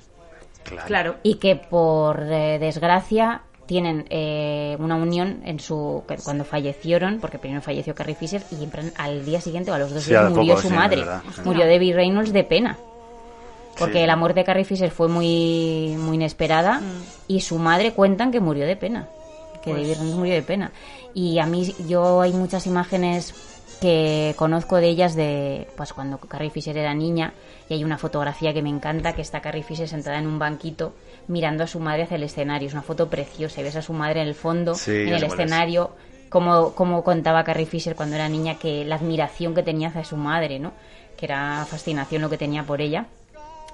Claro. 0.63 0.87
Claro. 0.87 1.15
Y 1.23 1.35
que 1.35 1.55
por 1.55 2.23
eh, 2.23 2.59
desgracia 2.59 3.43
tienen 3.65 4.05
eh, 4.09 4.75
una 4.79 4.95
unión 4.95 5.41
en 5.45 5.59
su 5.59 6.03
cuando 6.23 6.43
fallecieron, 6.45 7.19
porque 7.19 7.39
primero 7.39 7.61
falleció 7.61 7.95
Carrie 7.95 8.15
Fisher 8.15 8.43
y 8.51 8.55
al 8.97 9.25
día 9.25 9.41
siguiente 9.41 9.71
o 9.71 9.73
a 9.73 9.79
los 9.79 9.91
dos 9.93 10.03
Sí, 10.03 10.11
días 10.11 10.29
murió 10.29 10.53
poco, 10.55 10.61
su 10.61 10.67
sí, 10.69 10.73
madre. 10.75 11.03
Murió 11.43 11.65
Debbie 11.65 11.93
Reynolds 11.93 12.31
de 12.33 12.43
pena. 12.43 12.77
Porque 13.77 14.01
Sí. 14.01 14.05
la 14.07 14.15
muerte 14.15 14.39
de 14.41 14.45
Carrie 14.45 14.63
Fisher 14.63 14.89
fue 14.91 15.07
muy, 15.09 15.95
muy 15.99 16.15
inesperada 16.15 16.79
Mm. 16.79 16.83
y 17.27 17.41
su 17.41 17.57
madre 17.57 17.91
cuentan 17.93 18.31
que 18.31 18.39
murió 18.39 18.65
de 18.65 18.75
pena. 18.77 19.09
Que 19.63 19.71
Pues- 19.71 19.81
Debbie 19.81 19.95
Reynolds 19.95 20.17
murió 20.17 20.33
de 20.33 20.43
pena. 20.43 20.71
Y 21.13 21.39
a 21.39 21.45
mí, 21.45 21.73
yo 21.87 22.21
hay 22.21 22.31
muchas 22.33 22.67
imágenes 22.67 23.33
que 23.81 24.33
conozco 24.37 24.77
de 24.77 24.87
ellas 24.87 25.15
de 25.15 25.67
pues 25.75 25.91
cuando 25.91 26.17
Carrie 26.17 26.49
Fisher 26.49 26.77
era 26.77 26.93
niña 26.93 27.33
y 27.67 27.73
hay 27.73 27.83
una 27.83 27.97
fotografía 27.97 28.53
que 28.53 28.61
me 28.61 28.69
encanta 28.69 29.13
que 29.13 29.21
está 29.21 29.41
Carrie 29.41 29.63
Fisher 29.63 29.87
sentada 29.89 30.17
en 30.17 30.27
un 30.27 30.39
banquito 30.39 30.93
mirando 31.27 31.63
a 31.63 31.67
su 31.67 31.79
madre 31.79 32.03
hacia 32.03 32.15
el 32.15 32.23
escenario 32.23 32.67
es 32.67 32.73
una 32.73 32.83
foto 32.83 33.09
preciosa 33.09 33.61
y 33.61 33.63
ves 33.63 33.75
a 33.75 33.81
su 33.81 33.93
madre 33.93 34.21
en 34.21 34.27
el 34.27 34.35
fondo 34.35 34.75
Sí, 34.75 34.91
en 34.91 35.13
el 35.13 35.23
es. 35.23 35.33
escenario 35.33 35.91
como, 36.29 36.73
como 36.73 37.03
contaba 37.03 37.43
Carrie 37.43 37.65
Fisher 37.65 37.95
cuando 37.95 38.15
era 38.15 38.27
niña 38.29 38.55
que 38.59 38.83
la 38.85 38.95
admiración 38.95 39.53
que 39.55 39.63
tenía 39.63 39.89
hacia 39.89 40.03
su 40.03 40.17
madre 40.17 40.59
no 40.59 40.73
que 41.17 41.25
era 41.25 41.65
fascinación 41.69 42.21
lo 42.21 42.29
que 42.29 42.37
tenía 42.37 42.63
por 42.63 42.81
ella 42.81 43.05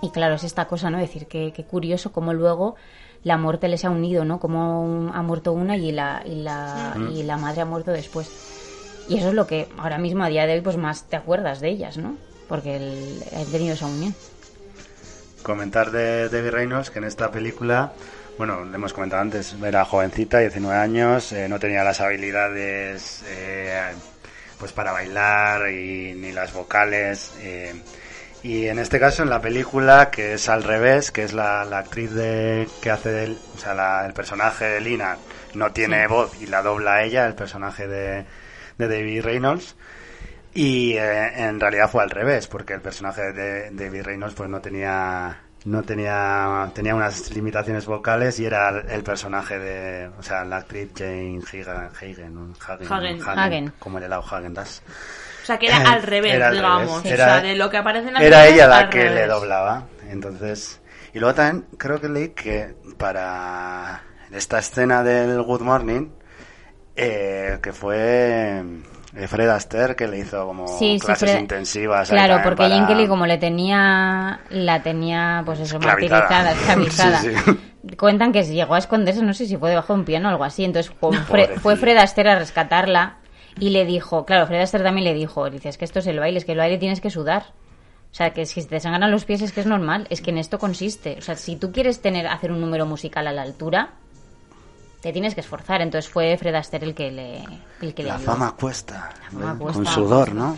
y 0.03 0.09
claro, 0.09 0.33
es 0.35 0.43
esta 0.43 0.65
cosa, 0.65 0.89
¿no? 0.89 0.97
Decir 0.97 1.27
que, 1.27 1.53
que 1.53 1.63
curioso 1.63 2.11
cómo 2.11 2.33
luego 2.33 2.75
la 3.23 3.37
muerte 3.37 3.67
les 3.67 3.85
ha 3.85 3.91
unido, 3.91 4.25
¿no? 4.25 4.39
Como 4.39 5.11
ha 5.13 5.21
muerto 5.21 5.53
una 5.53 5.77
y 5.77 5.91
la, 5.91 6.23
y 6.25 6.35
la, 6.35 6.97
y 7.13 7.21
la 7.21 7.37
madre 7.37 7.61
ha 7.61 7.65
muerto 7.65 7.91
después. 7.91 8.31
Y 9.07 9.17
eso 9.17 9.27
es 9.29 9.35
lo 9.35 9.45
que 9.45 9.67
ahora 9.77 9.99
mismo, 9.99 10.23
a 10.23 10.27
día 10.29 10.47
de 10.47 10.53
hoy, 10.53 10.61
pues 10.61 10.75
más 10.77 11.03
te 11.03 11.17
acuerdas 11.17 11.59
de 11.61 11.69
ellas, 11.69 11.97
¿no? 11.97 12.15
Porque 12.49 12.77
el, 12.77 13.23
han 13.35 13.45
tenido 13.45 13.75
esa 13.75 13.85
unión. 13.85 14.15
Comentar 15.43 15.91
de 15.91 16.29
Debbie 16.29 16.51
Reynolds 16.51 16.89
que 16.91 16.99
en 16.99 17.05
esta 17.05 17.31
película, 17.31 17.93
bueno, 18.37 18.63
le 18.65 18.75
hemos 18.75 18.93
comentado 18.93 19.21
antes, 19.21 19.55
era 19.63 19.83
jovencita, 19.85 20.39
19 20.39 20.75
años, 20.77 21.31
eh, 21.31 21.47
no 21.49 21.59
tenía 21.59 21.83
las 21.83 21.99
habilidades 22.01 23.23
eh, 23.27 23.91
pues 24.59 24.71
para 24.71 24.91
bailar 24.91 25.69
y 25.71 26.13
ni 26.13 26.31
las 26.31 26.53
vocales. 26.53 27.33
eh, 27.39 27.73
y 28.43 28.65
en 28.67 28.79
este 28.79 28.99
caso, 28.99 29.21
en 29.21 29.29
la 29.29 29.39
película, 29.39 30.09
que 30.09 30.33
es 30.33 30.49
al 30.49 30.63
revés, 30.63 31.11
que 31.11 31.23
es 31.23 31.31
la, 31.33 31.63
la 31.63 31.77
actriz 31.79 32.11
de, 32.11 32.67
que 32.81 32.89
hace 32.89 33.09
del, 33.09 33.37
o 33.55 33.57
sea, 33.59 33.75
la- 33.75 34.03
el 34.05 34.13
personaje 34.13 34.65
de 34.65 34.81
Lina 34.81 35.17
no 35.53 35.71
tiene 35.71 36.01
Sí. 36.01 36.07
voz 36.07 36.41
y 36.41 36.47
la 36.47 36.63
dobla 36.63 37.03
ella, 37.03 37.27
el 37.27 37.35
personaje 37.35 37.87
de, 37.87 38.25
de 38.79 38.87
David 38.87 39.21
Reynolds. 39.23 39.75
Y 40.53 40.93
eh, 40.93 41.43
en 41.47 41.59
realidad 41.59 41.89
fue 41.89 42.03
al 42.03 42.09
revés, 42.09 42.47
porque 42.47 42.73
el 42.73 42.81
personaje 42.81 43.31
de 43.31 43.71
David 43.71 44.03
Reynolds 44.03 44.35
pues 44.35 44.49
no 44.49 44.59
tenía 44.59 45.37
no 45.63 45.83
tenía 45.83 46.69
tenía 46.73 46.95
unas 46.95 47.29
limitaciones 47.31 47.85
vocales 47.85 48.39
y 48.39 48.45
era 48.45 48.69
el, 48.69 48.89
el 48.89 49.03
personaje 49.03 49.59
de, 49.59 50.09
o 50.17 50.23
sea, 50.23 50.43
la 50.43 50.57
actriz 50.57 50.89
Jane 50.97 51.39
Hagen, 51.45 51.67
Hagen. 51.67 52.55
Hagen, 52.59 53.21
Hagen. 53.21 53.21
Hagen. 53.39 53.73
como 53.79 53.97
el 53.99 54.05
helado 54.05 54.23
Hagen 54.23 54.53
Dazs. 54.53 54.81
O 55.43 55.45
sea, 55.45 55.57
que 55.57 55.67
era 55.67 55.77
al 55.77 56.03
revés, 56.03 56.33
Era 56.33 56.47
al 56.47 56.55
digamos. 56.55 57.03
revés. 57.03 57.19
O 57.19 57.23
sea, 57.23 57.41
de 57.41 57.55
lo 57.55 57.69
que 57.69 57.77
aparece 57.77 58.07
en 58.09 58.13
la 58.15 58.23
era 58.23 58.47
ella 58.47 58.67
la 58.67 58.89
que 58.89 59.09
le 59.09 59.27
doblaba. 59.27 59.85
Entonces, 60.09 60.81
y 61.13 61.19
luego 61.19 61.35
también 61.35 61.65
creo 61.77 62.01
que 62.01 62.09
leí 62.09 62.29
que 62.29 62.75
para 62.97 64.03
esta 64.31 64.59
escena 64.59 65.03
del 65.03 65.41
Good 65.43 65.61
Morning, 65.61 66.09
eh, 66.95 67.59
que 67.61 67.71
fue 67.71 68.63
Fred 69.27 69.49
Astaire 69.49 69.95
que 69.95 70.07
le 70.07 70.19
hizo 70.19 70.45
como 70.47 70.67
Sí, 70.67 70.97
sí, 70.99 71.05
clases 71.05 71.29
Fred- 71.31 71.41
intensivas. 71.41 72.09
Claro, 72.09 72.39
porque 72.43 72.63
para- 72.69 73.07
como 73.07 73.25
le 73.25 73.37
tenía, 73.37 74.39
la 74.49 74.81
tenía, 74.83 75.43
pues 75.45 75.59
eso, 75.59 75.79
martirizada, 75.79 76.51
esclavizada. 76.51 77.21
Sí. 77.21 77.95
Cuentan 77.97 78.31
que 78.31 78.43
llegó 78.43 78.75
a 78.75 78.77
esconderse, 78.77 79.23
no 79.23 79.33
sé 79.33 79.47
si 79.47 79.57
fue 79.57 79.69
debajo 79.71 79.93
de 79.93 79.99
un 79.99 80.05
piano 80.05 80.27
o 80.29 80.31
algo 80.31 80.43
así. 80.43 80.63
Entonces 80.63 80.93
fue, 80.99 81.09
Fre- 81.17 81.55
fue 81.59 81.75
Fred 81.77 81.97
Astaire 81.97 82.29
a 82.31 82.35
rescatarla 82.39 83.17
y 83.59 83.69
le 83.71 83.85
dijo, 83.85 84.23
claro, 84.25 84.45
Fred 84.47 84.61
Astaire 84.61 84.83
también 84.85 85.03
le 85.05 85.13
dijo, 85.13 85.49
dice, 85.49 85.69
es 85.69 85.77
que 85.77 85.85
esto 85.85 85.99
es 85.99 86.07
el 86.07 86.19
baile, 86.19 86.37
es 86.37 86.45
que 86.45 86.51
el 86.53 86.59
baile 86.59 86.77
tienes 86.77 87.01
que 87.01 87.09
sudar. 87.09 87.43
O 88.11 88.13
sea, 88.13 88.31
que 88.33 88.45
si 88.45 88.63
te 88.65 88.79
sangran 88.79 89.09
los 89.09 89.25
pies 89.25 89.41
es 89.41 89.51
que 89.51 89.61
es 89.61 89.65
normal, 89.65 90.05
es 90.09 90.21
que 90.21 90.29
en 90.31 90.37
esto 90.37 90.59
consiste. 90.59 91.15
O 91.17 91.21
sea, 91.21 91.35
si 91.35 91.55
tú 91.55 91.71
quieres 91.71 92.01
tener 92.01 92.27
hacer 92.27 92.51
un 92.51 92.61
número 92.61 92.85
musical 92.85 93.25
a 93.25 93.31
la 93.31 93.41
altura, 93.41 93.91
te 95.01 95.11
tienes 95.11 95.33
que 95.35 95.41
esforzar. 95.41 95.81
Entonces 95.81 96.09
fue 96.11 96.37
Fred 96.37 96.55
Astaire 96.55 96.85
el 96.87 96.95
que 96.95 97.11
le, 97.11 97.39
el 97.81 97.93
que 97.93 98.03
le 98.03 98.09
La 98.09 98.15
ayudó. 98.15 98.31
fama 98.33 98.55
cuesta. 98.55 99.09
fama 99.31 99.53
¿eh? 99.53 99.57
cuesta. 99.59 99.83
Con 99.83 99.85
sudor, 99.93 100.33
¿no? 100.33 100.57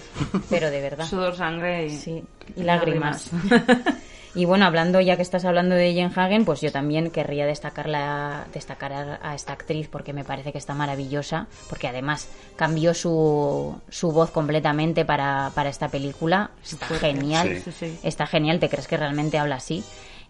Pero 0.49 0.69
de 0.69 0.81
verdad. 0.81 1.05
Sudor, 1.05 1.35
sangre 1.35 1.85
y, 1.87 1.89
Sí, 1.97 2.23
y 2.55 2.63
lágrimas. 2.63 3.31
lágrimas. 3.31 3.95
y 4.35 4.45
bueno, 4.45 4.65
hablando 4.65 4.99
ya 4.99 5.15
que 5.15 5.21
estás 5.21 5.45
hablando 5.45 5.75
de 5.75 5.93
Jen 5.93 6.11
Hagen, 6.15 6.43
pues 6.43 6.59
yo 6.59 6.71
también 6.71 7.11
querría 7.11 7.45
destacar, 7.45 7.87
la, 7.87 8.45
destacar 8.51 8.91
a, 8.91 9.19
a 9.21 9.35
esta 9.35 9.53
actriz 9.53 9.87
porque 9.87 10.11
me 10.11 10.23
parece 10.23 10.51
que 10.51 10.57
está 10.57 10.73
maravillosa, 10.73 11.47
porque 11.69 11.87
además 11.87 12.27
cambió 12.55 12.93
su, 12.93 13.79
su 13.89 14.11
voz 14.11 14.31
completamente 14.31 15.05
para, 15.05 15.51
para 15.55 15.69
esta 15.69 15.87
película. 15.89 16.49
Está 16.63 16.87
genial. 16.87 17.61
Sí, 17.63 17.71
sí, 17.71 17.77
sí. 17.79 17.99
Está 18.03 18.25
genial, 18.27 18.59
te 18.59 18.69
crees 18.69 18.87
que 18.87 18.97
realmente 18.97 19.37
habla 19.37 19.55
así. 19.55 19.83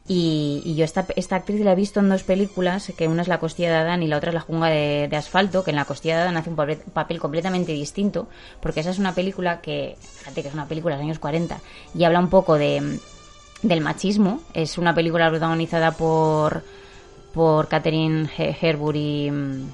Y, 0.06 0.62
y 0.66 0.76
yo 0.76 0.84
esta, 0.84 1.06
esta 1.16 1.38
actriz 1.38 1.62
la 1.62 1.72
he 1.72 1.76
visto 1.76 2.02
en 2.02 2.10
dos 2.10 2.24
películas, 2.24 2.92
que 2.98 3.08
una 3.08 3.22
es 3.22 3.30
La 3.30 3.40
costilla 3.40 3.70
de 3.70 3.78
Adán 3.78 4.04
y 4.04 4.08
la 4.08 4.18
otra 4.18 4.32
es 4.32 4.34
La 4.34 4.42
jungla 4.42 4.68
de, 4.68 5.10
asfalto, 5.16 5.64
que 5.64 5.70
en 5.72 5.78
La 5.78 5.86
costilla 5.86 6.18
de 6.18 6.22
Adán 6.24 6.36
hace 6.38 6.50
un 6.50 6.58
papel, 6.58 6.80
papel 6.92 7.20
completamente 7.20 7.72
distinto, 7.72 8.28
porque 8.60 8.82
esa 8.82 8.90
es 8.90 9.00
una 9.00 9.16
película 9.16 9.62
que, 9.62 9.96
fíjate 10.20 10.42
que 10.42 10.50
es 10.50 10.54
una 10.54 10.68
película 10.68 10.96
de 10.96 11.02
los 11.02 11.06
años 11.06 11.20
40, 11.20 11.60
y 11.96 12.04
habla 12.04 12.20
un 12.20 12.30
poco 12.30 12.56
de, 12.58 13.00
del 13.62 13.80
machismo. 13.82 14.42
Es 14.54 14.78
una 14.78 14.94
película 14.94 15.30
protagonizada 15.30 15.92
por, 15.92 16.64
por 17.34 17.70
Catherine 17.70 18.30
He- 18.38 18.58
Herbury 18.62 19.32
mm, 19.32 19.68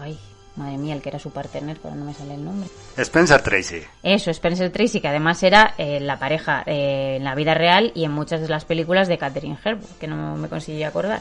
Ay, 0.00 0.16
madre 0.56 0.78
mía, 0.78 0.94
el 0.94 1.02
que 1.02 1.08
era 1.08 1.18
su 1.18 1.30
partner, 1.30 1.76
pero 1.82 1.94
no 1.94 2.04
me 2.04 2.14
sale 2.14 2.34
el 2.34 2.44
nombre. 2.44 2.68
Spencer 2.96 3.42
Tracy. 3.42 3.82
Eso, 4.02 4.30
Spencer 4.30 4.70
Tracy, 4.70 5.00
que 5.00 5.08
además 5.08 5.42
era 5.42 5.74
eh, 5.78 5.98
la 6.00 6.18
pareja 6.18 6.62
eh, 6.66 7.16
en 7.16 7.24
la 7.24 7.34
vida 7.34 7.54
real 7.54 7.90
y 7.94 8.04
en 8.04 8.12
muchas 8.12 8.40
de 8.40 8.48
las 8.48 8.64
películas 8.64 9.08
de 9.08 9.18
Catherine 9.18 9.58
Hepburn, 9.64 9.86
que 9.98 10.06
no 10.06 10.36
me 10.36 10.48
conseguí 10.48 10.82
acordar. 10.84 11.20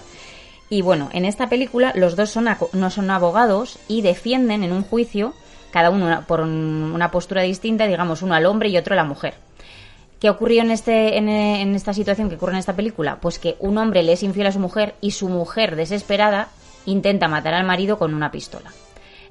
Y 0.69 0.81
bueno, 0.81 1.09
en 1.13 1.25
esta 1.25 1.49
película 1.49 1.91
los 1.95 2.15
dos 2.15 2.29
son 2.29 2.47
no 2.73 2.89
son 2.89 3.09
abogados 3.11 3.79
y 3.88 4.01
defienden 4.01 4.63
en 4.63 4.71
un 4.71 4.84
juicio, 4.84 5.34
cada 5.71 5.89
uno 5.89 6.05
una- 6.05 6.21
por 6.27 6.39
un- 6.41 6.91
una 6.93 7.09
postura 7.11 7.41
distinta, 7.41 7.86
digamos, 7.88 8.21
uno 8.21 8.36
al 8.36 8.45
hombre 8.45 8.69
y 8.69 8.77
otro 8.77 8.93
a 8.93 8.97
la 8.97 9.03
mujer. 9.03 9.34
¿Qué 10.19 10.29
ocurrió 10.29 10.61
en, 10.61 10.71
este, 10.71 11.17
en, 11.17 11.27
en 11.27 11.75
esta 11.75 11.93
situación 11.93 12.29
que 12.29 12.36
ocurre 12.36 12.53
en 12.53 12.59
esta 12.59 12.75
película? 12.75 13.17
Pues 13.19 13.39
que 13.39 13.57
un 13.59 13.77
hombre 13.77 14.03
le 14.03 14.13
es 14.13 14.23
infiel 14.23 14.47
a 14.47 14.51
su 14.53 14.59
mujer 14.59 14.95
y 15.01 15.11
su 15.11 15.27
mujer, 15.27 15.75
desesperada, 15.75 16.47
intenta 16.86 17.27
matar 17.27 17.53
al 17.55 17.65
marido 17.65 17.97
con 17.99 18.13
una 18.13 18.31
pistola. 18.31 18.71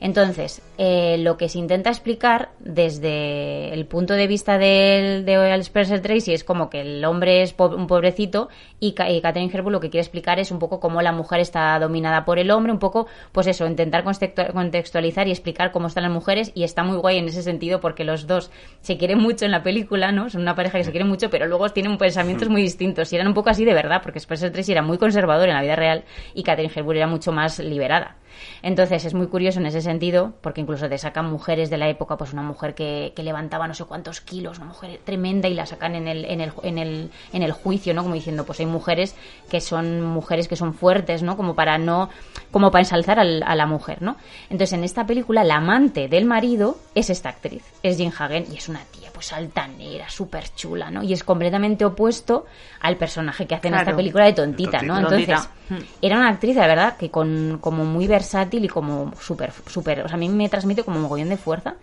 Entonces, 0.05 0.61
eh, 0.79 1.17
lo 1.21 1.37
que 1.37 1.49
se 1.49 1.61
intenta 1.61 1.89
explicar 1.89 2.49
desde 2.59 3.73
el 3.73 3.87
punto 3.87 4.15
de 4.15 4.27
vista 4.27 4.59
del, 4.59 5.25
de 5.25 5.55
Spencer 5.61 6.01
Tracy 6.03 6.33
es 6.35 6.43
como 6.43 6.71
que 6.71 6.81
el 6.81 7.05
hombre 7.05 7.43
es 7.43 7.53
po- 7.53 7.69
un 7.69 7.87
pobrecito 7.87 8.49
y, 8.81 8.95
Ca- 8.95 9.09
y 9.11 9.21
Catherine 9.21 9.49
Hepburn 9.57 9.71
lo 9.75 9.79
que 9.79 9.91
quiere 9.91 10.03
explicar 10.03 10.41
es 10.41 10.51
un 10.51 10.59
poco 10.59 10.81
cómo 10.81 11.03
la 11.03 11.13
mujer 11.13 11.39
está 11.39 11.79
dominada 11.79 12.25
por 12.25 12.41
el 12.41 12.51
hombre, 12.51 12.73
un 12.73 12.81
poco, 12.81 13.07
pues 13.31 13.47
eso, 13.47 13.65
intentar 13.65 14.03
contextu- 14.03 14.53
contextualizar 14.53 15.29
y 15.29 15.31
explicar 15.31 15.71
cómo 15.71 15.87
están 15.87 16.03
las 16.03 16.13
mujeres 16.13 16.51
y 16.57 16.65
está 16.65 16.83
muy 16.83 16.97
guay 16.97 17.19
en 17.19 17.27
ese 17.29 17.45
sentido 17.45 17.81
porque 17.81 18.03
los 18.03 18.27
dos 18.27 18.51
se 18.81 18.97
quieren 18.99 19.19
mucho 19.21 19.45
en 19.45 19.53
la 19.53 19.63
película, 19.63 20.11
¿no? 20.11 20.29
Son 20.31 20.43
una 20.43 20.57
pareja 20.57 20.79
que 20.79 20.85
se 20.85 20.91
quiere 20.91 21.05
mucho, 21.07 21.31
pero 21.31 21.47
luego 21.47 21.69
tienen 21.69 21.97
pensamientos 21.97 22.49
muy 22.49 22.63
distintos 22.63 23.13
y 23.13 23.15
eran 23.17 23.29
un 23.29 23.35
poco 23.35 23.51
así 23.51 23.65
de 23.65 23.73
verdad 23.73 24.01
porque 24.03 24.19
Spencer 24.19 24.51
Tracy 24.51 24.73
era 24.73 24.83
muy 24.83 24.99
conservador 24.99 25.49
en 25.49 25.55
la 25.55 25.63
vida 25.63 25.77
real 25.77 26.03
y 26.35 26.43
Catherine 26.43 26.73
Hepburn 26.75 26.97
era 26.97 27.07
mucho 27.07 27.31
más 27.31 27.61
liberada. 27.61 28.17
Entonces 28.63 29.05
es 29.05 29.15
muy 29.15 29.27
curioso 29.29 29.61
en 29.61 29.67
ese 29.67 29.81
sentido, 29.83 30.33
porque 30.41 30.61
incluso 30.61 30.89
te 30.89 30.99
sacan 30.99 31.31
mujeres 31.31 31.71
de 31.71 31.79
la 31.79 31.89
época, 31.89 32.17
pues 32.17 32.33
una 32.33 32.43
mujer 32.43 32.75
que, 32.75 33.13
que 33.15 33.23
levantaba 33.23 33.69
no 33.69 33.75
sé 33.75 33.85
cuántos 33.85 34.21
kilos, 34.21 34.59
una 34.59 34.69
mujer 34.69 35.01
tremenda 35.05 35.49
y 35.49 35.55
la 35.55 35.67
sacan 35.67 35.95
en 35.95 36.09
el, 36.09 36.25
en 36.25 36.41
el, 36.41 36.53
en 36.63 36.79
el, 36.79 37.11
en 37.33 37.43
el 37.43 37.53
juicio, 37.53 37.95
¿no? 37.95 38.03
Como 38.03 38.15
diciendo, 38.15 38.45
pues 38.45 38.61
hay 38.61 38.67
mujeres 38.67 39.15
que 39.51 39.61
son 39.61 40.01
mujeres 40.03 40.49
que 40.49 40.57
son 40.57 40.75
fuertes, 40.75 41.23
¿no? 41.23 41.37
Como 41.37 41.55
para 41.55 41.79
no, 41.79 42.09
como 42.51 42.71
para 42.71 42.83
ensalzar 42.83 43.19
al- 43.21 43.43
a 43.47 43.55
la 43.55 43.67
mujer, 43.67 44.03
¿no? 44.03 44.17
Entonces 44.51 44.73
en 44.73 44.85
esta 44.85 45.07
película 45.07 45.45
la 45.45 45.57
amante 45.57 46.09
del 46.09 46.25
marido 46.25 46.77
es 46.95 47.11
esta 47.11 47.29
actriz, 47.29 47.63
es 47.83 47.99
Jean 47.99 48.13
Hagen 48.19 48.47
y 48.53 48.57
es 48.57 48.69
una 48.69 48.81
tía 48.87 49.11
pues 49.23 49.33
altanera, 49.33 50.09
súper 50.09 50.53
chula, 50.55 50.91
¿no? 50.91 51.03
Y 51.03 51.13
es 51.13 51.23
completamente 51.23 51.85
opuesto 51.85 52.47
al 52.81 52.97
personaje 52.97 53.47
que 53.47 53.55
hace 53.55 53.69
en 53.69 53.75
esta 53.75 53.95
película 53.95 54.25
de 54.25 54.33
tontita, 54.33 54.83
¿no? 54.83 55.01
Tontita. 55.01 55.49
Entonces, 55.71 55.89
era 56.03 56.17
una 56.17 56.29
actriz, 56.29 56.57
la 56.57 56.67
verdad, 56.67 56.97
que 56.97 57.09
con 57.09 57.59
como 57.61 57.85
muy 57.85 58.09
versátil 58.09 58.65
y 58.65 58.69
como 58.69 59.13
súper, 59.21 59.53
súper, 59.67 60.01
o 60.01 60.09
sea, 60.09 60.17
a 60.17 60.19
mí 60.19 60.29
me 60.29 60.49
transmite 60.49 60.83
como 60.83 60.97
un 60.97 61.05
mogollón 61.05 61.29
de 61.29 61.37
fuerza 61.37 61.75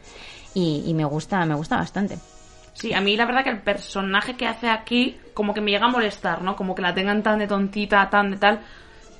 y, 0.54 0.84
y 0.86 0.94
me 0.94 1.06
gusta, 1.06 1.46
me 1.46 1.56
gusta 1.56 1.78
bastante. 1.78 2.18
Sí, 2.74 2.94
a 2.94 3.00
mí 3.00 3.16
la 3.16 3.26
verdad 3.26 3.46
que 3.46 3.52
el 3.52 3.62
personaje 3.62 4.36
que 4.36 4.46
hace 4.46 4.70
aquí 4.70 5.18
como 5.34 5.54
que 5.54 5.62
me 5.62 5.72
llega 5.72 5.86
a 5.86 5.90
molestar, 5.90 6.42
¿no? 6.42 6.58
Como 6.58 6.76
que 6.76 6.82
la 6.82 6.94
tengan 6.94 7.24
tan 7.24 7.40
de 7.40 7.48
tontita, 7.48 8.10
tan 8.10 8.32
de 8.32 8.38
tal, 8.38 8.60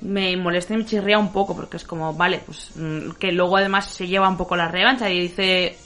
me 0.02 0.36
molesta 0.36 0.74
y 0.74 0.76
me 0.76 0.84
chirría 0.84 1.18
un 1.18 1.32
poco 1.32 1.56
porque 1.56 1.78
es 1.78 1.84
como, 1.84 2.12
vale, 2.12 2.42
pues 2.44 2.72
mm, 2.76 3.12
que 3.12 3.32
luego 3.32 3.56
además 3.56 3.86
se 3.86 4.06
lleva 4.06 4.28
un 4.28 4.36
poco 4.36 4.56
la 4.56 4.68
revancha 4.68 5.08
y 5.08 5.20
dice, 5.20 5.78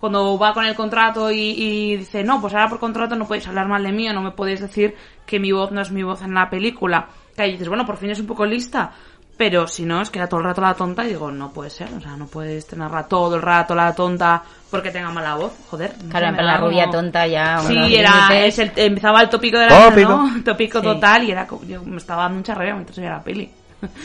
cuando 0.00 0.38
va 0.38 0.52
con 0.54 0.64
el 0.64 0.74
contrato 0.74 1.30
y, 1.30 1.38
y 1.56 1.96
dice, 1.96 2.22
no, 2.24 2.40
pues 2.40 2.54
ahora 2.54 2.68
por 2.68 2.78
contrato 2.78 3.16
no 3.16 3.26
podéis 3.26 3.48
hablar 3.48 3.66
mal 3.68 3.82
de 3.82 3.92
mí 3.92 4.08
o 4.08 4.12
no 4.12 4.22
me 4.22 4.30
podéis 4.32 4.60
decir 4.60 4.94
que 5.26 5.38
mi 5.40 5.52
voz 5.52 5.70
no 5.72 5.80
es 5.80 5.90
mi 5.90 6.02
voz 6.02 6.22
en 6.22 6.34
la 6.34 6.48
película. 6.48 7.08
Que 7.36 7.42
ahí 7.42 7.52
dices, 7.52 7.68
bueno, 7.68 7.84
por 7.86 7.96
fin 7.96 8.10
es 8.10 8.20
un 8.20 8.26
poco 8.26 8.44
lista. 8.46 8.92
Pero 9.36 9.68
si 9.68 9.84
no, 9.84 10.00
es 10.00 10.10
que 10.10 10.18
era 10.18 10.28
todo 10.28 10.40
el 10.40 10.46
rato 10.46 10.60
la 10.60 10.74
tonta 10.74 11.04
y 11.04 11.10
digo, 11.10 11.30
no 11.30 11.52
puede 11.52 11.70
ser, 11.70 11.88
o 11.94 12.00
sea, 12.00 12.16
no 12.16 12.26
puedes 12.26 12.66
tenerla 12.66 13.04
todo 13.06 13.36
el 13.36 13.42
rato 13.42 13.72
la 13.72 13.94
tonta 13.94 14.42
porque 14.68 14.90
tenga 14.90 15.10
mala 15.12 15.36
voz, 15.36 15.52
joder. 15.70 15.94
no 16.02 16.10
Claro, 16.10 16.36
da 16.36 16.42
la 16.42 16.56
rubia 16.56 16.86
como- 16.86 16.92
tonta 16.98 17.24
ya. 17.28 17.58
Sí, 17.60 17.72
unos 17.76 17.88
era, 17.92 18.10
límites. 18.30 18.58
es 18.58 18.58
el- 18.58 18.72
empezaba 18.84 19.22
el 19.22 19.28
tópico 19.28 19.56
de 19.58 19.66
la 19.66 19.90
Tópico. 19.90 20.08
¿no? 20.16 20.42
tópico 20.42 20.80
Sí. 20.80 20.84
total 20.86 21.22
y 21.22 21.30
era 21.30 21.46
como, 21.46 21.62
yo 21.66 21.84
me 21.84 21.98
estaba 21.98 22.22
dando 22.24 22.38
mucha 22.38 22.54
rabia 22.54 22.74
mientras 22.74 22.96
veía 22.98 23.10
la 23.10 23.22
peli. 23.22 23.48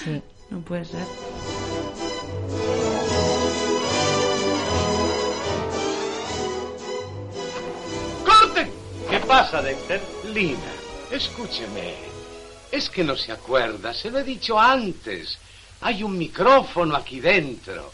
Sí. 0.04 0.22
No 0.52 0.60
puede 0.60 0.86
ser. 0.86 1.00
Pasa, 9.26 9.62
Dexter? 9.62 10.02
Lina, 10.34 10.74
escúcheme. 11.12 11.96
Es 12.72 12.90
que 12.90 13.04
no 13.04 13.16
se 13.16 13.32
acuerda, 13.32 13.94
se 13.94 14.10
lo 14.10 14.20
he 14.20 14.24
dicho 14.24 14.60
antes. 14.60 15.38
Hay 15.82 16.02
un 16.04 16.18
micrófono 16.18 16.96
aquí 16.96 17.20
dentro. 17.20 17.92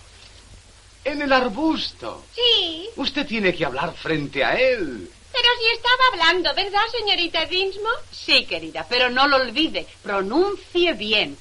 En 1.03 1.21
el 1.21 1.31
arbusto. 1.33 2.25
Sí, 2.35 2.89
Usted 2.95 3.25
tiene 3.25 3.53
que 3.55 3.65
hablar 3.65 3.93
frente 3.93 4.43
a 4.43 4.53
él. 4.59 5.09
pero 5.31 5.47
si 5.59 5.65
estaba 5.73 6.03
hablando, 6.11 6.53
¿verdad, 6.53 6.81
señorita 6.91 7.45
Dinsmore? 7.45 8.01
Sí, 8.11 8.45
querida, 8.45 8.85
pero 8.87 9.09
no 9.09 9.27
lo 9.27 9.37
olvide. 9.37 9.87
Pronuncie 10.03 10.93
bien. 10.93 11.37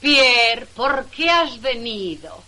Pierre, 0.00 0.66
¿por 0.66 1.06
qué 1.06 1.28
has 1.30 1.60
venido? 1.60 2.42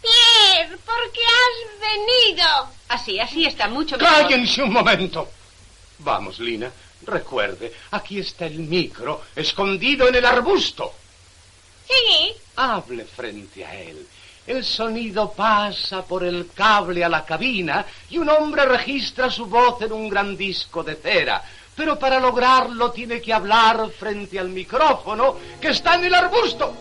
Pierre, 0.00 0.76
¿por 0.78 1.12
qué 1.12 1.20
has 1.22 1.80
venido? 1.80 2.46
Así, 2.88 3.18
así 3.18 3.46
está 3.46 3.68
mucho 3.68 3.96
mejor. 3.96 4.22
Cállense 4.22 4.62
un 4.62 4.72
momento. 4.72 5.28
Vamos, 5.98 6.38
Lina, 6.38 6.70
recuerde, 7.02 7.72
aquí 7.90 8.20
está 8.20 8.46
el 8.46 8.58
micro, 8.60 9.22
escondido 9.34 10.08
en 10.08 10.14
el 10.14 10.24
arbusto. 10.24 10.92
Sí, 11.86 12.34
Hable 12.56 13.04
frente 13.04 13.64
a 13.64 13.74
él. 13.80 14.06
El 14.46 14.64
sonido 14.64 15.30
pasa 15.32 16.02
por 16.02 16.24
el 16.24 16.50
cable 16.52 17.04
a 17.04 17.08
la 17.08 17.24
cabina 17.24 17.84
y 18.10 18.18
un 18.18 18.28
hombre 18.28 18.64
registra 18.64 19.30
su 19.30 19.46
voz 19.46 19.80
en 19.82 19.92
un 19.92 20.08
gran 20.08 20.36
disco 20.36 20.82
de 20.82 20.96
cera. 20.96 21.42
Pero 21.76 21.98
para 21.98 22.18
lograrlo 22.18 22.90
tiene 22.90 23.20
que 23.20 23.32
hablar 23.32 23.90
frente 23.90 24.38
al 24.38 24.48
micrófono 24.48 25.36
que 25.60 25.68
está 25.68 25.94
en 25.94 26.06
el 26.06 26.14
arbusto. 26.14 26.74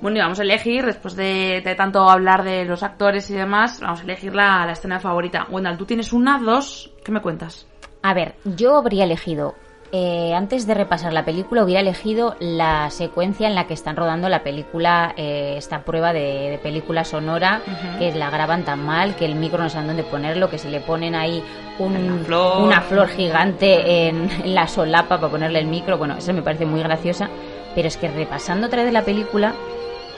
Bueno, 0.00 0.18
y 0.18 0.20
vamos 0.20 0.38
a 0.38 0.42
elegir, 0.42 0.84
después 0.84 1.16
de, 1.16 1.62
de 1.64 1.74
tanto 1.74 2.08
hablar 2.08 2.44
de 2.44 2.64
los 2.64 2.82
actores 2.82 3.30
y 3.30 3.34
demás, 3.34 3.80
vamos 3.80 4.00
a 4.00 4.02
elegir 4.04 4.34
la, 4.34 4.66
la 4.66 4.72
escena 4.72 5.00
favorita. 5.00 5.46
Wendell, 5.50 5.76
tú 5.78 5.86
tienes 5.86 6.12
una, 6.12 6.38
dos, 6.38 6.90
¿qué 7.04 7.12
me 7.12 7.20
cuentas? 7.22 7.66
A 8.02 8.12
ver, 8.14 8.34
yo 8.44 8.76
habría 8.76 9.04
elegido, 9.04 9.54
eh, 9.92 10.32
antes 10.34 10.66
de 10.66 10.74
repasar 10.74 11.12
la 11.14 11.24
película, 11.24 11.64
hubiera 11.64 11.80
elegido 11.80 12.36
la 12.40 12.90
secuencia 12.90 13.48
en 13.48 13.54
la 13.54 13.66
que 13.66 13.74
están 13.74 13.96
rodando 13.96 14.28
la 14.28 14.42
película, 14.42 15.14
eh, 15.16 15.54
esta 15.56 15.82
prueba 15.82 16.12
de, 16.12 16.50
de 16.50 16.58
película 16.62 17.02
sonora, 17.04 17.62
Ujú. 17.66 17.98
que 17.98 18.12
la 18.14 18.28
graban 18.30 18.64
tan 18.64 18.84
mal 18.84 19.16
que 19.16 19.24
el 19.24 19.34
micro 19.34 19.62
no 19.62 19.70
saben 19.70 19.88
dónde 19.88 20.02
ponerlo, 20.04 20.50
que 20.50 20.58
se 20.58 20.68
le 20.70 20.80
ponen 20.80 21.14
ahí 21.14 21.42
un- 21.78 22.22
flor. 22.26 22.62
una 22.64 22.82
flor 22.82 23.08
gigante 23.08 24.08
en, 24.08 24.30
en 24.44 24.54
la 24.54 24.68
solapa 24.68 25.18
para 25.18 25.30
ponerle 25.32 25.58
el 25.60 25.66
micro. 25.66 25.96
Bueno, 25.98 26.16
eso 26.18 26.32
me 26.34 26.42
parece 26.42 26.66
muy 26.66 26.82
graciosa, 26.82 27.28
pero 27.74 27.88
es 27.88 27.96
que 27.96 28.08
repasando 28.08 28.66
otra 28.66 28.84
vez 28.84 28.92
la 28.92 29.02
película, 29.02 29.54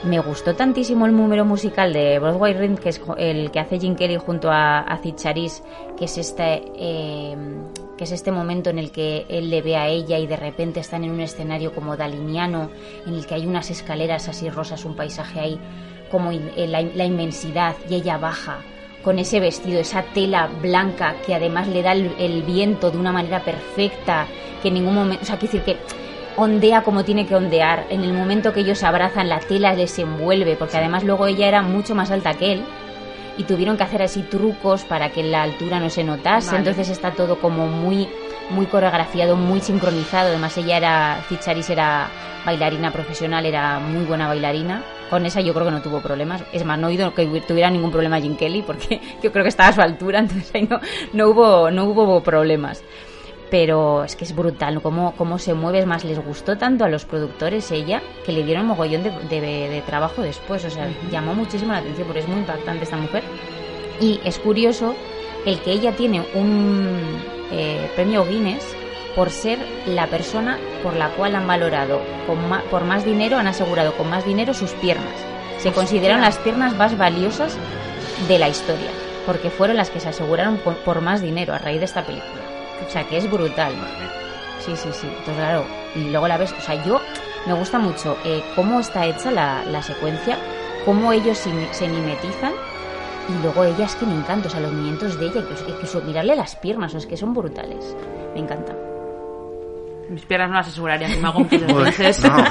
me 0.03 0.19
gustó 0.19 0.55
tantísimo 0.55 1.05
el 1.05 1.15
número 1.15 1.45
musical 1.45 1.91
de 1.91 2.19
Broadway 2.19 2.53
Ring, 2.53 2.77
que 2.77 2.89
es 2.89 3.01
el 3.17 3.51
que 3.51 3.59
hace 3.59 3.79
Jim 3.79 3.95
Kelly 3.95 4.17
junto 4.17 4.49
a, 4.49 4.79
a 4.79 5.01
que 5.01 6.05
es 6.05 6.17
este 6.17 6.63
eh, 6.75 7.35
que 7.97 8.05
es 8.05 8.11
este 8.11 8.31
momento 8.31 8.69
en 8.69 8.79
el 8.79 8.91
que 8.91 9.25
él 9.27 9.49
le 9.49 9.61
ve 9.61 9.75
a 9.75 9.87
ella 9.87 10.17
y 10.17 10.25
de 10.25 10.37
repente 10.37 10.79
están 10.79 11.03
en 11.03 11.11
un 11.11 11.19
escenario 11.19 11.73
como 11.73 11.97
daliniano, 11.97 12.69
en 13.05 13.13
el 13.13 13.25
que 13.25 13.35
hay 13.35 13.45
unas 13.45 13.69
escaleras 13.71 14.29
así 14.29 14.49
rosas, 14.49 14.85
un 14.85 14.95
paisaje 14.95 15.39
ahí 15.39 15.59
como 16.09 16.31
eh, 16.31 16.67
la, 16.67 16.81
la 16.81 17.05
inmensidad 17.05 17.75
y 17.89 17.95
ella 17.95 18.17
baja 18.17 18.59
con 19.03 19.19
ese 19.19 19.39
vestido, 19.39 19.79
esa 19.79 20.03
tela 20.13 20.49
blanca 20.61 21.15
que 21.25 21.35
además 21.35 21.67
le 21.67 21.81
da 21.81 21.91
el, 21.91 22.13
el 22.19 22.43
viento 22.43 22.91
de 22.91 22.97
una 22.97 23.11
manera 23.11 23.43
perfecta, 23.43 24.27
que 24.61 24.69
en 24.69 24.75
ningún 24.75 24.95
momento, 24.95 25.23
o 25.23 25.25
sea, 25.25 25.37
quiero 25.37 25.53
decir 25.53 25.63
que 25.63 26.08
ondea 26.41 26.83
como 26.83 27.03
tiene 27.03 27.25
que 27.25 27.35
ondear. 27.35 27.85
En 27.89 28.03
el 28.03 28.13
momento 28.13 28.53
que 28.53 28.61
ellos 28.61 28.79
se 28.79 28.85
abrazan, 28.85 29.29
la 29.29 29.39
tela 29.39 29.73
les 29.73 29.97
envuelve, 29.99 30.55
porque 30.55 30.77
además 30.77 31.03
luego 31.03 31.27
ella 31.27 31.47
era 31.47 31.61
mucho 31.61 31.95
más 31.95 32.11
alta 32.11 32.33
que 32.33 32.53
él 32.53 32.63
y 33.37 33.43
tuvieron 33.43 33.77
que 33.77 33.83
hacer 33.83 34.01
así 34.01 34.21
trucos 34.23 34.83
para 34.83 35.11
que 35.11 35.23
la 35.23 35.43
altura 35.43 35.79
no 35.79 35.89
se 35.89 36.03
notase. 36.03 36.47
Vale. 36.47 36.59
Entonces 36.59 36.89
está 36.89 37.11
todo 37.11 37.39
como 37.39 37.67
muy 37.67 38.07
muy 38.49 38.65
coreografiado, 38.65 39.35
muy 39.35 39.61
sincronizado. 39.61 40.29
Además 40.29 40.57
ella 40.57 40.77
era 40.77 41.23
Ficharis 41.27 41.69
era 41.69 42.09
bailarina 42.45 42.91
profesional, 42.91 43.45
era 43.45 43.79
muy 43.79 44.05
buena 44.05 44.27
bailarina. 44.27 44.83
Con 45.09 45.25
esa 45.25 45.41
yo 45.41 45.53
creo 45.53 45.67
que 45.67 45.71
no 45.71 45.81
tuvo 45.81 46.01
problemas. 46.01 46.43
Es 46.51 46.65
más, 46.65 46.77
no 46.77 46.87
he 46.87 46.91
oído 46.91 47.13
que 47.13 47.25
tuviera 47.41 47.69
ningún 47.69 47.91
problema 47.91 48.19
Jim 48.19 48.35
Kelly 48.35 48.61
porque 48.61 49.01
yo 49.23 49.31
creo 49.31 49.43
que 49.43 49.49
estaba 49.49 49.69
a 49.69 49.73
su 49.73 49.81
altura, 49.81 50.19
entonces 50.19 50.51
ahí 50.53 50.67
no, 50.69 50.79
no 51.13 51.29
hubo 51.29 51.71
no 51.71 51.85
hubo 51.85 52.21
problemas 52.21 52.83
pero 53.49 54.03
es 54.03 54.15
que 54.15 54.25
es 54.25 54.35
brutal 54.35 54.81
cómo, 54.81 55.13
cómo 55.17 55.39
se 55.39 55.53
mueve. 55.53 55.79
Es 55.79 55.85
más, 55.85 56.03
les 56.03 56.19
gustó 56.23 56.57
tanto 56.57 56.85
a 56.85 56.89
los 56.89 57.05
productores 57.05 57.71
ella 57.71 58.01
que 58.25 58.31
le 58.31 58.43
dieron 58.43 58.65
mogollón 58.67 59.03
de, 59.03 59.11
de- 59.29 59.69
de 59.69 59.81
trabajo 59.85 60.21
después. 60.21 60.63
O 60.65 60.69
sea, 60.69 60.87
llamó 61.11 61.33
muchísimo 61.33 61.71
la 61.73 61.79
atención 61.79 62.05
porque 62.07 62.19
es 62.21 62.27
muy 62.27 62.39
impactante 62.39 62.83
esta 62.83 62.97
mujer. 62.97 63.23
Y 63.99 64.19
es 64.23 64.39
curioso 64.39 64.95
el 65.45 65.59
que 65.59 65.71
ella 65.71 65.93
tiene 65.93 66.21
un 66.33 66.99
eh, 67.51 67.89
premio 67.95 68.25
Guinness 68.25 68.63
por 69.15 69.31
ser 69.31 69.57
la 69.87 70.07
persona 70.07 70.57
por 70.83 70.95
la 70.95 71.09
cual 71.09 71.35
han 71.35 71.47
valorado 71.47 71.99
con 72.27 72.47
ma- 72.47 72.61
por 72.69 72.83
más 72.83 73.03
dinero, 73.03 73.37
han 73.37 73.47
asegurado 73.47 73.93
con 73.97 74.09
más 74.09 74.25
dinero 74.25 74.53
sus 74.53 74.71
piernas. 74.73 75.15
Se 75.57 75.71
consideran 75.73 76.21
las 76.21 76.37
piernas 76.37 76.75
más 76.77 76.97
valiosas 76.97 77.57
de 78.27 78.37
la 78.39 78.47
historia, 78.47 78.89
porque 79.25 79.49
fueron 79.49 79.75
las 79.75 79.89
que 79.89 79.99
se 79.99 80.07
aseguraron 80.09 80.57
por, 80.57 80.75
por 80.77 81.01
más 81.01 81.21
dinero 81.21 81.53
a 81.53 81.57
raíz 81.57 81.79
de 81.79 81.85
esta 81.85 82.05
película. 82.05 82.43
O 82.87 82.89
sea, 82.91 83.03
que 83.07 83.17
es 83.17 83.29
brutal. 83.29 83.73
Sí, 84.65 84.75
sí, 84.75 84.89
sí. 84.91 85.07
Entonces, 85.07 85.35
claro, 85.35 85.63
y 85.95 86.09
luego 86.09 86.27
la 86.27 86.37
ves, 86.37 86.53
o 86.57 86.61
sea, 86.61 86.83
yo 86.83 86.99
me 87.47 87.53
gusta 87.53 87.79
mucho 87.79 88.17
eh, 88.25 88.43
cómo 88.55 88.79
está 88.79 89.05
hecha 89.05 89.31
la, 89.31 89.63
la 89.65 89.81
secuencia, 89.81 90.37
cómo 90.85 91.11
ellos 91.13 91.37
se, 91.37 91.51
se 91.73 91.87
mimetizan 91.87 92.53
y 93.29 93.41
luego 93.43 93.63
ella 93.63 93.85
es 93.85 93.95
que 93.95 94.05
me 94.05 94.13
encanta, 94.15 94.47
o 94.47 94.51
sea, 94.51 94.59
los 94.59 94.71
movimientos 94.71 95.19
de 95.19 95.27
ella, 95.27 95.43
su- 95.85 96.01
mirarle 96.01 96.35
las 96.35 96.55
piernas, 96.55 96.93
o 96.95 96.97
es 96.97 97.05
que 97.05 97.15
son 97.17 97.33
brutales. 97.33 97.95
Me 98.33 98.41
encanta. 98.41 98.73
Mis 100.09 100.25
piernas 100.25 100.49
no 100.49 100.55
las 100.55 100.67
aseguraría 100.67 101.07
que 101.07 101.17
me 101.17 101.27
hago 101.27 101.39
un 101.39 101.47
Uy, 101.51 101.83
veces. 101.83 102.23
no. 102.23 102.35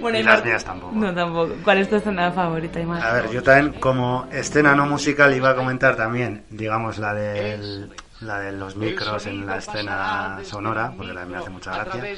bueno, 0.00 0.18
Y 0.18 0.20
y 0.20 0.24
las 0.24 0.36
Mar- 0.36 0.44
mías 0.46 0.64
tampoco. 0.64 0.94
No, 0.94 1.14
tampoco. 1.14 1.54
¿Cuál 1.62 1.78
es 1.78 1.88
tu 1.88 1.96
escena 1.96 2.30
favorita, 2.32 2.80
Imar? 2.80 3.02
A 3.04 3.12
ver, 3.14 3.30
yo 3.30 3.42
también 3.42 3.74
como 3.80 4.26
escena 4.32 4.74
no 4.74 4.86
musical 4.86 5.34
iba 5.34 5.50
a 5.50 5.54
comentar 5.56 5.96
también, 5.96 6.44
digamos, 6.50 6.98
la 6.98 7.14
del 7.14 7.90
la 8.20 8.38
de 8.40 8.52
los 8.52 8.76
micros 8.76 9.26
en 9.26 9.44
la 9.44 9.56
escena 9.58 10.38
sonora, 10.44 10.92
porque 10.96 11.12
la 11.12 11.24
me 11.26 11.36
hace 11.36 11.50
mucha 11.50 11.72
gracia. 11.84 12.14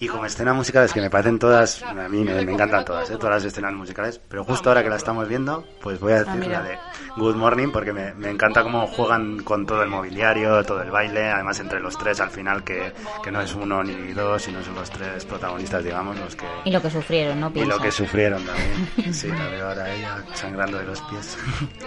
Y 0.00 0.08
como 0.08 0.26
escena 0.26 0.52
musical 0.52 0.84
es 0.84 0.92
que 0.92 1.00
me 1.00 1.08
parecen 1.08 1.38
todas, 1.38 1.82
a 1.82 1.94
mí 1.94 2.24
me, 2.24 2.44
me 2.44 2.52
encantan 2.52 2.84
todas, 2.84 3.08
¿eh? 3.10 3.16
todas 3.16 3.42
las 3.42 3.44
escenas 3.44 3.72
musicales, 3.72 4.20
pero 4.28 4.44
justo 4.44 4.68
ahora 4.70 4.82
que 4.82 4.88
la 4.90 4.96
estamos 4.96 5.26
viendo, 5.28 5.64
pues 5.80 5.98
voy 6.00 6.12
a 6.14 6.18
decir 6.24 6.34
mira. 6.34 6.60
la 6.62 6.68
de 6.68 6.78
Good 7.16 7.36
Morning, 7.36 7.68
porque 7.70 7.92
me, 7.92 8.12
me 8.14 8.30
encanta 8.30 8.62
cómo 8.62 8.86
juegan 8.86 9.38
con 9.44 9.64
todo 9.66 9.82
el 9.82 9.88
mobiliario, 9.88 10.62
todo 10.64 10.82
el 10.82 10.90
baile, 10.90 11.30
además 11.30 11.58
entre 11.60 11.80
los 11.80 11.96
tres 11.96 12.20
al 12.20 12.30
final, 12.30 12.62
que, 12.64 12.92
que 13.22 13.30
no 13.30 13.40
es 13.40 13.54
uno 13.54 13.82
ni 13.82 14.12
dos, 14.12 14.42
sino 14.42 14.62
son 14.62 14.74
los 14.74 14.90
tres 14.90 15.24
protagonistas, 15.24 15.82
digamos, 15.84 16.18
los 16.18 16.36
que... 16.36 16.46
Y 16.64 16.70
lo 16.70 16.82
que 16.82 16.90
sufrieron, 16.90 17.40
¿no? 17.40 17.48
Y 17.48 17.52
Piensa. 17.52 17.76
lo 17.76 17.80
que 17.80 17.90
sufrieron 17.92 18.44
también. 18.44 19.12
Sí, 19.14 19.28
la 19.28 19.48
veo 19.48 19.68
ahora 19.68 19.94
ella 19.94 20.22
sangrando 20.34 20.78
de 20.78 20.84
los 20.84 21.00
pies. 21.02 21.38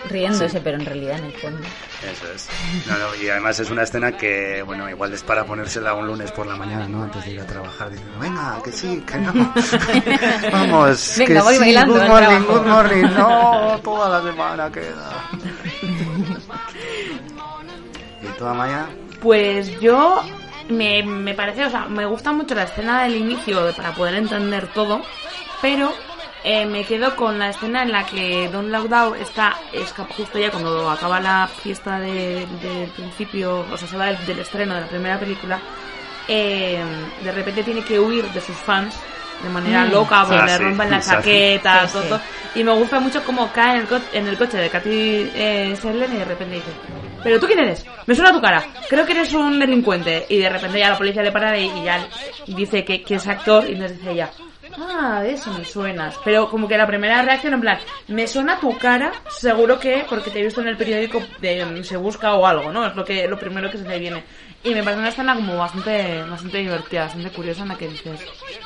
Riéndose, 0.10 0.50
Sí. 0.50 0.62
pero 0.64 0.78
en 0.78 0.86
realidad 0.86 1.20
en 1.20 1.26
el 1.26 1.34
fondo. 1.34 1.60
Eso 2.10 2.32
es. 2.34 2.50
No, 2.88 2.98
no, 2.98 3.16
y 3.22 3.30
además 3.30 3.49
es 3.58 3.72
una 3.72 3.84
escena 3.84 4.12
que, 4.12 4.62
bueno, 4.64 4.90
igual 4.90 5.14
es 5.14 5.24
para 5.24 5.46
ponérsela 5.46 5.94
un 5.96 6.06
lunes 6.06 6.32
por 6.32 6.46
la 6.46 6.56
mañana, 6.56 6.88
¿no? 6.88 7.02
Antes 7.04 7.26
de 7.26 7.32
ir 7.32 7.42
a 7.42 7.46
trabajar, 7.46 7.90
diciendo, 7.90 8.20
venga, 8.20 8.62
que 8.64 8.72
sí, 8.72 9.04
que 9.08 9.18
no. 9.18 9.34
Vamos, 10.52 11.16
Venga, 11.18 11.34
que 11.34 11.42
voy 11.42 11.56
sí, 11.56 11.60
bailando 11.62 11.96
good 11.96 12.08
morning, 12.08 12.42
good 12.48 12.66
morning. 12.68 13.04
No, 13.18 13.80
toda 13.84 14.10
la 14.10 14.22
semana 14.30 14.72
queda. 14.72 15.24
¿Y 18.22 18.28
tú, 18.38 18.46
Amaya? 18.46 18.86
Pues 19.22 19.80
yo 19.80 20.22
me, 20.70 21.02
me 21.02 21.34
parece, 21.34 21.66
o 21.66 21.70
sea, 21.72 21.86
me 21.86 22.06
gusta 22.06 22.32
mucho 22.32 22.54
la 22.54 22.64
escena 22.64 23.04
del 23.04 23.16
inicio 23.16 23.74
para 23.76 23.94
poder 23.94 24.16
entender 24.16 24.68
todo, 24.68 25.02
pero 25.62 25.92
eh, 26.44 26.66
me 26.66 26.84
quedo 26.86 27.16
con 27.16 27.38
la 27.38 27.50
escena 27.50 27.84
en 27.84 27.92
la 27.92 28.06
que 28.06 28.48
Don 28.50 28.72
Laudau 28.72 29.14
está 29.16 29.56
justo 30.18 30.40
ya 30.40 30.50
cuando 30.52 30.90
acaba 30.90 31.20
la 31.20 31.48
fiesta 31.48 32.00
de- 32.00 32.46
del 32.62 32.90
principio, 32.96 33.66
o 33.72 33.78
sea, 33.78 33.88
se 33.88 33.98
va 33.98 34.06
del, 34.08 34.26
del 34.26 34.40
estreno 34.40 34.76
de 34.76 34.82
la 34.82 34.88
primera 34.88 35.20
película, 35.20 35.60
eh, 36.28 36.84
de 37.24 37.32
repente 37.32 37.64
tiene 37.64 37.82
que 37.84 38.00
huir 38.00 38.26
de 38.26 38.42
sus 38.42 38.56
fans 38.58 38.96
de 39.44 39.50
manera 39.50 39.86
Mm, 39.86 39.92
loca, 39.92 40.20
porque 40.28 40.36
le 40.46 40.52
Ah, 40.54 40.58
sí, 40.58 40.64
rompen 40.64 40.90
la 40.92 41.02
chaqueta, 41.02 41.88
Sí, 41.88 41.94
todo. 41.94 42.20
Y 42.56 42.64
me 42.64 42.74
gusta 42.74 43.00
mucho 43.00 43.24
cómo 43.24 43.52
cae 43.54 43.76
en 43.76 43.82
el, 43.82 43.88
co- 43.88 44.00
en 44.14 44.28
el 44.28 44.38
coche 44.38 44.58
de 44.58 44.70
Katy 44.70 45.32
eh, 45.36 45.78
Serlen 45.82 46.14
y 46.14 46.18
de 46.18 46.26
repente 46.26 46.56
dice, 46.56 46.72
¿pero 47.24 47.40
tú 47.40 47.48
quién 47.48 47.60
eres? 47.60 47.86
Me 48.06 48.16
suena 48.16 48.34
tu 48.34 48.42
cara, 48.42 48.64
creo 48.90 49.06
que 49.06 49.14
eres 49.14 49.34
un 49.34 49.60
delincuente. 49.60 50.26
Y 50.30 50.38
de 50.40 50.50
repente 50.50 50.80
ya 50.80 50.90
la 50.90 50.98
policía 50.98 51.22
le 51.24 51.32
para 51.32 51.58
y, 51.58 51.66
y 51.68 51.84
ya 51.84 52.06
dice 52.48 52.84
que, 52.84 53.02
que 53.04 53.16
es 53.16 53.28
actor 53.28 53.70
y 53.70 53.76
nos 53.76 53.92
dice 53.92 54.12
ella, 54.12 54.30
ah, 54.82 55.24
eso 55.26 55.52
me 55.54 55.66
suenas. 55.66 56.16
Pero 56.24 56.50
como 56.50 56.68
que 56.68 56.78
la 56.78 56.88
primera 56.88 57.22
reacción 57.22 57.54
en 57.54 57.62
plan, 57.62 57.78
me 58.08 58.28
suena 58.28 58.60
tu 58.60 58.78
cara, 58.78 59.12
seguro 59.30 59.80
que 59.80 60.06
porque 60.10 60.30
te 60.32 60.40
he 60.40 60.44
visto 60.44 60.62
en 60.62 60.68
el 60.68 60.78
periódico 60.78 61.22
de 61.42 61.66
mm, 61.66 61.84
Se 61.84 61.98
Busca 61.98 62.34
o 62.36 62.46
algo, 62.46 62.72
¿no? 62.72 62.86
Es 62.86 62.96
lo 62.96 63.04
que 63.06 63.28
lo 63.28 63.38
primero 63.40 63.70
que 63.70 63.78
se 63.78 63.88
le 63.88 64.00
viene. 64.00 64.24
Y 64.62 64.74
me 64.74 64.84
parece 64.84 65.00
una 65.00 65.10
escena 65.10 65.36
como 65.36 65.56
bastante, 65.58 66.22
bastante 66.30 66.58
divertida, 66.58 67.04
bastante 67.06 67.30
curiosa 67.32 67.62
en 67.62 67.70
la 67.70 67.78
que 67.78 67.88
dices, 67.88 68.20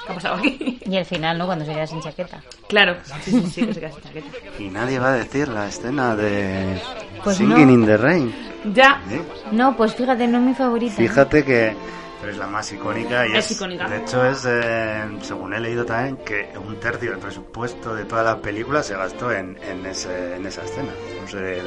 ¿qué 0.05 0.11
ha 0.11 0.15
pasado 0.15 0.35
aquí? 0.35 0.79
Y 0.85 0.97
el 0.97 1.05
final, 1.05 1.37
¿no? 1.37 1.45
Cuando 1.45 1.65
se 1.65 1.73
queda 1.73 1.85
sin 1.87 2.01
chaqueta. 2.01 2.41
Claro, 2.67 2.97
sí, 3.21 3.31
sí, 3.31 3.41
sí, 3.51 3.65
que 3.67 3.73
se 3.75 3.79
queda 3.79 3.91
sin 3.91 4.01
chaqueta. 4.01 4.27
Y 4.59 4.69
nadie 4.69 4.97
va 4.99 5.09
a 5.09 5.17
decir 5.17 5.47
la 5.47 5.67
escena 5.67 6.15
de 6.15 6.81
Pues 7.23 7.37
Singing 7.37 7.67
no. 7.67 7.73
in 7.73 7.85
the 7.85 7.97
Rain. 7.97 8.35
Ya, 8.73 9.01
¿eh? 9.11 9.21
No, 9.51 9.75
pues 9.77 9.93
fíjate, 9.93 10.27
no 10.27 10.39
es 10.39 10.43
mi 10.43 10.53
favorita. 10.55 10.95
Fíjate 10.95 11.43
que 11.45 11.75
pero 12.23 12.31
es 12.31 12.37
la 12.39 12.47
más 12.47 12.71
icónica 12.71 13.27
y 13.27 13.33
Es 13.35 13.51
es, 13.51 13.57
icónica. 13.57 13.85
de 13.89 13.97
hecho 13.97 14.25
es 14.25 14.45
eh, 14.47 15.03
según 15.23 15.53
he 15.53 15.59
leído 15.59 15.83
también 15.83 16.15
que 16.23 16.47
un 16.65 16.79
tercio 16.79 17.11
del 17.11 17.19
presupuesto 17.19 17.93
de 17.93 18.05
toda 18.05 18.23
la 18.23 18.37
película 18.37 18.81
se 18.81 18.95
gastó 18.95 19.29
en, 19.33 19.57
en, 19.61 19.85
ese, 19.85 20.37
en 20.37 20.45
esa 20.45 20.63
escena 20.63 20.93
no 21.21 21.27
sé 21.27 21.61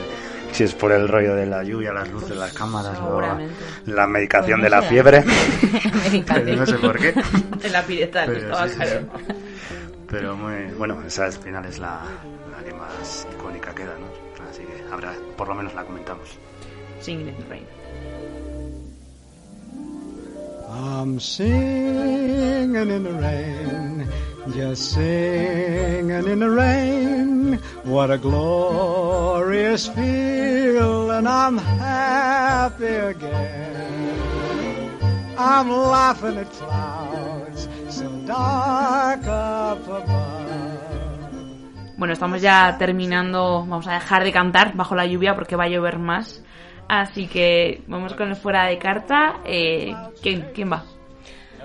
si 0.53 0.65
es 0.65 0.73
por 0.75 0.93
el 0.93 1.09
rollo 1.09 1.35
de 1.35 1.45
la 1.45 1.63
lluvia 1.63 1.93
las 1.93 2.09
luces 2.11 2.35
las 2.39 2.55
cámaras 2.55 2.99
o 3.01 3.21
la 3.85 4.07
medicación 4.07 4.61
Pues 4.61 4.71
de 4.73 4.77
la 4.77 4.83
fiebre 4.83 5.25
pero 6.27 6.57
no 6.57 6.65
sé 6.65 6.75
por 6.79 6.99
qué 6.99 7.13
En 7.63 7.73
la 7.73 7.83
pireta, 7.83 8.25
Pero 8.25 8.39
estaba 8.39 8.67
sí, 8.69 8.71
sí, 8.71 8.77
claro. 8.81 9.01
sí. 9.29 9.35
pero 10.09 10.37
muy 10.37 10.73
bueno 10.79 11.03
esa 11.07 11.27
al 11.27 11.33
final 11.35 11.67
es 11.67 11.79
la, 11.79 12.01
la 12.51 12.65
que 12.65 12.73
más 12.73 13.29
icónica 13.35 13.75
queda 13.75 13.93
no 13.99 14.07
así 14.51 14.63
que 14.63 14.83
habrá 14.91 15.13
por 15.37 15.49
lo 15.49 15.55
menos 15.55 15.75
la 15.75 15.85
comentamos 15.85 16.31
Singing 17.03 17.29
in 17.29 17.35
the 17.37 17.45
Rain. 17.51 17.67
I'm 20.69 21.21
singing 21.21 22.75
in 22.75 23.03
the 23.05 23.13
rain, 23.13 24.09
just 24.53 24.93
singing 24.93 26.11
in 26.11 26.41
the 26.41 26.51
rain. 26.51 27.59
What 27.85 28.11
a 28.11 28.19
glorious 28.19 29.89
feeling, 29.89 31.27
I'm 31.27 31.59
happy 31.59 32.87
again. 32.87 34.07
I'm 35.39 35.71
laughing 35.71 36.39
at 36.39 36.51
clouds 36.51 37.69
so 37.89 38.09
dark 38.27 39.25
up 39.27 39.87
above. 39.87 40.37
Bueno, 41.97 42.13
estamos 42.13 42.43
ya 42.43 42.77
terminando. 42.79 43.61
Vamos 43.61 43.87
a 43.87 43.95
dejar 43.95 44.23
de 44.23 44.33
cantar 44.33 44.75
bajo 44.75 44.95
la 44.95 45.07
lluvia 45.07 45.35
porque 45.35 45.57
va 45.57 45.65
a 45.65 45.69
llover 45.69 45.99
más. 45.99 46.43
Así 46.89 47.27
que 47.27 47.83
vamos 47.87 48.15
con 48.15 48.29
el 48.29 48.37
fuera 48.37 48.67
de 48.67 48.79
carta. 48.79 49.37
Eh, 49.45 49.95
¿quién, 50.23 50.51
¿Quién 50.55 50.71
va? 50.73 50.85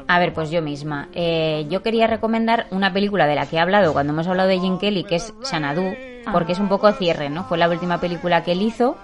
A 0.07 0.19
ver, 0.19 0.34
pues 0.34 0.49
yo 0.49 0.61
misma. 0.61 1.09
Eh, 1.13 1.67
yo 1.69 1.84
quería 1.84 2.07
recomendar 2.07 2.65
una 2.72 2.91
película 2.91 3.28
de 3.28 3.36
la 3.36 3.45
que 3.45 3.57
he 3.57 3.59
hablado 3.59 3.93
cuando 3.93 4.13
hemos 4.13 4.28
hablado 4.28 4.49
de 4.49 4.59
Jim 4.59 4.78
Kelly, 4.80 5.03
que 5.03 5.15
es 5.15 5.34
Xanadu, 5.43 5.93
porque 6.32 6.53
es 6.53 6.59
un 6.59 6.67
poco 6.69 6.91
cierre, 6.93 7.30
¿no? 7.30 7.43
Fue 7.45 7.57
la 7.57 7.69
última 7.69 7.99
película 7.99 8.43
que 8.43 8.53
él 8.53 8.61
hizo. 8.63 8.97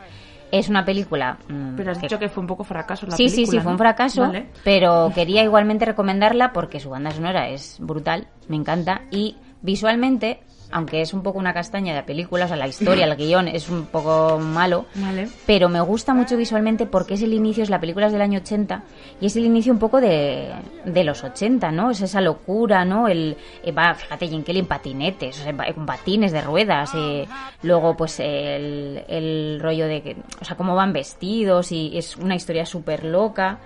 Es 0.49 0.70
una 0.70 0.86
película... 0.86 1.38
mm, 1.49 1.76
Pero 1.76 1.91
has 1.91 1.97
que- 1.97 2.03
dicho 2.07 2.18
que 2.20 2.30
fue 2.30 2.41
un 2.41 2.47
poco 2.47 2.63
fracaso 2.63 3.05
la 3.05 3.18
sí, 3.18 3.26
película. 3.26 3.45
sí, 3.45 3.51
sí, 3.51 3.59
fue 3.59 3.72
un 3.74 3.78
fracaso, 3.78 4.22
Vale. 4.22 4.45
pero 4.63 5.11
quería 5.13 5.43
igualmente 5.43 5.84
recomendarla 5.86 6.53
porque 6.53 6.80
su 6.80 6.89
banda 6.89 7.11
sonora 7.11 7.49
es 7.49 7.78
brutal, 7.82 8.28
me 8.47 8.55
encanta, 8.55 9.01
y 9.11 9.36
visualmente, 9.61 10.39
aunque 10.72 11.01
es 11.01 11.13
un 11.13 11.24
poco 11.24 11.39
una 11.39 11.53
castaña 11.53 11.95
de 11.95 12.03
película, 12.03 12.45
o 12.45 12.47
sea, 12.47 12.57
la 12.57 12.68
historia, 12.68 13.05
el 13.05 13.15
guion 13.15 13.47
es 13.47 13.70
un 13.70 13.86
poco 13.86 14.39
malo, 14.39 14.86
Vale. 14.95 15.30
pero 15.45 15.70
me 15.70 15.82
gusta 15.82 16.13
mucho 16.13 16.38
visualmente 16.38 16.86
porque 16.86 17.13
es 17.13 17.22
el 17.22 17.34
inicio, 17.34 17.63
es 17.63 17.70
la 17.70 17.80
película 17.80 18.07
es 18.07 18.11
del 18.11 18.22
año 18.22 18.39
80 18.39 18.84
y 19.22 19.26
es 19.28 19.36
el 19.36 19.45
inicio 19.45 19.72
un 19.72 19.80
poco 19.80 20.01
de, 20.01 20.51
de 20.86 21.03
los 21.03 21.24
80, 21.24 21.72
¿no? 21.72 21.91
Es 21.91 22.01
esa 22.01 22.22
locura, 22.22 22.86
¿no? 22.86 23.07
El, 23.07 23.38
eh, 23.63 23.72
va, 23.72 23.93
fíjate, 23.95 24.28
Jim 24.28 24.43
Kelly 24.43 24.59
en 24.59 24.65
patinetes, 24.65 25.39
o 25.39 25.43
sea, 25.43 25.51
en 25.51 25.86
patines 25.86 26.32
de 26.32 26.41
ruedas, 26.41 26.91
eh, 26.95 27.28
luego 27.63 27.95
pues 27.95 28.20
el, 28.20 29.03
el 29.07 29.59
rollo 29.61 29.88
de 29.88 30.01
que, 30.01 30.18
o 30.41 30.45
sea, 30.45 30.57
cómo 30.57 30.76
van 30.76 30.93
vestidos 30.93 31.72
y 31.72 31.97
es 31.97 32.18
una 32.18 32.36
historia 32.36 32.65
súper 32.65 33.03
loca 33.03 33.59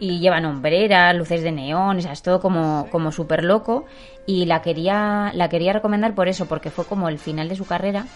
y 0.00 0.18
llevan 0.18 0.44
hombreras, 0.46 1.14
luces 1.14 1.42
de 1.42 1.52
neón, 1.52 1.98
o 1.98 2.00
sea, 2.00 2.12
es 2.12 2.22
todo 2.22 2.40
como, 2.40 2.88
como 2.90 3.12
súper 3.12 3.44
loco 3.44 3.84
y 4.26 4.46
la 4.46 4.62
quería, 4.62 5.30
la 5.34 5.48
quería 5.48 5.72
recomendar 5.74 6.14
por 6.14 6.26
eso, 6.28 6.46
porque 6.46 6.70
fue 6.70 6.86
como 6.86 7.08
el 7.08 7.18
final 7.18 7.48
de 7.48 7.54
su 7.56 7.66
carrera. 7.66 8.06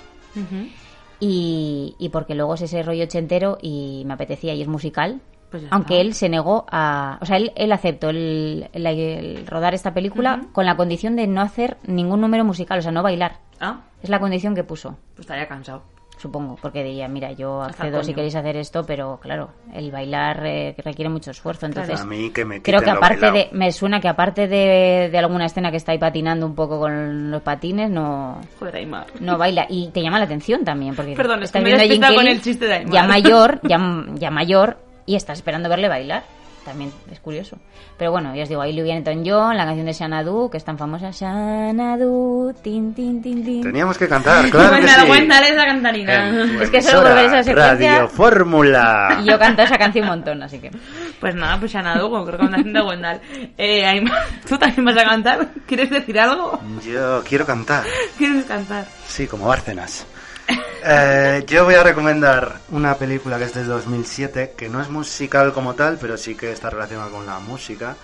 Y, 1.20 1.94
y 1.98 2.08
porque 2.08 2.34
luego 2.34 2.54
es 2.54 2.62
ese 2.62 2.82
rollo 2.82 3.04
ochentero 3.04 3.58
y 3.62 4.02
me 4.06 4.14
apetecía 4.14 4.54
y 4.54 4.62
es 4.62 4.68
musical. 4.68 5.20
Pues 5.50 5.62
aunque 5.70 6.00
él 6.00 6.14
se 6.14 6.28
negó 6.28 6.66
a... 6.70 7.18
O 7.22 7.26
sea, 7.26 7.36
él, 7.36 7.52
él 7.54 7.70
aceptó 7.70 8.10
el, 8.10 8.68
el- 8.72 8.86
el 8.86 9.46
rodar 9.46 9.72
esta 9.74 9.94
película 9.94 10.40
con 10.52 10.66
la 10.66 10.76
condición 10.76 11.14
de 11.14 11.26
no 11.28 11.40
hacer 11.42 11.76
ningún 11.86 12.20
número 12.20 12.44
musical, 12.44 12.80
o 12.80 12.82
sea, 12.82 12.90
no 12.90 13.02
bailar. 13.04 13.38
Ah, 13.60 13.82
Es 14.02 14.10
la 14.10 14.18
condición 14.18 14.54
que 14.56 14.64
puso, 14.64 14.96
pues 15.14 15.20
estaría 15.20 15.46
cansado. 15.46 15.82
Supongo, 16.24 16.56
porque 16.60 16.82
diría, 16.82 17.06
mira, 17.06 17.32
yo 17.32 17.60
Hasta 17.60 17.84
accedo 17.84 18.02
si 18.02 18.14
queréis 18.14 18.34
hacer 18.34 18.56
esto, 18.56 18.84
pero 18.86 19.18
claro, 19.20 19.50
el 19.74 19.90
bailar 19.90 20.46
eh, 20.46 20.74
requiere 20.82 21.10
mucho 21.10 21.32
esfuerzo, 21.32 21.66
entonces... 21.66 22.00
A 22.00 22.06
mí 22.06 22.30
que 22.30 22.46
me 22.46 22.62
Creo 22.62 22.80
que 22.80 22.88
aparte 22.88 23.30
de... 23.30 23.48
Me 23.52 23.70
suena 23.72 24.00
que 24.00 24.08
aparte 24.08 24.48
de, 24.48 25.10
de 25.12 25.18
alguna 25.18 25.44
escena 25.44 25.70
que 25.70 25.76
está 25.76 25.92
ahí 25.92 25.98
patinando 25.98 26.46
un 26.46 26.54
poco 26.54 26.78
con 26.78 27.30
los 27.30 27.42
patines, 27.42 27.90
no... 27.90 28.40
Joder, 28.58 28.76
Aymar. 28.76 29.06
No 29.20 29.36
baila. 29.36 29.66
Y 29.68 29.90
te 29.90 30.00
llama 30.00 30.18
la 30.18 30.24
atención 30.24 30.64
también, 30.64 30.96
porque 30.96 31.14
Perdón, 31.14 31.40
es 31.42 31.50
estás 31.50 31.60
que 31.60 31.64
me 31.64 31.74
he 31.74 31.76
viendo 31.76 31.84
a 31.84 31.84
Jim 31.84 32.00
despistado 32.00 32.14
con 32.14 32.26
el 32.26 32.40
chiste 32.40 32.66
de 32.66 32.74
Aymar. 32.74 32.94
ya 32.94 33.02
mayor, 33.04 33.60
ya, 33.68 34.04
ya 34.14 34.30
mayor, 34.30 34.78
y 35.04 35.16
estás 35.16 35.38
esperando 35.38 35.68
verle 35.68 35.88
bailar. 35.88 36.24
También 36.64 36.90
es 37.12 37.20
curioso. 37.20 37.58
Pero 37.98 38.10
bueno, 38.10 38.34
ya 38.34 38.44
os 38.44 38.48
digo, 38.48 38.62
ahí 38.62 38.72
Louis 38.72 38.90
Newton 38.94 39.22
John, 39.26 39.56
la 39.56 39.66
canción 39.66 39.84
de 39.86 39.92
Xanadu, 39.92 40.48
que 40.50 40.56
es 40.56 40.64
tan 40.64 40.78
famosa. 40.78 41.12
Xanadu, 41.12 42.54
tin, 42.62 42.94
tin, 42.94 43.20
tin, 43.22 43.44
tin. 43.44 43.62
Teníamos 43.62 43.98
que 43.98 44.08
cantar, 44.08 44.48
claro 44.50 44.70
que 44.70 44.76
Cuéntale, 44.80 45.02
sí. 45.02 45.08
cuéntale 45.08 45.48
esa 45.48 45.64
cantarina. 45.66 46.28
En 46.28 46.62
Es 46.62 46.70
que 46.70 46.80
solo 46.82 47.02
por 47.02 47.14
ver 47.14 47.26
esa 47.26 47.42
secuencia- 47.42 47.92
Radio 47.96 48.08
Fórmula. 48.08 49.18
Y 49.22 49.30
yo 49.30 49.38
canto 49.38 49.62
esa 49.62 49.76
canción 49.76 50.04
un 50.04 50.10
montón, 50.10 50.42
así 50.42 50.58
que... 50.58 50.70
Pues 51.20 51.34
nada, 51.34 51.58
pues 51.58 51.72
Xanadu, 51.72 52.10
con 52.10 52.26
recomendación 52.26 52.72
de 52.72 52.80
Wendell. 52.82 53.20
Eh, 53.58 54.04
¿tú 54.48 54.56
también 54.58 54.84
vas 54.86 54.96
a 54.96 55.04
cantar? 55.04 55.48
¿Quieres 55.66 55.90
decir 55.90 56.18
algo? 56.18 56.58
Yo 56.84 57.22
quiero 57.28 57.44
cantar. 57.46 57.84
¿Quieres 58.18 58.44
cantar? 58.46 58.86
Sí, 59.06 59.26
como 59.26 59.46
Bárcenas. 59.46 60.06
Eh, 60.86 61.44
yo 61.46 61.64
voy 61.64 61.76
a 61.76 61.82
recomendar 61.82 62.60
una 62.68 62.94
película 62.96 63.38
que 63.38 63.44
es 63.44 63.54
del 63.54 63.68
2007, 63.68 64.52
que 64.54 64.68
no 64.68 64.82
es 64.82 64.90
musical 64.90 65.54
como 65.54 65.74
tal, 65.74 65.96
pero 65.98 66.18
sí 66.18 66.34
que 66.34 66.52
está 66.52 66.68
relacionada 66.68 67.10
con 67.10 67.24
la 67.24 67.38
música. 67.38 67.96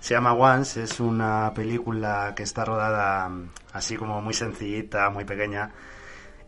Se 0.00 0.14
llama 0.14 0.32
Once, 0.32 0.82
es 0.82 0.98
una 0.98 1.52
película 1.54 2.32
que 2.34 2.44
está 2.44 2.64
rodada 2.64 3.28
mm, 3.28 3.50
así 3.74 3.96
como 3.96 4.22
muy 4.22 4.32
sencillita, 4.32 5.10
muy 5.10 5.26
pequeña, 5.26 5.72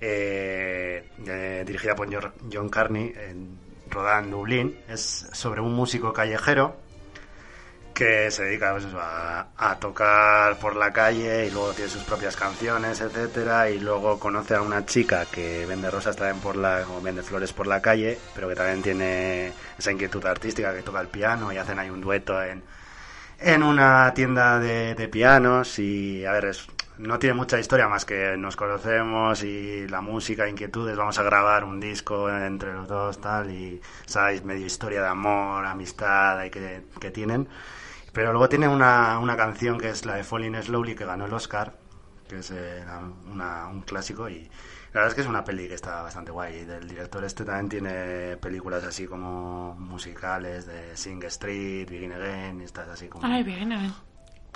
eh, 0.00 1.10
eh, 1.26 1.64
dirigida 1.66 1.94
por 1.94 2.08
John 2.50 2.70
Carney, 2.70 3.12
rodada 3.90 4.20
en 4.20 4.30
Dublín. 4.30 4.78
Es 4.88 5.28
sobre 5.32 5.60
un 5.60 5.74
músico 5.74 6.14
callejero 6.14 6.76
que 7.94 8.30
se 8.30 8.44
dedica 8.44 8.72
pues, 8.72 8.86
a, 8.98 9.78
tocar 9.80 10.58
por 10.58 10.76
la 10.76 10.92
calle 10.92 11.46
y 11.46 11.50
luego 11.50 11.74
tiene 11.74 11.88
sus 11.90 12.04
propias 12.04 12.36
canciones, 12.36 13.00
etcétera, 13.00 13.70
y 13.70 13.78
luego 13.80 14.18
conoce 14.18 14.54
a 14.56 14.62
una 14.62 14.84
chica 14.84 15.26
que 15.30 15.64
vende 15.66 15.90
rosas 15.90 16.16
también 16.16 16.40
por 16.40 16.56
la, 16.56 16.86
o 16.88 17.00
vende 17.00 17.22
flores 17.22 17.52
por 17.52 17.66
la 17.66 17.80
calle, 17.82 18.20
pero 18.34 18.48
que 18.48 18.56
también 18.56 18.82
tiene 18.82 19.54
esa 19.78 19.92
inquietud 19.92 20.24
artística 20.26 20.74
que 20.74 20.82
toca 20.82 21.00
el 21.00 21.08
piano 21.08 21.52
y 21.52 21.58
hacen 21.58 21.78
ahí 21.78 21.90
un 21.90 22.00
dueto 22.00 22.42
en, 22.42 22.64
en 23.38 23.62
una 23.62 24.12
tienda 24.14 24.58
de, 24.60 25.08
pianos 25.08 25.78
y 25.78 26.24
a 26.24 26.32
ver 26.32 26.46
es- 26.46 26.66
no 26.98 27.18
tiene 27.18 27.34
mucha 27.34 27.58
historia 27.58 27.88
más 27.88 28.04
que 28.04 28.36
nos 28.36 28.54
conocemos 28.56 29.42
y 29.42 29.88
la 29.88 30.00
música, 30.00 30.48
inquietudes, 30.48 30.96
vamos 30.96 31.18
a 31.18 31.24
grabar 31.24 31.64
un 31.64 31.80
disco 31.80 32.30
entre 32.30 32.72
los 32.72 32.86
dos 32.86 33.20
tal 33.20 33.50
y 33.50 33.80
sabéis 34.06 34.44
medio 34.44 34.64
historia 34.66 35.02
de 35.02 35.08
amor, 35.08 35.66
amistad 35.66 36.38
ahí 36.38 36.50
que, 36.50 36.82
que 37.00 37.10
tienen. 37.10 37.48
Pero 38.14 38.30
luego 38.32 38.48
tiene 38.48 38.68
una, 38.68 39.18
una 39.18 39.36
canción 39.36 39.78
que 39.78 39.90
es 39.90 40.06
la 40.06 40.14
de 40.14 40.24
Falling 40.24 40.54
Slowly 40.62 40.94
que 40.94 41.04
ganó 41.04 41.26
el 41.26 41.32
Oscar, 41.34 41.74
que 42.28 42.38
es 42.38 42.50
eh, 42.52 42.82
una- 43.30 43.66
un 43.66 43.82
clásico 43.82 44.28
y 44.28 44.44
la 44.92 45.00
verdad 45.00 45.08
es 45.08 45.14
que 45.16 45.20
es 45.22 45.26
una 45.26 45.44
peli 45.44 45.66
que 45.68 45.74
está 45.74 46.00
bastante 46.02 46.30
guay. 46.30 46.58
Y 46.60 46.64
del 46.64 46.86
director 46.88 47.24
este 47.24 47.44
también 47.44 47.68
tiene 47.68 48.36
películas 48.36 48.84
así 48.84 49.06
como 49.08 49.74
musicales 49.74 50.64
de 50.66 50.96
Sing 50.96 51.22
Street, 51.24 51.90
Begin 51.90 52.12
Again, 52.12 52.60
y 52.60 52.64
estas 52.64 52.88
así 52.88 53.08
como... 53.08 53.26
Ay, 53.26 53.42
bien, 53.42 53.68
bien. 53.68 53.92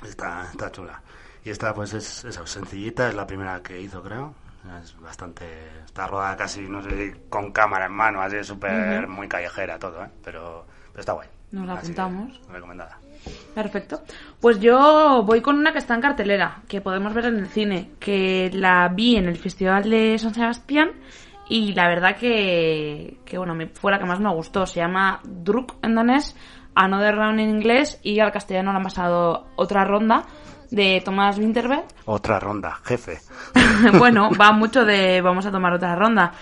Está, 0.04 0.48
está 0.50 0.70
chula. 0.70 1.02
Y 1.44 1.50
esta 1.50 1.74
pues 1.74 1.92
es, 1.94 2.24
es 2.24 2.36
sencillita, 2.44 3.08
es 3.08 3.14
la 3.16 3.26
primera 3.26 3.60
que 3.62 3.80
hizo 3.80 4.00
creo. 4.02 4.34
Es 4.82 4.96
bastante... 5.00 5.44
Está 5.84 6.06
rodada 6.06 6.36
casi, 6.36 6.60
no 6.68 6.80
sé 6.82 7.22
con 7.28 7.50
cámara 7.52 7.86
en 7.86 7.92
mano, 7.92 8.22
así 8.22 8.42
súper 8.44 9.08
muy 9.08 9.26
callejera 9.28 9.78
todo, 9.80 10.04
¿eh? 10.04 10.10
Pero, 10.22 10.64
pero 10.92 11.00
está 11.00 11.12
guay. 11.14 11.28
Nos 11.52 11.66
la 11.66 11.74
Así 11.74 11.92
apuntamos. 11.92 12.40
recomendada. 12.50 12.98
Perfecto. 13.54 14.00
Pues 14.40 14.60
yo 14.60 15.22
voy 15.24 15.40
con 15.40 15.58
una 15.58 15.72
que 15.72 15.78
está 15.78 15.94
en 15.94 16.00
cartelera, 16.00 16.62
que 16.68 16.80
podemos 16.80 17.12
ver 17.14 17.26
en 17.26 17.38
el 17.38 17.48
cine, 17.48 17.90
que 17.98 18.50
la 18.52 18.88
vi 18.88 19.16
en 19.16 19.26
el 19.26 19.36
Festival 19.36 19.88
de 19.90 20.18
San 20.18 20.34
Sebastián 20.34 20.92
y 21.48 21.72
la 21.72 21.88
verdad 21.88 22.16
que, 22.16 23.18
que 23.24 23.38
bueno, 23.38 23.54
me, 23.54 23.66
fue 23.68 23.90
la 23.90 23.98
que 23.98 24.04
más 24.04 24.20
me 24.20 24.32
gustó. 24.32 24.66
Se 24.66 24.80
llama 24.80 25.20
Druk 25.24 25.74
en 25.82 25.94
danés, 25.94 26.36
Another 26.74 27.16
Round 27.16 27.40
en 27.40 27.50
inglés 27.50 27.98
y 28.02 28.20
al 28.20 28.32
castellano 28.32 28.70
le 28.70 28.76
han 28.78 28.84
pasado 28.84 29.46
otra 29.56 29.84
ronda 29.84 30.26
de 30.70 31.02
Thomas 31.04 31.38
Winterberg. 31.38 31.84
Otra 32.04 32.38
ronda, 32.38 32.78
jefe. 32.84 33.18
bueno, 33.98 34.30
va 34.38 34.52
mucho 34.52 34.84
de 34.84 35.20
vamos 35.22 35.46
a 35.46 35.50
tomar 35.50 35.72
otra 35.72 35.96
ronda. 35.96 36.32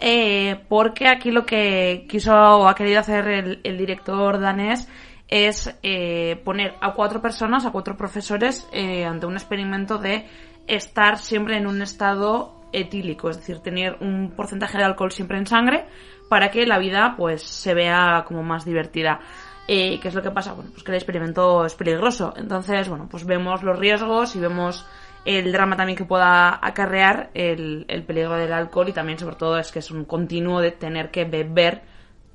Eh, 0.00 0.60
porque 0.68 1.08
aquí 1.08 1.30
lo 1.30 1.46
que 1.46 2.06
quiso 2.08 2.34
o 2.34 2.68
ha 2.68 2.74
querido 2.74 3.00
hacer 3.00 3.28
el, 3.28 3.60
el 3.62 3.78
director 3.78 4.40
danés 4.40 4.88
es 5.32 5.74
eh, 5.82 6.42
poner 6.44 6.74
a 6.82 6.92
cuatro 6.92 7.22
personas, 7.22 7.64
a 7.64 7.70
cuatro 7.70 7.96
profesores, 7.96 8.68
eh, 8.70 9.06
ante 9.06 9.24
un 9.24 9.32
experimento 9.32 9.96
de 9.96 10.26
estar 10.66 11.16
siempre 11.16 11.56
en 11.56 11.66
un 11.66 11.80
estado 11.80 12.60
etílico, 12.70 13.30
es 13.30 13.38
decir, 13.38 13.60
tener 13.60 13.96
un 14.00 14.34
porcentaje 14.36 14.76
de 14.76 14.84
alcohol 14.84 15.10
siempre 15.10 15.38
en 15.38 15.46
sangre 15.46 15.86
para 16.28 16.50
que 16.50 16.66
la 16.66 16.78
vida 16.78 17.14
pues 17.16 17.42
se 17.42 17.72
vea 17.72 18.24
como 18.28 18.42
más 18.42 18.66
divertida. 18.66 19.20
Eh, 19.66 19.98
¿Qué 20.00 20.08
es 20.08 20.14
lo 20.14 20.20
que 20.20 20.30
pasa? 20.30 20.52
Bueno, 20.52 20.70
pues 20.70 20.82
que 20.82 20.90
el 20.90 20.96
experimento 20.96 21.64
es 21.64 21.74
peligroso. 21.76 22.34
Entonces, 22.36 22.90
bueno, 22.90 23.08
pues 23.10 23.24
vemos 23.24 23.62
los 23.62 23.78
riesgos 23.78 24.36
y 24.36 24.38
vemos 24.38 24.84
el 25.24 25.52
drama 25.52 25.76
también 25.76 25.96
que 25.96 26.04
pueda 26.04 26.58
acarrear 26.66 27.30
el, 27.34 27.84
el 27.88 28.02
peligro 28.04 28.36
del 28.36 28.52
alcohol 28.52 28.88
y 28.88 28.92
también 28.92 29.18
sobre 29.18 29.36
todo 29.36 29.58
es 29.58 29.70
que 29.70 29.78
es 29.78 29.90
un 29.90 30.04
continuo 30.04 30.60
de 30.60 30.72
tener 30.72 31.10
que 31.10 31.24
beber 31.24 31.82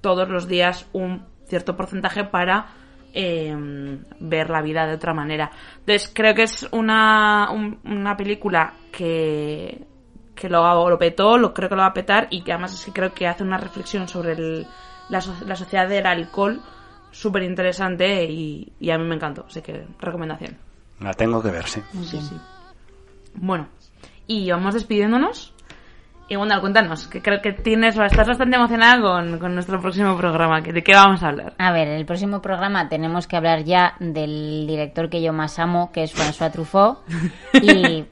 todos 0.01 0.29
los 0.29 0.47
días 0.47 0.88
un 0.93 1.25
cierto 1.47 1.75
porcentaje 1.75 2.23
para 2.25 2.67
eh, 3.13 3.55
ver 4.19 4.49
la 4.49 4.61
vida 4.61 4.85
de 4.85 4.93
otra 4.95 5.13
manera. 5.13 5.51
Entonces 5.79 6.11
creo 6.13 6.33
que 6.35 6.43
es 6.43 6.67
una, 6.71 7.49
un- 7.51 7.79
una 7.83 8.15
película 8.15 8.73
que, 8.91 9.81
que 10.35 10.49
lo, 10.49 10.89
lo 10.89 10.97
petó, 10.97 11.38
lo 11.38 11.53
creo 11.53 11.67
que 11.69 11.75
lo 11.75 11.81
va 11.81 11.88
a 11.88 11.93
petar 11.93 12.27
y 12.29 12.41
que 12.41 12.51
además 12.53 12.73
es 12.73 12.85
que 12.85 12.91
creo 12.93 13.13
que 13.13 13.27
hace 13.27 13.43
una 13.43 13.57
reflexión 13.57 14.07
sobre 14.07 14.33
el- 14.33 14.67
la, 15.09 15.19
so- 15.21 15.35
la 15.45 15.55
sociedad 15.55 15.88
del 15.89 16.05
alcohol 16.05 16.61
súper 17.11 17.43
interesante 17.43 18.25
y, 18.25 18.71
y 18.79 18.91
a 18.91 18.97
mí 18.97 19.05
me 19.05 19.15
encantó, 19.15 19.45
así 19.47 19.61
que 19.61 19.85
recomendación. 19.99 20.57
La 20.99 21.13
tengo 21.13 21.41
que 21.41 21.49
ver, 21.49 21.65
sí. 21.67 21.81
Sí, 22.03 22.19
sí. 22.21 22.39
Bueno, 23.38 23.67
y 24.27 24.51
vamos 24.51 24.73
despidiéndonos. 24.73 25.53
Y 26.29 26.35
Wanda, 26.35 26.59
cuéntanos, 26.59 27.07
que 27.07 27.21
creo 27.21 27.41
que 27.41 27.53
tienes, 27.53 27.95
estás 27.95 28.27
bastante 28.27 28.57
emocionada 28.57 29.01
con, 29.01 29.39
con 29.39 29.53
nuestro 29.53 29.79
próximo 29.79 30.17
programa. 30.17 30.59
¿De 30.59 30.83
qué 30.83 30.93
vamos 30.93 31.23
a 31.23 31.29
hablar? 31.29 31.53
A 31.57 31.71
ver, 31.71 31.88
en 31.88 31.93
el 31.93 32.05
próximo 32.05 32.41
programa 32.41 32.89
tenemos 32.89 33.27
que 33.27 33.38
hablar 33.38 33.63
ya 33.63 33.95
del 34.01 34.65
director 34.67 35.09
que 35.09 35.21
yo 35.21 35.31
más 35.31 35.57
amo, 35.57 35.89
que 35.93 36.03
es 36.03 36.13
François 36.13 36.51
Truffaut. 36.51 36.97
Y 37.61 38.03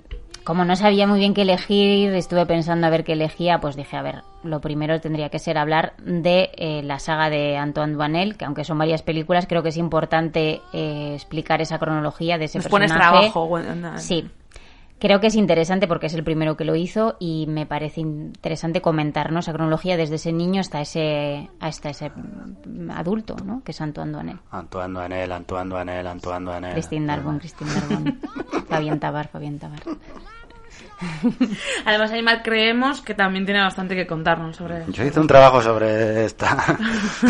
como 0.45 0.63
no 0.63 0.78
sabía 0.78 1.07
muy 1.07 1.19
bien 1.19 1.34
qué 1.34 1.41
elegir, 1.41 2.13
estuve 2.13 2.45
pensando 2.45 2.88
a 2.88 2.89
ver 2.89 3.03
qué 3.03 3.13
elegía, 3.13 3.59
pues 3.59 3.76
dije, 3.76 3.97
a 3.97 4.01
ver, 4.01 4.21
lo 4.43 4.61
primero 4.61 5.01
tendría 5.01 5.28
que 5.30 5.39
ser 5.39 5.57
hablar 5.57 5.93
de 5.97 6.51
eh, 6.55 6.84
la 6.84 6.99
saga 6.99 7.30
de 7.30 7.57
Antoine 7.57 7.93
Duanel, 7.95 8.38
que 8.38 8.45
aunque 8.45 8.63
son 8.63 8.78
varias 8.78 9.01
películas, 9.01 9.45
creo 9.45 9.61
que 9.61 9.69
es 9.69 9.78
importante 9.78 10.61
eh, 10.71 11.15
explicar 11.15 11.61
esa 11.61 11.80
cronología 11.80 12.38
de 12.38 12.45
ese 12.45 12.59
Nos 12.59 12.67
pones 12.67 12.91
personaje. 12.91 13.17
trabajo, 13.17 13.43
Wanda. 13.45 13.97
Sí. 13.97 14.30
Creo 15.06 15.20
que 15.20 15.28
es 15.28 15.36
interesante 15.36 15.88
porque 15.88 16.08
es 16.08 16.16
el 16.16 16.24
primero 16.24 16.58
que 16.58 16.66
lo 16.66 16.76
hizo 16.76 17.16
y 17.20 17.45
me 17.47 17.68
parece 17.68 18.01
interesante 18.01 18.82
comentarnos 18.82 19.45
esa 19.45 19.53
cronología 19.53 19.97
desde 19.97 20.16
ese 20.16 20.34
niño 20.34 20.62
hasta 20.62 20.82
ese 20.82 21.47
hasta 21.60 21.91
ese 21.91 22.12
adulto, 22.89 23.36
¿no? 23.45 23.62
Que 23.64 23.70
es 23.72 23.80
Antoine 23.82 24.12
Duanel. 24.12 24.39
Antoine 24.49 24.91
Duanel, 24.95 25.32
Antoine 25.32 25.70
Duanel, 25.70 26.08
Antoine 26.08 26.45
Duanel. 26.45 26.72
Christine 26.72 27.06
Darbon, 27.06 27.38
Christine 27.38 27.72
Darbon. 27.72 28.20
Fabián 28.68 28.99
Tabar, 28.99 29.28
Fabián 29.28 29.60
Tabar. 29.60 29.84
Además, 31.85 32.11
Animal 32.11 32.41
creemos 32.43 33.01
que 33.01 33.13
también 33.13 33.45
tiene 33.45 33.61
bastante 33.61 33.95
que 33.95 34.07
contarnos 34.07 34.55
sobre 34.55 34.83
Yo 34.89 35.03
hice 35.03 35.19
un 35.19 35.27
trabajo 35.27 35.61
sobre 35.61 36.25
esta. 36.25 36.77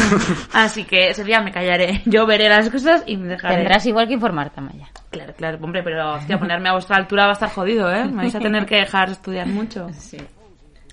Así 0.53 0.83
que 0.85 1.09
ese 1.09 1.23
día 1.23 1.41
me 1.41 1.51
callaré. 1.51 2.01
Yo 2.05 2.25
veré 2.25 2.49
las 2.49 2.69
cosas 2.69 3.03
y 3.05 3.17
me 3.17 3.27
dejaré. 3.27 3.55
Tendrás 3.55 3.85
igual 3.85 4.07
que 4.07 4.13
informar, 4.13 4.49
Tamaya. 4.51 4.87
Claro, 5.09 5.33
claro, 5.37 5.57
hombre, 5.61 5.81
pero 5.83 6.13
hostia, 6.15 6.37
ponerme 6.37 6.69
a 6.69 6.73
vuestra 6.73 6.97
altura 6.97 7.23
va 7.25 7.29
a 7.31 7.33
estar 7.33 7.49
jodido, 7.49 7.91
¿eh? 7.91 8.05
Me 8.05 8.23
vais 8.23 8.35
a 8.35 8.39
tener 8.39 8.65
que 8.65 8.75
dejar 8.77 9.09
estudiar 9.09 9.47
mucho. 9.47 9.87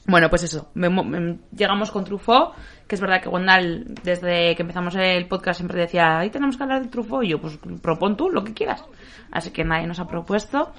Bueno, 0.06 0.28
pues 0.28 0.42
eso. 0.44 0.70
me- 0.74 0.88
me- 0.90 1.38
llegamos 1.56 1.90
con 1.92 2.04
Truffaut, 2.04 2.54
que 2.88 2.94
es 2.96 3.00
verdad 3.00 3.20
que 3.22 3.28
Wendell, 3.28 3.94
desde 4.02 4.54
que 4.56 4.62
empezamos 4.62 4.94
el 4.96 5.26
podcast, 5.28 5.58
siempre 5.58 5.80
decía, 5.80 6.18
ahí 6.18 6.30
tenemos 6.30 6.56
que 6.56 6.62
hablar 6.64 6.82
de 6.82 6.88
Truffaut. 6.88 7.24
Y 7.24 7.28
yo, 7.28 7.40
pues 7.40 7.58
propon 7.80 8.16
tú 8.16 8.28
lo 8.30 8.42
que 8.42 8.52
quieras. 8.52 8.84
Así 9.30 9.50
que 9.50 9.64
nadie 9.64 9.86
nos 9.86 10.00
ha 10.00 10.06
propuesto. 10.06 10.72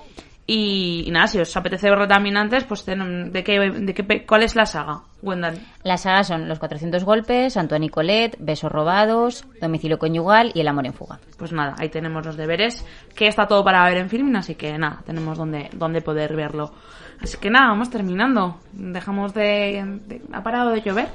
Y, 0.45 1.05
y 1.07 1.11
nada, 1.11 1.27
si 1.27 1.39
os 1.39 1.55
apetece 1.55 1.89
verlo 1.89 2.05
también 2.05 2.35
antes, 2.35 2.65
pues 2.65 2.83
ten- 2.83 3.31
¿de 3.31 3.43
qué, 3.45 3.59
de 3.59 3.93
qué, 3.93 4.03
pe- 4.03 4.25
¿cuál 4.25 4.43
es 4.43 4.57
la 4.57 4.65
saga, 4.65 4.99
Wendell? 5.21 5.57
Las 5.83 6.01
sagas 6.01 6.27
son 6.27 6.49
Los 6.49 6.59
400 6.59 7.05
golpes, 7.05 7.55
Antoine 7.55 7.85
y 7.85 7.89
Colette, 7.89 8.35
Besos 8.39 8.69
robados, 8.69 9.45
Domicilio 9.61 9.97
conyugal 9.97 10.51
y 10.53 10.59
El 10.59 10.67
amor 10.67 10.85
en 10.85 10.93
fuga. 10.93 11.17
Pues 11.37 11.53
nada, 11.53 11.75
ahí 11.79 11.87
tenemos 11.87 12.25
los 12.25 12.35
deberes, 12.35 12.85
que 13.15 13.27
está 13.27 13.47
todo 13.47 13.63
para 13.63 13.85
ver 13.85 13.97
en 13.99 14.09
film, 14.09 14.35
así 14.35 14.55
que 14.55 14.77
nada, 14.77 14.99
tenemos 15.05 15.37
donde, 15.37 15.69
donde 15.73 16.01
poder 16.01 16.35
verlo. 16.35 16.73
Así 17.21 17.37
que 17.37 17.49
nada, 17.49 17.67
vamos 17.69 17.89
terminando. 17.89 18.57
Dejamos 18.73 19.33
de... 19.33 20.01
de- 20.07 20.21
¿Ha 20.33 20.43
parado 20.43 20.71
de 20.71 20.81
llover? 20.81 21.07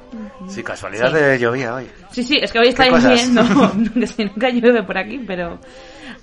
Sí, 0.49 0.63
casualidad 0.63 1.09
Sí. 1.09 1.17
de 1.17 1.39
llovía 1.39 1.75
hoy. 1.75 1.87
Sí, 2.13 2.23
sí, 2.23 2.39
es 2.41 2.51
que 2.51 2.61
hoy 2.61 2.69
está 2.69 2.87
lloviendo, 2.89 3.43
que 3.95 4.07
si 4.07 4.25
nunca 4.25 4.49
llueve 4.49 4.83
por 4.85 4.97
aquí, 4.97 5.19
pero... 5.27 5.59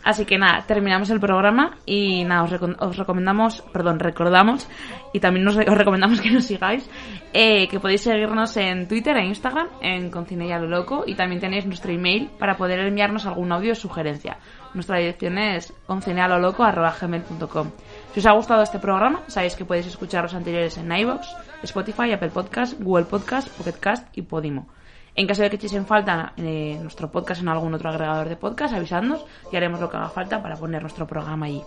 Así 0.05 0.23
que 0.23 0.37
nada, 0.37 0.63
terminamos 0.67 1.09
el 1.09 1.19
programa 1.19 1.77
y 1.85 2.23
nada, 2.25 2.43
os, 2.43 2.51
recom- 2.51 2.75
os 2.79 2.95
recomendamos, 2.95 3.61
perdón, 3.73 3.97
recordamos 3.99 4.67
y 5.13 5.19
también 5.19 5.43
nos 5.43 5.57
os 5.57 5.65
recomendamos 5.65 6.21
que 6.21 6.29
nos 6.29 6.45
sigáis, 6.45 6.87
eh, 7.33 7.67
que 7.67 7.79
podéis 7.79 8.01
seguirnos 8.01 8.55
en 8.57 8.87
Twitter 8.87 9.17
e 9.17 9.25
Instagram, 9.25 9.67
en 9.81 10.11
Concine 10.11 10.45
y 10.45 10.51
a 10.51 10.59
lo 10.59 10.67
loco, 10.67 11.03
y 11.07 11.15
también 11.15 11.41
tenéis 11.41 11.65
nuestro 11.65 11.91
email 11.91 12.29
para 12.37 12.55
poder 12.55 12.79
enviarnos 12.81 13.25
algún 13.25 13.51
audio 13.51 13.71
o 13.71 13.75
sugerencia. 13.75 14.37
Nuestra 14.75 14.99
dirección 14.99 15.39
es 15.39 15.73
concinealoloco.gmail.com 15.87 17.71
Si 18.13 18.19
os 18.19 18.25
ha 18.27 18.31
gustado 18.33 18.61
este 18.61 18.77
programa, 18.79 19.21
sabéis 19.27 19.55
que 19.55 19.65
podéis 19.65 19.87
escuchar 19.87 20.23
los 20.23 20.35
anteriores 20.35 20.77
en 20.77 20.91
iVoox, 20.91 21.25
Spotify, 21.63 22.11
Apple 22.13 22.29
Podcast, 22.29 22.79
Google 22.79 23.05
Podcast, 23.05 23.49
Pocket 23.57 23.79
Cast 23.79 24.15
y 24.17 24.21
Podimo. 24.21 24.67
En 25.15 25.27
caso 25.27 25.43
de 25.43 25.49
que 25.49 25.55
echéis 25.55 25.73
en 25.73 25.85
falta 25.85 26.33
eh, 26.37 26.77
nuestro 26.81 27.09
podcast 27.09 27.41
en 27.41 27.47
algún 27.47 27.73
otro 27.73 27.89
agregador 27.89 28.27
de 28.27 28.35
podcast, 28.35 28.73
avisadnos 28.73 29.25
y 29.51 29.55
haremos 29.55 29.79
lo 29.79 29.89
que 29.89 29.97
haga 29.97 30.09
falta 30.09 30.41
para 30.41 30.55
poner 30.55 30.81
nuestro 30.81 31.07
programa 31.07 31.45
allí. 31.45 31.61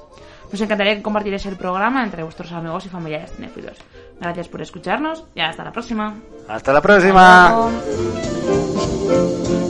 Nos 0.52 0.60
encantaría 0.60 0.96
que 0.96 1.02
compartierais 1.02 1.46
el 1.46 1.56
programa 1.56 2.04
entre 2.04 2.22
vuestros 2.22 2.52
amigos 2.52 2.84
y 2.86 2.90
familiares 2.90 3.32
cinéfilos. 3.32 3.78
Gracias 4.20 4.48
por 4.48 4.60
escucharnos 4.60 5.24
y 5.34 5.40
hasta 5.40 5.64
la 5.64 5.72
próxima. 5.72 6.14
Hasta 6.48 6.72
la 6.72 6.82
próxima. 6.82 7.68
Adiós. 7.68 9.67